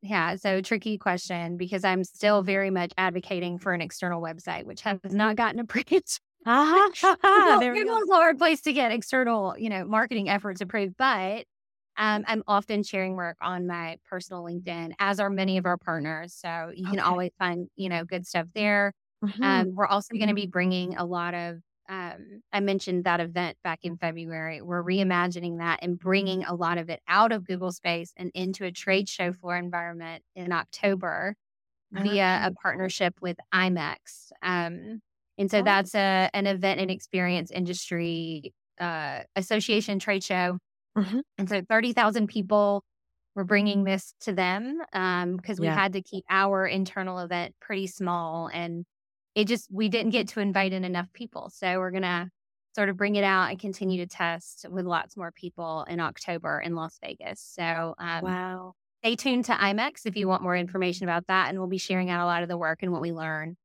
Yeah, 0.03 0.37
so 0.37 0.61
tricky 0.61 0.99
question 0.99 1.57
because 1.57 1.85
I'm 1.85 2.03
still 2.05 2.43
very 2.43 2.71
much 2.71 2.93
advocating 2.99 3.59
for 3.59 3.73
an 3.73 3.81
external 3.81 4.21
website, 4.21 4.64
which 4.64 4.81
has 4.83 4.99
not 5.05 5.37
gotten 5.37 5.61
approved 6.45 7.05
uh-huh. 7.05 7.74
Google's 7.74 8.11
a 8.11 8.14
hard 8.14 8.38
place 8.38 8.61
to 8.62 8.72
get 8.72 8.92
external, 8.92 9.55
you 9.59 9.68
know, 9.68 9.84
marketing 9.84 10.28
efforts 10.28 10.61
approved, 10.61 10.97
but 10.97 11.45
um, 11.97 12.24
I'm 12.26 12.42
often 12.47 12.82
sharing 12.82 13.14
work 13.14 13.36
on 13.40 13.66
my 13.66 13.99
personal 14.09 14.42
LinkedIn, 14.42 14.95
as 14.99 15.20
are 15.20 15.30
many 15.30 15.59
of 15.59 15.66
our 15.66 15.76
partners. 15.76 16.34
So 16.34 16.72
you 16.74 16.86
can 16.86 16.99
always 16.99 17.30
find, 17.38 17.68
you 17.76 17.88
know, 17.88 18.05
good 18.05 18.26
stuff 18.26 18.47
there. 18.55 18.92
Mm-hmm. 19.24 19.42
Um, 19.42 19.74
we're 19.74 19.86
also 19.86 20.14
going 20.14 20.28
to 20.28 20.34
be 20.34 20.47
bringing 20.47 20.97
a 20.97 21.05
lot 21.05 21.34
of 21.34 21.61
um, 21.88 22.42
I 22.53 22.61
mentioned 22.61 23.05
that 23.05 23.20
event 23.20 23.59
back 23.62 23.80
in 23.82 23.99
February. 23.99 24.62
We're 24.62 24.82
reimagining 24.82 25.59
that 25.59 25.80
and 25.82 25.99
bringing 25.99 26.45
a 26.45 26.55
lot 26.55 26.78
of 26.78 26.88
it 26.88 27.01
out 27.07 27.30
of 27.30 27.47
Google 27.47 27.72
Space 27.72 28.12
and 28.16 28.30
into 28.34 28.64
a 28.64 28.72
trade 28.72 29.09
show 29.09 29.32
floor 29.32 29.57
environment 29.57 30.22
in 30.34 30.51
October 30.51 31.36
via 31.92 32.40
a 32.45 32.53
partnership 32.53 33.14
with 33.20 33.36
IMEX. 33.53 34.30
And 35.39 35.51
so 35.51 35.59
oh. 35.59 35.62
that's 35.62 35.95
a, 35.95 36.30
an 36.32 36.47
event 36.47 36.80
and 36.80 36.91
experience 36.91 37.51
industry 37.51 38.53
uh, 38.80 39.20
association 39.37 39.99
trade 39.99 40.24
show. 40.24 40.59
Mm-hmm. 40.97 41.20
And 41.39 41.49
so 41.49 41.62
30,000 41.68 42.28
people 42.28 42.85
were 43.35 43.45
bringing 43.45 43.85
this 43.85 44.14
to 44.20 44.32
them 44.32 44.78
because 44.93 45.59
um, 45.59 45.61
we 45.61 45.66
yeah. 45.66 45.74
had 45.74 45.95
to 45.95 46.03
keep 46.03 46.24
our 46.30 46.66
internal 46.66 47.18
event 47.18 47.55
pretty 47.61 47.89
small. 47.89 48.49
And 48.53 48.85
it 49.35 49.49
just, 49.49 49.68
we 49.72 49.89
didn't 49.89 50.11
get 50.11 50.28
to 50.28 50.41
invite 50.41 50.72
in 50.72 50.85
enough 50.85 51.12
people. 51.12 51.51
So 51.53 51.78
we're 51.78 51.91
going 51.91 52.05
to 52.05 52.28
sort 52.76 52.89
of 52.89 52.97
bring 52.97 53.16
it 53.16 53.24
out 53.24 53.51
and 53.51 53.59
continue 53.59 54.05
to 54.05 54.07
test 54.07 54.66
with 54.68 54.85
lots 54.85 55.16
more 55.16 55.32
people 55.32 55.85
in 55.89 56.01
October 56.01 56.61
in 56.61 56.74
Las 56.74 56.99
Vegas. 57.03 57.41
So, 57.41 57.95
um, 57.99 58.24
wow. 58.24 58.74
Stay 59.03 59.16
tuned 59.16 59.45
to 59.47 59.53
IMEX 59.53 60.07
if 60.07 60.16
you 60.16 60.26
want 60.26 60.43
more 60.43 60.57
information 60.57 61.05
about 61.05 61.26
that. 61.26 61.51
And 61.51 61.59
we'll 61.59 61.68
be 61.68 61.76
sharing 61.76 62.09
out 62.09 62.24
a 62.24 62.26
lot 62.26 62.43
of 62.43 62.49
the 62.49 62.57
work 62.57 62.82
and 62.82 62.91
what 62.91 63.03
we 63.03 63.12
learn 63.12 63.57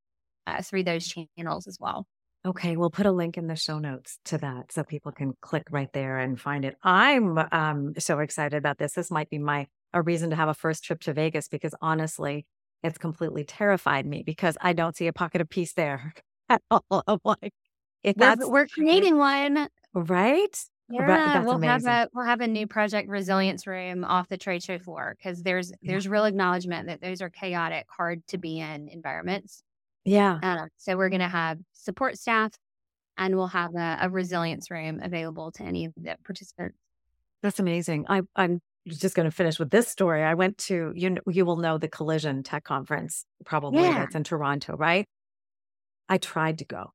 uh, 0.58 0.62
through 0.62 0.84
those 0.84 1.08
channels 1.08 1.68
as 1.68 1.78
well. 1.80 2.06
Okay, 2.45 2.78
we'll 2.78 2.89
put 2.89 3.06
a 3.06 3.12
link 3.12 3.38
in 3.38 3.47
the 3.47 3.56
show 3.56 3.80
notes 3.80 4.18
to 4.26 4.38
that 4.38 4.72
so 4.72 4.84
people 4.84 5.12
can 5.12 5.34
click 5.41 5.64
right 5.72 5.91
there 5.91 6.20
and 6.20 6.39
find 6.39 6.64
it. 6.64 6.76
I'm 6.84 7.38
um, 7.52 7.93
so 8.00 8.20
excited 8.20 8.56
about 8.56 8.78
this. 8.78 8.93
This 8.93 9.12
might 9.12 9.30
be 9.30 9.39
my 9.39 9.68
a 9.93 10.02
reason 10.02 10.30
to 10.30 10.36
have 10.36 10.50
a 10.50 10.54
first 10.54 10.84
trip 10.84 11.02
to 11.02 11.14
Vegas 11.14 11.47
because 11.47 11.74
honestly, 11.82 12.45
it's 12.84 12.97
completely 12.97 13.43
terrified 13.43 14.06
me 14.06 14.24
because 14.24 14.58
I 14.62 14.74
don't 14.74 14.95
see 14.95 15.08
a 15.08 15.14
pocket 15.14 15.41
of 15.41 15.50
peace 15.50 15.74
there 15.74 16.14
at 16.50 16.62
all. 16.72 16.84
I'm 17.08 17.20
like, 17.26 17.54
if 18.04 18.16
that's 18.16 18.47
we're, 18.47 18.68
creating 18.68 19.18
one, 19.18 19.68
right? 19.93 20.66
Yeah, 20.91 21.43
we'll 21.43 21.56
amazing. 21.56 21.88
have 21.88 22.08
a 22.08 22.10
we'll 22.14 22.26
have 22.26 22.41
a 22.41 22.47
NEU 22.47 22.66
Project 22.68 23.10
resilience 23.10 23.68
room 23.68 24.04
off 24.04 24.28
the 24.28 24.38
trade 24.38 24.64
show 24.64 24.80
floor 24.80 25.16
because 25.18 25.43
there's 25.43 25.72
there's 25.84 26.06
yeah. 26.06 26.12
real 26.12 26.26
acknowledgement 26.26 26.88
that 26.88 27.02
those 27.02 27.22
are 27.22 27.30
chaotic, 27.30 27.86
hard 27.89 28.26
to 28.28 28.38
be 28.38 28.60
in 28.60 28.88
environments. 28.88 29.62
Yeah. 30.06 30.39
Uh, 30.41 30.66
so 30.78 30.97
we're 30.97 31.10
going 31.10 31.22
to 31.22 31.28
have 31.28 31.60
support 31.74 32.18
staff 32.18 32.54
and 33.18 33.36
we'll 33.36 33.47
have 33.47 33.76
a, 33.76 34.00
a, 34.02 34.10
resilience 34.10 34.72
room 34.72 35.00
available 35.04 35.52
to 35.52 35.64
any 35.64 35.86
of 35.86 35.93
the 35.97 36.16
participants. 36.24 36.78
That's 37.43 37.60
amazing. 37.60 38.06
I, 38.08 38.22
I'm 38.36 38.62
just 38.88 39.16
going 39.16 39.26
to 39.26 39.36
finish 39.36 39.60
with 39.60 39.70
this 39.70 39.88
story. 39.88 40.24
I 40.24 40.34
went 40.34 40.58
to, 40.60 40.93
you, 40.95 41.18
you 41.28 41.45
will 41.45 41.58
know 41.58 41.78
the 41.78 41.88
Collision 41.88 42.43
Tech 42.43 42.64
Conference, 42.64 43.26
probably 43.45 43.84
yeah. 43.84 44.00
that's 44.00 44.16
in 44.16 44.24
Toronto, 44.24 44.76
right? 44.76 45.06
I 46.08 46.18
tried 46.18 46.60
to 46.60 46.66
go. 46.66 46.93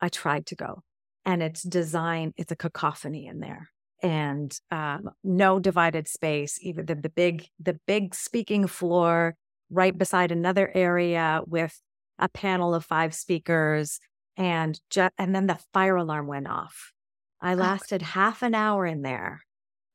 I 0.00 0.08
tried 0.08 0.46
to 0.46 0.56
go. 0.56 0.82
And 1.24 1.42
it's 1.42 1.62
design, 1.62 2.32
it's 2.36 2.52
a 2.52 2.56
cacophony 2.56 3.26
in 3.26 3.40
there 3.40 3.70
and 4.02 4.58
um, 4.70 5.10
no 5.24 5.58
divided 5.58 6.06
space 6.06 6.58
even 6.62 6.86
the, 6.86 6.94
the 6.94 7.08
big 7.08 7.48
the 7.58 7.78
big 7.86 8.14
speaking 8.14 8.66
floor 8.66 9.34
right 9.70 9.96
beside 9.96 10.30
another 10.30 10.70
area 10.74 11.40
with 11.46 11.80
a 12.18 12.28
panel 12.28 12.74
of 12.74 12.84
five 12.84 13.14
speakers 13.14 14.00
and 14.36 14.80
ju- 14.90 15.10
and 15.18 15.34
then 15.34 15.46
the 15.46 15.58
fire 15.72 15.96
alarm 15.96 16.26
went 16.26 16.48
off. 16.48 16.92
I 17.40 17.52
oh 17.52 17.56
lasted 17.56 18.02
oh. 18.02 18.06
half 18.06 18.42
an 18.42 18.54
hour 18.54 18.86
in 18.86 19.02
there 19.02 19.42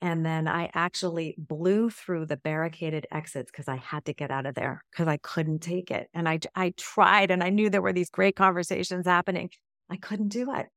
and 0.02 0.26
then 0.26 0.48
I 0.48 0.72
actually 0.74 1.36
blew 1.38 1.92
through 1.92 2.26
the 2.26 2.38
barricaded 2.38 3.06
exits 3.12 3.52
because 3.52 3.68
I 3.68 3.76
had 3.76 4.06
to 4.06 4.14
get 4.14 4.32
out 4.32 4.48
of 4.48 4.56
there 4.56 4.84
because 4.92 5.08
I 5.08 5.18
couldn't 5.18 5.60
take 5.60 5.92
it. 5.92 6.10
And 6.14 6.28
I 6.28 6.40
I 6.56 6.74
tried 6.76 7.30
and 7.30 7.44
I 7.44 7.50
knew 7.50 7.70
there 7.70 7.82
were 7.82 7.94
these 7.94 8.10
great 8.10 8.36
conversations 8.36 9.06
happening. 9.06 9.52
I 9.90 9.98
couldn't 9.98 10.30
do 10.30 10.54
it. 10.56 10.68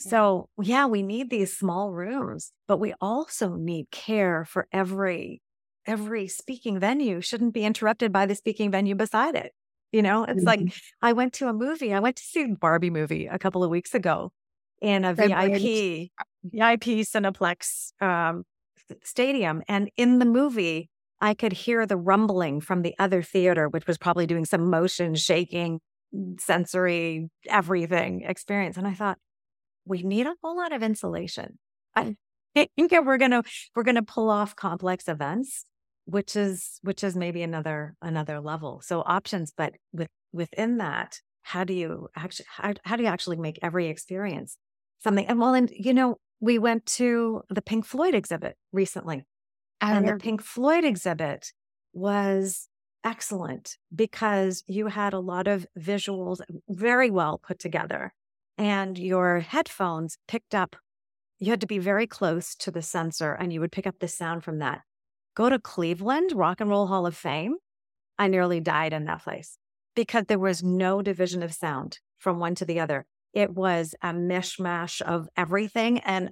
So, 0.00 0.48
yeah, 0.62 0.86
we 0.86 1.02
need 1.02 1.28
these 1.28 1.56
small 1.56 1.90
rooms, 1.90 2.52
but 2.68 2.78
we 2.78 2.94
also 3.00 3.56
need 3.56 3.90
care 3.90 4.44
for 4.44 4.68
every 4.72 5.42
every 5.86 6.28
speaking 6.28 6.78
venue 6.78 7.20
shouldn't 7.20 7.54
be 7.54 7.64
interrupted 7.64 8.12
by 8.12 8.26
the 8.26 8.36
speaking 8.36 8.70
venue 8.70 8.94
beside 8.94 9.34
it. 9.34 9.52
You 9.92 10.02
know, 10.02 10.24
it's 10.24 10.44
mm-hmm. 10.44 10.46
like 10.46 10.74
I 11.00 11.12
went 11.12 11.32
to 11.34 11.48
a 11.48 11.52
movie. 11.52 11.94
I 11.94 12.00
went 12.00 12.16
to 12.16 12.22
see 12.22 12.46
Barbie 12.46 12.90
movie 12.90 13.26
a 13.26 13.38
couple 13.38 13.64
of 13.64 13.70
weeks 13.70 13.94
ago 13.94 14.32
in 14.80 15.04
a 15.04 15.14
VIP 15.14 16.10
VIP 16.44 17.04
Cineplex 17.04 17.92
um, 18.02 18.44
stadium, 19.02 19.62
and 19.66 19.90
in 19.96 20.18
the 20.18 20.24
movie, 20.26 20.90
I 21.20 21.34
could 21.34 21.52
hear 21.52 21.86
the 21.86 21.96
rumbling 21.96 22.60
from 22.60 22.82
the 22.82 22.94
other 22.98 23.22
theater, 23.22 23.68
which 23.68 23.86
was 23.86 23.98
probably 23.98 24.26
doing 24.26 24.44
some 24.44 24.70
motion 24.70 25.14
shaking, 25.14 25.80
sensory 26.38 27.30
everything 27.48 28.22
experience. 28.22 28.76
And 28.76 28.86
I 28.86 28.94
thought, 28.94 29.18
we 29.86 30.02
need 30.02 30.26
a 30.26 30.34
whole 30.42 30.56
lot 30.56 30.72
of 30.72 30.82
insulation. 30.82 31.58
I 31.96 32.14
think 32.54 32.92
we're 32.92 33.18
gonna 33.18 33.42
we're 33.74 33.84
gonna 33.84 34.02
pull 34.02 34.30
off 34.30 34.54
complex 34.54 35.08
events 35.08 35.64
which 36.08 36.36
is 36.36 36.80
which 36.82 37.04
is 37.04 37.14
maybe 37.14 37.42
another 37.42 37.94
another 38.00 38.40
level. 38.40 38.80
So 38.82 39.02
options 39.04 39.52
but 39.56 39.74
with 39.92 40.08
within 40.32 40.78
that 40.78 41.20
how 41.42 41.64
do 41.64 41.74
you 41.74 42.08
actually 42.16 42.46
how, 42.48 42.72
how 42.84 42.96
do 42.96 43.02
you 43.02 43.08
actually 43.08 43.36
make 43.36 43.58
every 43.62 43.88
experience 43.88 44.56
something? 44.98 45.26
And 45.26 45.38
well 45.38 45.54
and 45.54 45.70
you 45.70 45.92
know 45.92 46.16
we 46.40 46.58
went 46.58 46.86
to 46.86 47.42
the 47.50 47.60
pink 47.60 47.84
floyd 47.84 48.14
exhibit 48.14 48.56
recently 48.72 49.26
and 49.80 50.08
the 50.08 50.16
pink 50.16 50.42
floyd 50.42 50.84
exhibit 50.84 51.52
was 51.92 52.68
excellent 53.04 53.76
because 53.94 54.62
you 54.66 54.86
had 54.86 55.12
a 55.12 55.20
lot 55.20 55.46
of 55.46 55.66
visuals 55.78 56.40
very 56.68 57.10
well 57.10 57.38
put 57.38 57.58
together 57.58 58.12
and 58.56 58.98
your 58.98 59.40
headphones 59.40 60.16
picked 60.26 60.54
up 60.54 60.74
you 61.38 61.50
had 61.50 61.60
to 61.60 61.66
be 61.66 61.78
very 61.78 62.06
close 62.06 62.54
to 62.56 62.70
the 62.70 62.82
sensor 62.82 63.32
and 63.32 63.52
you 63.52 63.60
would 63.60 63.72
pick 63.72 63.86
up 63.86 63.98
the 64.00 64.08
sound 64.08 64.42
from 64.42 64.58
that 64.58 64.80
go 65.38 65.48
to 65.48 65.58
Cleveland, 65.60 66.32
Rock 66.34 66.60
and 66.60 66.68
Roll 66.68 66.88
Hall 66.88 67.06
of 67.06 67.16
Fame. 67.16 67.56
I 68.18 68.26
nearly 68.26 68.58
died 68.58 68.92
in 68.92 69.04
that 69.04 69.22
place 69.22 69.56
because 69.94 70.24
there 70.26 70.38
was 70.38 70.64
no 70.64 71.00
division 71.00 71.44
of 71.44 71.54
sound 71.54 72.00
from 72.18 72.40
one 72.40 72.56
to 72.56 72.64
the 72.64 72.80
other. 72.80 73.06
It 73.32 73.54
was 73.54 73.94
a 74.02 74.08
mishmash 74.08 75.00
of 75.00 75.28
everything 75.36 76.00
and 76.00 76.30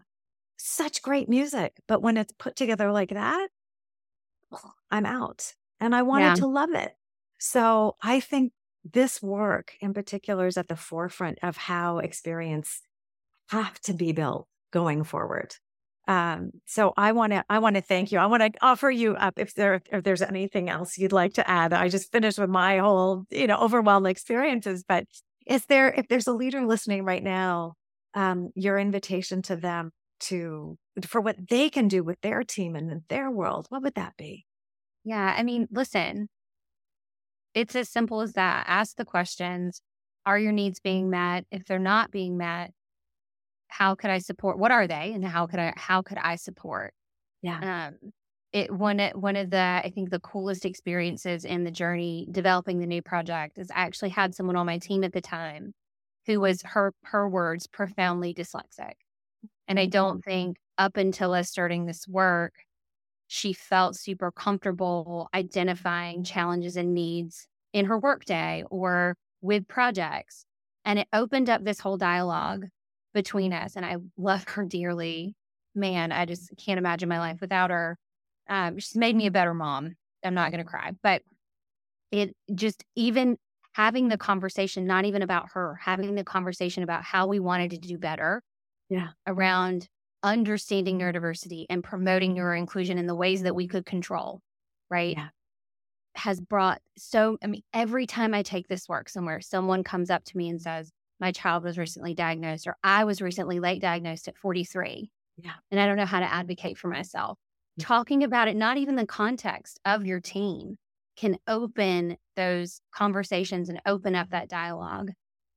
such 0.56 1.02
great 1.02 1.28
music. 1.28 1.74
But 1.86 2.02
when 2.02 2.16
it's 2.16 2.32
put 2.36 2.56
together 2.56 2.90
like 2.90 3.10
that, 3.10 3.48
I'm 4.90 5.06
out 5.06 5.54
and 5.78 5.94
I 5.94 6.02
wanted 6.02 6.24
yeah. 6.24 6.34
to 6.34 6.46
love 6.48 6.74
it. 6.74 6.92
So 7.38 7.94
I 8.02 8.18
think 8.18 8.52
this 8.82 9.22
work 9.22 9.74
in 9.80 9.94
particular 9.94 10.48
is 10.48 10.56
at 10.56 10.66
the 10.66 10.74
forefront 10.74 11.38
of 11.44 11.56
how 11.56 11.98
experience 11.98 12.82
have 13.50 13.78
to 13.82 13.94
be 13.94 14.10
built 14.10 14.48
going 14.72 15.04
forward. 15.04 15.54
Um, 16.08 16.52
so 16.66 16.92
I 16.96 17.12
want 17.12 17.32
to 17.32 17.44
I 17.48 17.58
want 17.58 17.76
to 17.76 17.82
thank 17.82 18.12
you. 18.12 18.18
I 18.18 18.26
want 18.26 18.42
to 18.42 18.52
offer 18.62 18.90
you 18.90 19.14
up 19.16 19.38
if 19.38 19.54
there 19.54 19.82
if 19.90 20.04
there's 20.04 20.22
anything 20.22 20.68
else 20.70 20.98
you'd 20.98 21.12
like 21.12 21.34
to 21.34 21.48
add. 21.50 21.72
I 21.72 21.88
just 21.88 22.12
finished 22.12 22.38
with 22.38 22.50
my 22.50 22.78
whole 22.78 23.24
you 23.30 23.46
know 23.46 23.58
overwhelmed 23.58 24.06
experiences, 24.06 24.84
but 24.86 25.04
is 25.46 25.66
there 25.66 25.92
if 25.92 26.08
there's 26.08 26.26
a 26.26 26.32
leader 26.32 26.64
listening 26.64 27.04
right 27.04 27.22
now, 27.22 27.74
um, 28.14 28.50
your 28.54 28.78
invitation 28.78 29.42
to 29.42 29.56
them 29.56 29.90
to 30.20 30.78
for 31.06 31.20
what 31.20 31.36
they 31.48 31.68
can 31.68 31.88
do 31.88 32.02
with 32.04 32.20
their 32.20 32.42
team 32.44 32.76
and 32.76 33.02
their 33.08 33.30
world, 33.30 33.66
what 33.68 33.82
would 33.82 33.94
that 33.94 34.16
be? 34.16 34.46
Yeah, 35.04 35.34
I 35.36 35.42
mean, 35.42 35.68
listen, 35.70 36.28
it's 37.54 37.74
as 37.74 37.88
simple 37.88 38.20
as 38.20 38.34
that. 38.34 38.64
Ask 38.68 38.96
the 38.96 39.04
questions. 39.04 39.80
Are 40.24 40.38
your 40.38 40.52
needs 40.52 40.80
being 40.80 41.10
met? 41.10 41.46
If 41.50 41.64
they're 41.66 41.78
not 41.78 42.10
being 42.10 42.36
met, 42.36 42.72
how 43.68 43.94
could 43.94 44.10
I 44.10 44.18
support? 44.18 44.58
What 44.58 44.70
are 44.70 44.86
they, 44.86 45.12
and 45.12 45.24
how 45.24 45.46
could 45.46 45.60
I 45.60 45.72
how 45.76 46.02
could 46.02 46.18
I 46.18 46.36
support? 46.36 46.94
Yeah. 47.42 47.88
Um, 47.88 48.12
it 48.52 48.72
one 48.72 48.98
one 49.14 49.36
of 49.36 49.50
the 49.50 49.80
I 49.84 49.92
think 49.94 50.10
the 50.10 50.20
coolest 50.20 50.64
experiences 50.64 51.44
in 51.44 51.64
the 51.64 51.70
journey 51.70 52.26
developing 52.30 52.78
the 52.78 52.86
NEU 52.86 53.02
Project 53.02 53.58
is 53.58 53.70
I 53.70 53.80
actually 53.80 54.10
had 54.10 54.34
someone 54.34 54.56
on 54.56 54.66
my 54.66 54.78
team 54.78 55.04
at 55.04 55.12
the 55.12 55.20
time 55.20 55.72
who 56.26 56.40
was 56.40 56.62
her 56.62 56.92
her 57.04 57.28
words 57.28 57.66
profoundly 57.66 58.34
dyslexic, 58.34 58.94
and 59.68 59.78
I 59.78 59.86
don't 59.86 60.24
think 60.24 60.56
up 60.78 60.96
until 60.96 61.32
us 61.32 61.48
starting 61.48 61.86
this 61.86 62.06
work, 62.06 62.54
she 63.26 63.52
felt 63.52 63.96
super 63.96 64.30
comfortable 64.30 65.28
identifying 65.34 66.24
challenges 66.24 66.76
and 66.76 66.94
needs 66.94 67.46
in 67.72 67.86
her 67.86 67.98
workday 67.98 68.64
or 68.70 69.16
with 69.40 69.68
projects. 69.68 70.44
And 70.84 71.00
it 71.00 71.08
opened 71.12 71.50
up 71.50 71.64
this 71.64 71.80
whole 71.80 71.96
dialogue 71.96 72.66
between 73.16 73.54
us. 73.54 73.76
And 73.76 73.84
I 73.86 73.96
love 74.18 74.44
her 74.48 74.64
dearly. 74.64 75.34
Man, 75.74 76.12
I 76.12 76.26
just 76.26 76.52
can't 76.58 76.78
imagine 76.78 77.08
my 77.08 77.18
life 77.18 77.40
without 77.40 77.70
her. 77.70 77.98
Um, 78.48 78.78
she's 78.78 78.94
made 78.94 79.16
me 79.16 79.26
a 79.26 79.30
better 79.30 79.54
mom. 79.54 79.94
I'm 80.22 80.34
not 80.34 80.52
going 80.52 80.62
to 80.62 80.70
cry, 80.70 80.92
but 81.02 81.22
it 82.12 82.36
just 82.54 82.84
even 82.94 83.38
having 83.72 84.08
the 84.08 84.18
conversation, 84.18 84.86
not 84.86 85.06
even 85.06 85.22
about 85.22 85.46
her, 85.54 85.78
having 85.82 86.14
the 86.14 86.24
conversation 86.24 86.82
about 86.82 87.02
how 87.04 87.26
we 87.26 87.40
wanted 87.40 87.70
to 87.70 87.78
do 87.78 87.96
better. 87.96 88.42
Yeah. 88.90 89.08
Around 89.26 89.88
understanding 90.22 90.98
neurodiversity 90.98 91.64
and 91.70 91.82
promoting 91.82 92.34
neuro 92.34 92.58
inclusion 92.58 92.98
in 92.98 93.06
the 93.06 93.14
ways 93.14 93.42
that 93.42 93.54
we 93.54 93.66
could 93.66 93.86
control. 93.86 94.42
Right. 94.90 95.16
Yeah. 95.16 95.28
Has 96.16 96.38
brought 96.38 96.82
so, 96.98 97.38
I 97.42 97.46
mean, 97.46 97.62
every 97.72 98.06
time 98.06 98.34
I 98.34 98.42
take 98.42 98.68
this 98.68 98.88
work 98.88 99.08
somewhere, 99.08 99.40
someone 99.40 99.84
comes 99.84 100.10
up 100.10 100.24
to 100.24 100.36
me 100.36 100.50
and 100.50 100.60
says, 100.60 100.92
my 101.20 101.32
child 101.32 101.64
was 101.64 101.78
recently 101.78 102.14
diagnosed 102.14 102.66
or 102.66 102.76
I 102.82 103.04
was 103.04 103.22
recently 103.22 103.60
late 103.60 103.80
diagnosed 103.80 104.28
at 104.28 104.36
43. 104.36 105.10
Yeah. 105.42 105.52
And 105.70 105.80
I 105.80 105.86
don't 105.86 105.96
know 105.96 106.06
how 106.06 106.20
to 106.20 106.32
advocate 106.32 106.78
for 106.78 106.88
myself. 106.88 107.38
Talking 107.78 108.22
about 108.22 108.48
it, 108.48 108.56
not 108.56 108.78
even 108.78 108.96
the 108.96 109.06
context 109.06 109.78
of 109.84 110.06
your 110.06 110.20
team, 110.20 110.76
can 111.16 111.38
open 111.46 112.16
those 112.34 112.80
conversations 112.92 113.68
and 113.68 113.80
open 113.86 114.14
up 114.14 114.30
that 114.30 114.48
dialogue. 114.48 115.10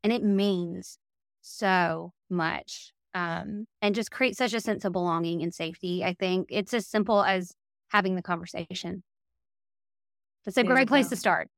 And 0.03 0.11
it 0.11 0.23
means 0.23 0.97
so 1.41 2.11
much 2.29 2.91
um, 3.13 3.65
and 3.81 3.95
just 3.95 4.11
create 4.11 4.37
such 4.37 4.53
a 4.53 4.61
sense 4.61 4.85
of 4.85 4.91
belonging 4.91 5.41
and 5.41 5.53
safety. 5.53 6.03
I 6.03 6.13
think 6.13 6.47
it's 6.49 6.73
as 6.73 6.87
simple 6.87 7.23
as 7.23 7.53
having 7.89 8.15
the 8.15 8.21
conversation. 8.21 9.03
That's 10.45 10.57
a 10.57 10.63
great 10.63 10.87
place 10.87 11.09
to 11.09 11.15
start. 11.15 11.49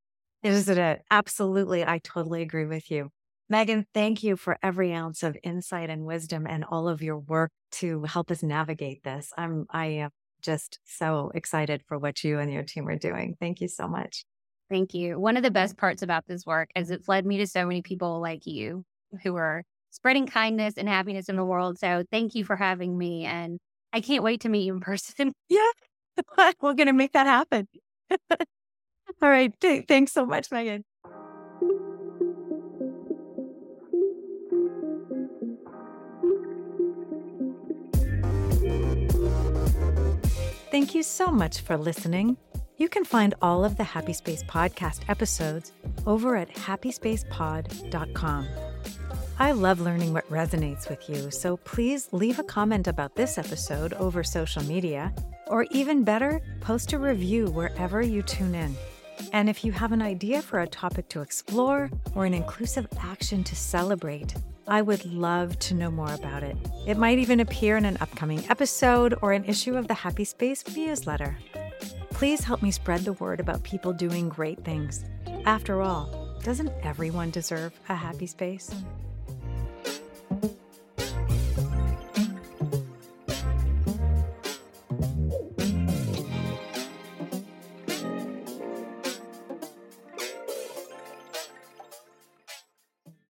Isn't 0.43 0.77
it? 0.77 1.03
Absolutely. 1.11 1.85
I 1.85 1.99
totally 1.99 2.41
agree 2.41 2.65
with 2.65 2.89
you. 2.89 3.11
Megan, 3.51 3.85
thank 3.93 4.23
you 4.23 4.37
for 4.37 4.57
every 4.63 4.93
ounce 4.93 5.23
of 5.23 5.35
insight 5.43 5.89
and 5.89 6.05
wisdom 6.05 6.47
and 6.47 6.63
all 6.63 6.87
of 6.87 7.01
your 7.01 7.17
work 7.17 7.51
to 7.69 8.03
help 8.03 8.31
us 8.31 8.41
navigate 8.41 9.03
this. 9.03 9.33
I'm 9.37 9.65
I 9.69 9.87
am 9.87 10.11
just 10.41 10.79
so 10.85 11.33
excited 11.35 11.83
for 11.85 11.99
what 11.99 12.23
you 12.23 12.39
and 12.39 12.49
your 12.49 12.63
team 12.63 12.87
are 12.87 12.95
doing. 12.95 13.35
Thank 13.41 13.59
you 13.59 13.67
so 13.67 13.89
much. 13.89 14.23
Thank 14.69 14.93
you. 14.93 15.19
One 15.19 15.35
of 15.35 15.43
the 15.43 15.51
best 15.51 15.75
parts 15.75 16.01
about 16.01 16.27
this 16.27 16.45
work 16.45 16.69
is 16.77 16.91
it's 16.91 17.09
led 17.09 17.25
me 17.25 17.39
to 17.39 17.45
so 17.45 17.65
many 17.65 17.81
people 17.81 18.21
like 18.21 18.45
you 18.45 18.85
who 19.21 19.35
are 19.35 19.63
spreading 19.89 20.27
kindness 20.27 20.75
and 20.77 20.87
happiness 20.87 21.27
in 21.27 21.35
the 21.35 21.43
world. 21.43 21.77
So 21.77 22.05
thank 22.09 22.35
you 22.35 22.45
for 22.45 22.55
having 22.55 22.97
me. 22.97 23.25
And 23.25 23.59
I 23.91 23.99
can't 23.99 24.23
wait 24.23 24.39
to 24.41 24.49
meet 24.49 24.63
you 24.63 24.75
in 24.75 24.79
person. 24.79 25.33
Yeah, 25.49 25.71
we're 26.61 26.73
going 26.73 26.87
to 26.87 26.93
make 26.93 27.11
that 27.11 27.27
happen. 27.27 27.67
All 28.31 29.29
right. 29.29 29.53
Thanks 29.59 30.13
so 30.13 30.25
much, 30.25 30.49
Megan. 30.51 30.85
Thank 40.71 40.95
you 40.95 41.03
so 41.03 41.27
much 41.27 41.59
for 41.59 41.75
listening. 41.75 42.37
You 42.77 42.87
can 42.87 43.03
find 43.03 43.35
all 43.41 43.65
of 43.65 43.75
the 43.75 43.83
Happy 43.83 44.13
Space 44.13 44.41
podcast 44.41 45.01
episodes 45.09 45.73
over 46.07 46.37
at 46.37 46.49
happyspacepod.com. 46.55 48.47
I 49.37 49.51
love 49.51 49.81
learning 49.81 50.13
what 50.13 50.29
resonates 50.29 50.89
with 50.89 51.09
you, 51.09 51.29
so 51.29 51.57
please 51.57 52.07
leave 52.13 52.39
a 52.39 52.43
comment 52.43 52.87
about 52.87 53.15
this 53.15 53.37
episode 53.37 53.91
over 53.95 54.23
social 54.23 54.63
media, 54.63 55.13
or 55.47 55.63
even 55.71 56.05
better, 56.05 56.41
post 56.61 56.93
a 56.93 56.99
review 56.99 57.47
wherever 57.47 58.01
you 58.01 58.21
tune 58.21 58.55
in. 58.55 58.73
And 59.33 59.49
if 59.49 59.63
you 59.63 59.71
have 59.71 59.91
an 59.91 60.01
idea 60.01 60.41
for 60.41 60.59
a 60.59 60.67
topic 60.67 61.09
to 61.09 61.21
explore 61.21 61.89
or 62.15 62.25
an 62.25 62.33
inclusive 62.33 62.87
action 62.99 63.43
to 63.45 63.55
celebrate, 63.55 64.35
I 64.67 64.81
would 64.81 65.05
love 65.05 65.57
to 65.59 65.73
know 65.73 65.91
more 65.91 66.13
about 66.13 66.43
it. 66.43 66.55
It 66.87 66.97
might 66.97 67.19
even 67.19 67.39
appear 67.39 67.77
in 67.77 67.85
an 67.85 67.97
upcoming 67.99 68.43
episode 68.49 69.15
or 69.21 69.33
an 69.33 69.45
issue 69.45 69.75
of 69.75 69.87
the 69.87 69.93
Happy 69.93 70.23
Space 70.23 70.63
newsletter. 70.75 71.37
Please 72.11 72.43
help 72.43 72.61
me 72.61 72.71
spread 72.71 73.01
the 73.01 73.13
word 73.13 73.39
about 73.39 73.63
people 73.63 73.93
doing 73.93 74.29
great 74.29 74.63
things. 74.63 75.03
After 75.45 75.81
all, 75.81 76.37
doesn't 76.43 76.71
everyone 76.83 77.31
deserve 77.31 77.73
a 77.89 77.95
happy 77.95 78.27
space? 78.27 78.71